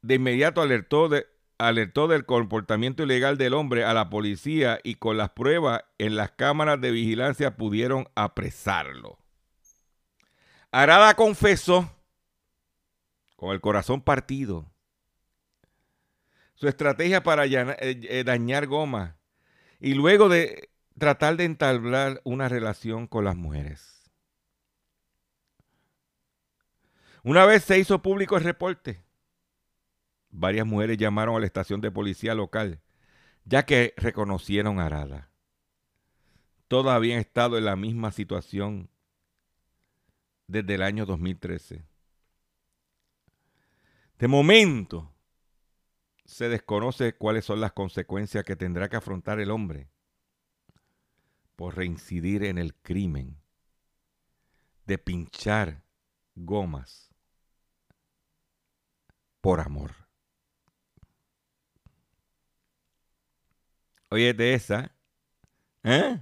De 0.00 0.14
inmediato 0.14 0.62
alertó, 0.62 1.10
de, 1.10 1.26
alertó 1.58 2.08
del 2.08 2.26
comportamiento 2.26 3.02
ilegal 3.02 3.38
del 3.38 3.54
hombre 3.54 3.84
a 3.84 3.94
la 3.94 4.10
policía 4.10 4.78
y 4.82 4.96
con 4.96 5.16
las 5.16 5.30
pruebas 5.30 5.84
en 5.98 6.16
las 6.16 6.32
cámaras 6.32 6.80
de 6.80 6.90
vigilancia 6.90 7.56
pudieron 7.56 8.08
apresarlo. 8.14 9.18
Arada 10.70 11.14
confesó 11.14 11.90
con 13.36 13.52
el 13.52 13.60
corazón 13.60 14.02
partido 14.02 14.70
su 16.54 16.68
estrategia 16.68 17.22
para 17.22 17.44
eh, 17.46 18.24
dañar 18.24 18.66
goma 18.66 19.16
y 19.78 19.94
luego 19.94 20.28
de 20.28 20.70
tratar 20.98 21.36
de 21.36 21.44
entablar 21.44 22.20
una 22.24 22.48
relación 22.48 23.06
con 23.06 23.24
las 23.24 23.36
mujeres. 23.36 24.10
Una 27.22 27.44
vez 27.44 27.64
se 27.64 27.78
hizo 27.78 28.02
público 28.02 28.36
el 28.36 28.44
reporte, 28.44 29.02
varias 30.36 30.66
mujeres 30.66 30.98
llamaron 30.98 31.36
a 31.36 31.40
la 31.40 31.46
estación 31.46 31.80
de 31.80 31.90
policía 31.90 32.34
local, 32.34 32.80
ya 33.44 33.64
que 33.64 33.94
reconocieron 33.96 34.78
a 34.78 34.86
Arada. 34.86 35.30
Todas 36.68 36.94
habían 36.94 37.20
estado 37.20 37.58
en 37.58 37.64
la 37.64 37.76
misma 37.76 38.12
situación 38.12 38.90
desde 40.46 40.74
el 40.74 40.82
año 40.82 41.06
2013. 41.06 41.84
De 44.18 44.28
momento, 44.28 45.12
se 46.24 46.48
desconoce 46.48 47.14
cuáles 47.14 47.44
son 47.44 47.60
las 47.60 47.72
consecuencias 47.72 48.44
que 48.44 48.56
tendrá 48.56 48.88
que 48.88 48.96
afrontar 48.96 49.40
el 49.40 49.50
hombre 49.50 49.88
por 51.54 51.76
reincidir 51.76 52.44
en 52.44 52.58
el 52.58 52.74
crimen 52.74 53.40
de 54.84 54.98
pinchar 54.98 55.82
gomas 56.34 57.14
por 59.40 59.60
amor. 59.60 60.05
Oye, 64.16 64.32
de 64.32 64.54
esa, 64.54 64.96
¿eh? 65.84 66.18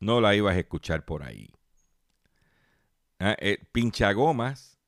No 0.00 0.20
la 0.20 0.34
ibas 0.34 0.54
a 0.54 0.58
escuchar 0.58 1.06
por 1.06 1.22
ahí. 1.22 1.50
¿Eh? 3.20 3.36
Eh, 3.38 3.58
pincha 3.72 4.12
gomas, 4.12 4.78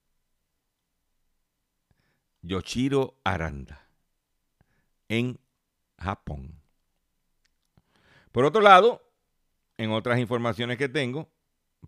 Yoshiro 2.42 3.18
Aranda, 3.24 3.88
en 5.08 5.40
Japón. 5.96 6.60
Por 8.30 8.44
otro 8.44 8.60
lado, 8.60 9.02
en 9.78 9.92
otras 9.92 10.18
informaciones 10.18 10.76
que 10.76 10.90
tengo 10.90 11.30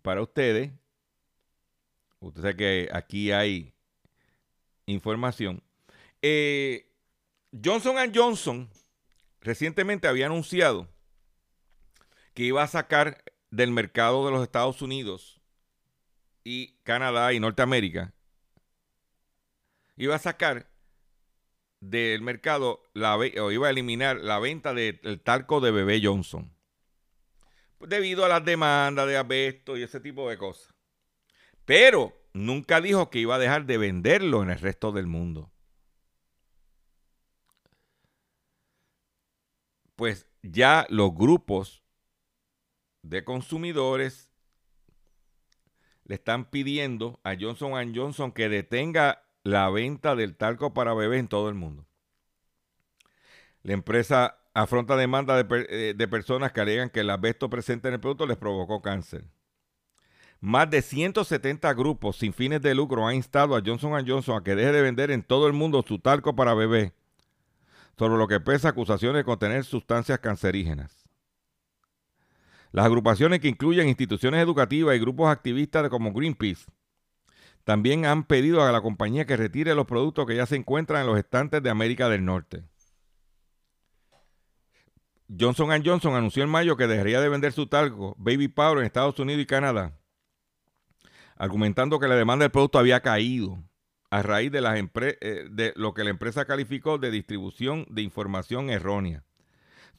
para 0.01 0.23
ustedes, 0.23 0.71
usted 2.19 2.41
sabe 2.41 2.55
que 2.55 2.89
aquí 2.91 3.31
hay 3.31 3.75
información. 4.87 5.61
Eh, 6.19 6.91
Johnson 7.63 8.11
Johnson 8.11 8.67
recientemente 9.43 10.07
había 10.07 10.25
anunciado 10.25 10.89
que 12.33 12.43
iba 12.43 12.63
a 12.63 12.67
sacar 12.67 13.23
del 13.51 13.71
mercado 13.71 14.25
de 14.25 14.31
los 14.31 14.41
Estados 14.41 14.81
Unidos 14.81 15.39
y 16.43 16.79
Canadá 16.83 17.33
y 17.33 17.39
Norteamérica, 17.39 18.13
iba 19.95 20.15
a 20.15 20.19
sacar 20.19 20.71
del 21.79 22.21
mercado 22.21 22.81
o 22.95 23.51
iba 23.51 23.67
a 23.67 23.69
eliminar 23.69 24.17
la 24.17 24.39
venta 24.39 24.73
del 24.73 24.99
de, 25.01 25.17
talco 25.17 25.59
de 25.59 25.71
bebé 25.71 26.01
Johnson. 26.03 26.51
Debido 27.79 28.23
a 28.23 28.29
las 28.29 28.45
demandas 28.45 29.07
de 29.07 29.17
abesto 29.17 29.77
y 29.77 29.83
ese 29.83 29.99
tipo 29.99 30.29
de 30.29 30.37
cosas. 30.37 30.73
Pero 31.65 32.13
nunca 32.31 32.79
dijo 32.79 33.09
que 33.09 33.19
iba 33.19 33.35
a 33.35 33.39
dejar 33.39 33.65
de 33.65 33.77
venderlo 33.77 34.41
en 34.41 34.49
el 34.49 34.59
resto 34.59 34.93
del 34.93 35.05
mundo. 35.05 35.52
Pues 40.03 40.27
ya 40.41 40.85
los 40.89 41.15
grupos 41.15 41.81
de 43.03 43.23
consumidores 43.23 44.29
le 46.03 46.15
están 46.15 46.49
pidiendo 46.49 47.21
a 47.23 47.37
Johnson 47.39 47.95
Johnson 47.95 48.33
que 48.33 48.49
detenga 48.49 49.23
la 49.43 49.69
venta 49.69 50.17
del 50.17 50.35
talco 50.35 50.73
para 50.73 50.93
bebés 50.93 51.21
en 51.21 51.29
todo 51.29 51.47
el 51.47 51.55
mundo. 51.55 51.87
La 53.61 53.71
empresa 53.71 54.39
afronta 54.53 54.97
demanda 54.97 55.41
de, 55.41 55.93
de, 55.93 56.07
personas 56.09 56.51
que 56.51 56.59
alegan 56.59 56.89
que 56.89 56.99
el 56.99 57.09
asbesto 57.09 57.49
presente 57.49 57.87
en 57.87 57.93
el 57.93 58.01
producto 58.01 58.27
les 58.27 58.35
provocó 58.35 58.81
cáncer. 58.81 59.23
Más 60.41 60.69
de 60.69 60.81
170 60.81 61.73
grupos 61.75 62.17
sin 62.17 62.33
fines 62.33 62.61
de 62.61 62.75
lucro 62.75 63.07
han 63.07 63.15
instado 63.15 63.55
a 63.55 63.61
Johnson 63.65 64.05
Johnson 64.05 64.35
a 64.35 64.43
que 64.43 64.55
deje 64.55 64.73
de 64.73 64.81
vender 64.81 65.11
en 65.11 65.23
todo 65.23 65.47
el 65.47 65.53
mundo 65.53 65.81
su 65.87 65.99
talco 65.99 66.35
para 66.35 66.53
bebés, 66.53 66.91
sobre 67.97 68.17
lo 68.17 68.27
que 68.27 68.39
pesa 68.39 68.69
acusaciones 68.69 69.19
de 69.19 69.23
contener 69.23 69.63
sustancias 69.63 70.19
cancerígenas. 70.19 71.03
Las 72.71 72.85
agrupaciones 72.85 73.39
que 73.39 73.49
incluyen 73.49 73.87
instituciones 73.87 74.41
educativas 74.41 74.95
y 74.95 74.99
grupos 74.99 75.29
activistas 75.29 75.89
como 75.89 76.11
Greenpeace 76.11 76.65
también 77.63 78.05
han 78.05 78.23
pedido 78.23 78.61
a 78.63 78.71
la 78.71 78.81
compañía 78.81 79.25
que 79.25 79.37
retire 79.37 79.75
los 79.75 79.85
productos 79.85 80.25
que 80.25 80.35
ya 80.35 80.45
se 80.45 80.55
encuentran 80.55 81.01
en 81.01 81.07
los 81.07 81.17
estantes 81.17 81.61
de 81.63 81.69
América 81.69 82.09
del 82.09 82.25
Norte. 82.25 82.63
Johnson 85.39 85.69
Johnson 85.83 86.15
anunció 86.15 86.43
en 86.43 86.49
mayo 86.49 86.75
que 86.75 86.87
dejaría 86.87 87.21
de 87.21 87.29
vender 87.29 87.53
su 87.53 87.67
talco 87.67 88.15
Baby 88.17 88.49
Powder 88.49 88.79
en 88.79 88.85
Estados 88.85 89.17
Unidos 89.19 89.41
y 89.41 89.45
Canadá, 89.45 89.97
argumentando 91.37 91.99
que 91.99 92.07
la 92.07 92.15
demanda 92.15 92.43
del 92.43 92.51
producto 92.51 92.79
había 92.79 92.99
caído 93.01 93.63
a 94.13 94.21
raíz 94.21 94.51
eh, 94.53 95.47
de 95.49 95.73
lo 95.75 95.95
que 95.95 96.03
la 96.03 96.11
empresa 96.11 96.45
calificó 96.45 96.99
de 96.99 97.09
distribución 97.09 97.87
de 97.89 98.03
información 98.03 98.69
errónea 98.69 99.23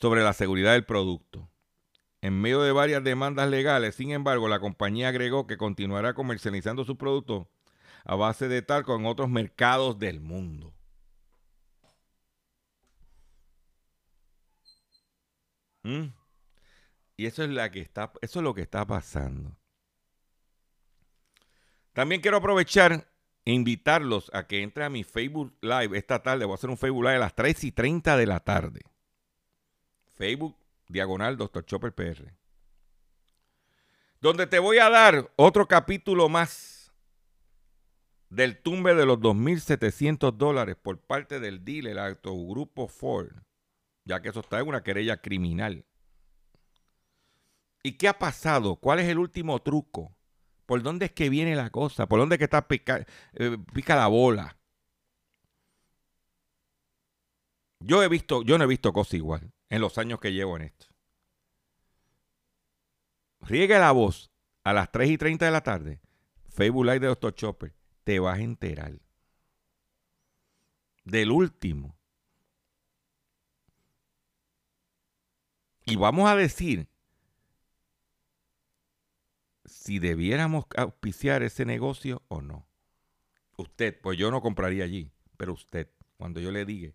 sobre 0.01 0.23
la 0.23 0.33
seguridad 0.33 0.75
del 0.75 0.85
producto. 0.85 1.51
En 2.21 2.41
medio 2.41 2.63
de 2.63 2.71
varias 2.71 3.03
demandas 3.03 3.51
legales, 3.51 3.97
sin 3.97 4.13
embargo, 4.13 4.47
la 4.47 4.61
compañía 4.61 5.09
agregó 5.09 5.49
que 5.49 5.57
continuará 5.57 6.15
comercializando 6.15 6.85
sus 6.85 6.97
productos 6.97 7.49
a 8.05 8.15
base 8.15 8.47
de 8.47 8.63
talco 8.63 8.95
en 8.95 9.05
otros 9.05 9.29
mercados 9.29 9.99
del 9.99 10.21
mundo. 10.21 10.73
¿Mm? 15.83 16.05
Y 17.17 17.27
eso 17.27 17.43
es, 17.43 17.51
la 17.51 17.69
que 17.73 17.81
está, 17.81 18.13
eso 18.23 18.39
es 18.39 18.45
lo 18.45 18.55
que 18.55 18.63
está 18.63 18.87
pasando. 18.87 19.57
También 21.93 22.21
quiero 22.21 22.37
aprovechar 22.37 23.09
invitarlos 23.45 24.31
a 24.33 24.47
que 24.47 24.63
entren 24.63 24.87
a 24.87 24.91
mi 24.91 25.05
Facebook 25.05 25.55
Live 25.61 25.97
esta 25.97 26.23
tarde. 26.23 26.45
Voy 26.45 26.53
a 26.53 26.57
hacer 26.57 26.71
un 26.71 26.79
Facebook 26.79 27.05
Live 27.05 27.17
a 27.17 27.21
las 27.21 27.35
3 27.35 27.65
y 27.65 27.73
30 27.73 28.17
de 28.17 28.27
la 28.27 28.41
tarde. 28.41 28.81
Facebook 30.17 30.57
Diagonal 30.89 31.37
Dr. 31.37 31.65
Chopper 31.65 31.93
PR. 31.93 32.33
Donde 34.21 34.47
te 34.47 34.59
voy 34.59 34.79
a 34.79 34.89
dar 34.89 35.31
otro 35.37 35.69
capítulo 35.69 36.29
más 36.29 36.93
del 38.31 38.61
tumbe 38.61 38.95
de 38.95 39.07
los 39.07 39.19
2.700 39.19 40.33
dólares 40.33 40.77
por 40.81 40.99
parte 40.99 41.41
del 41.41 41.65
dealer 41.65 41.99
Autogrupo 41.99 42.89
Ford, 42.89 43.33
ya 44.05 44.21
que 44.23 44.31
eso 44.31 44.41
está 44.41 44.59
en 44.61 44.69
una 44.69 44.83
querella 44.83 45.19
criminal. 45.19 45.85
¿Y 47.83 47.93
qué 47.93 48.09
ha 48.09 48.19
pasado? 48.19 48.77
¿Cuál 48.77 49.01
es 49.01 49.09
el 49.09 49.19
último 49.19 49.61
truco? 49.61 50.17
¿Por 50.67 50.83
dónde 50.83 51.07
es 51.07 51.13
que 51.13 51.29
viene 51.29 51.55
la 51.57 51.71
cosa? 51.71 52.07
¿Por 52.07 52.19
dónde 52.19 52.37
es 52.37 52.39
que 52.39 52.45
está 52.45 52.67
pica, 52.67 53.07
eh, 53.35 53.57
la 53.89 54.07
bola? 54.07 54.57
Yo 57.81 58.03
he 58.03 58.09
visto, 58.09 58.43
yo 58.43 58.57
no 58.57 58.65
he 58.65 58.67
visto 58.67 58.93
cosa 58.93 59.17
igual 59.17 59.53
en 59.69 59.81
los 59.81 59.99
años 59.99 60.21
que 60.21 60.33
llevo 60.33 60.57
en 60.57 60.63
esto. 60.63 60.87
Riegue 63.41 63.79
la 63.79 63.93
voz 63.93 64.31
a 64.63 64.73
las 64.73 64.91
3 64.91 65.11
y 65.11 65.19
30 65.19 65.45
de 65.45 65.51
la 65.51 65.63
tarde. 65.63 66.01
Facebook 66.49 66.87
Live 66.87 67.01
de 67.01 67.07
Dr. 67.09 67.35
Chopper. 67.35 67.75
Te 68.05 68.19
vas 68.19 68.39
a 68.39 68.43
enterar. 68.43 68.99
Del 71.05 71.31
último. 71.31 71.99
Y 75.85 75.97
vamos 75.97 76.31
a 76.31 76.37
decir 76.37 76.89
si 79.85 79.99
debiéramos 79.99 80.65
auspiciar 80.77 81.43
ese 81.43 81.67
negocio 81.67 82.23
o 82.29 82.41
no. 82.41 82.67
Usted, 83.59 84.01
pues 84.01 84.19
yo 84.19 84.31
no 84.31 84.41
compraría 84.41 84.85
allí, 84.85 85.13
pero 85.37 85.53
usted, 85.53 85.91
cuando 86.17 86.41
yo 86.41 86.51
le 86.51 86.65
diga 86.65 86.93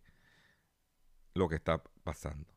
lo 1.35 1.47
que 1.47 1.55
está 1.55 1.83
pasando. 2.03 2.51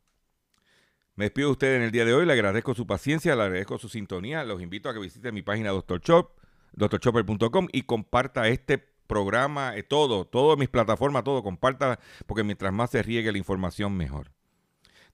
Me 1.16 1.26
despido 1.26 1.48
de 1.48 1.52
usted 1.52 1.76
en 1.76 1.82
el 1.82 1.90
día 1.90 2.06
de 2.06 2.14
hoy, 2.14 2.24
le 2.24 2.32
agradezco 2.32 2.74
su 2.74 2.86
paciencia, 2.86 3.36
le 3.36 3.42
agradezco 3.42 3.76
su 3.76 3.90
sintonía, 3.90 4.42
los 4.44 4.62
invito 4.62 4.88
a 4.88 4.94
que 4.94 5.00
visite 5.00 5.30
mi 5.32 5.42
página 5.42 5.68
Dr. 5.70 6.00
Chop, 6.00 6.38
drchopper.com 6.72 7.68
y 7.70 7.82
comparta 7.82 8.48
este 8.48 8.78
programa, 8.78 9.76
eh, 9.76 9.82
todo, 9.82 10.24
todas 10.24 10.58
mis 10.58 10.70
plataformas, 10.70 11.24
todo, 11.24 11.42
comparta, 11.42 12.00
porque 12.26 12.42
mientras 12.42 12.72
más 12.72 12.90
se 12.90 13.02
riegue 13.02 13.30
la 13.30 13.38
información, 13.38 13.94
mejor. 13.94 14.32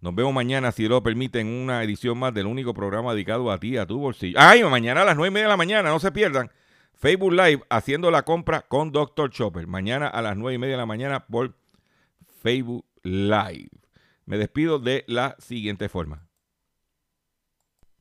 Nos 0.00 0.14
vemos 0.14 0.32
mañana, 0.32 0.70
si 0.70 0.86
lo 0.86 1.02
permite, 1.02 1.40
en 1.40 1.48
una 1.48 1.82
edición 1.82 2.18
más 2.18 2.32
del 2.32 2.46
único 2.46 2.72
programa 2.72 3.12
dedicado 3.12 3.50
a 3.50 3.58
ti, 3.58 3.76
a 3.76 3.86
tu 3.86 3.98
bolsillo. 3.98 4.38
¡Ay! 4.40 4.62
Mañana 4.62 5.02
a 5.02 5.04
las 5.04 5.16
nueve 5.16 5.28
y 5.28 5.34
media 5.34 5.46
de 5.46 5.50
la 5.50 5.56
mañana, 5.56 5.90
no 5.90 5.98
se 5.98 6.12
pierdan. 6.12 6.50
Facebook 6.94 7.32
Live 7.32 7.62
haciendo 7.68 8.10
la 8.10 8.22
compra 8.22 8.62
con 8.62 8.92
Dr. 8.92 9.30
Chopper. 9.30 9.66
Mañana 9.66 10.08
a 10.08 10.22
las 10.22 10.36
nueve 10.36 10.54
y 10.54 10.58
media 10.58 10.74
de 10.74 10.78
la 10.78 10.86
mañana 10.86 11.26
por 11.26 11.56
Facebook 12.42 12.84
Live. 13.02 13.70
Me 14.24 14.36
despido 14.36 14.78
de 14.78 15.04
la 15.08 15.36
siguiente 15.38 15.88
forma. 15.88 16.28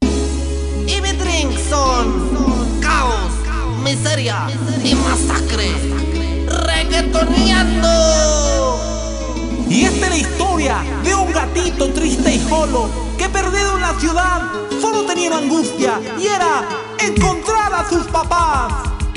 Y 0.02 1.02
mi 1.02 1.56
son 1.58 2.82
caos, 2.82 3.32
miseria 3.84 4.48
y 4.84 4.94
masacre. 4.96 5.72
Y 9.70 9.84
esta 9.84 10.06
es 10.06 10.10
la 10.10 10.18
historia 10.18 10.78
de 11.04 11.14
un 11.14 11.32
gatito 11.32 11.92
triste 11.92 12.36
y 12.36 12.40
solo 12.48 12.90
que 13.18 13.28
perdido 13.28 13.76
en 13.76 13.82
la 13.82 14.00
ciudad 14.00 14.42
solo 14.80 15.04
tenía 15.04 15.28
una 15.28 15.40
angustia 15.40 16.00
y 16.18 16.28
era 16.28 16.68
encontrar 17.00 17.74
a 17.74 17.90
sus 17.90 18.06
papás. 18.08 18.72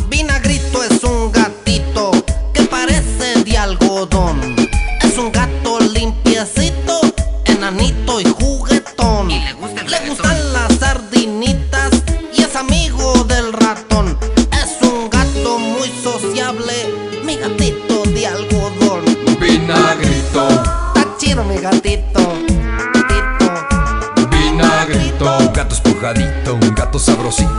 Vinagrito 0.09 0.82
es 0.82 1.03
un 1.05 1.30
gatito 1.30 2.11
que 2.53 2.62
parece 2.64 3.44
de 3.44 3.59
algodón. 3.59 4.57
Es 5.03 5.16
un 5.18 5.30
gato 5.30 5.78
limpiecito, 5.80 7.01
enanito 7.44 8.20
y 8.20 8.24
juguetón. 8.24 9.28
le, 9.28 9.53
gustan 9.55 10.53
las 10.53 10.74
sardinitas 10.78 11.90
y 12.34 12.42
es 12.42 12.57
amigo 12.57 13.24
del 13.24 13.53
ratón. 13.53 14.18
mi 21.45 21.59
gatito. 21.59 22.20
Gatito. 22.93 24.28
Vinagrito, 24.30 25.51
gato 25.53 25.74
espujadito, 25.74 26.55
un 26.55 26.72
gato 26.74 26.99
sabrosito. 26.99 27.51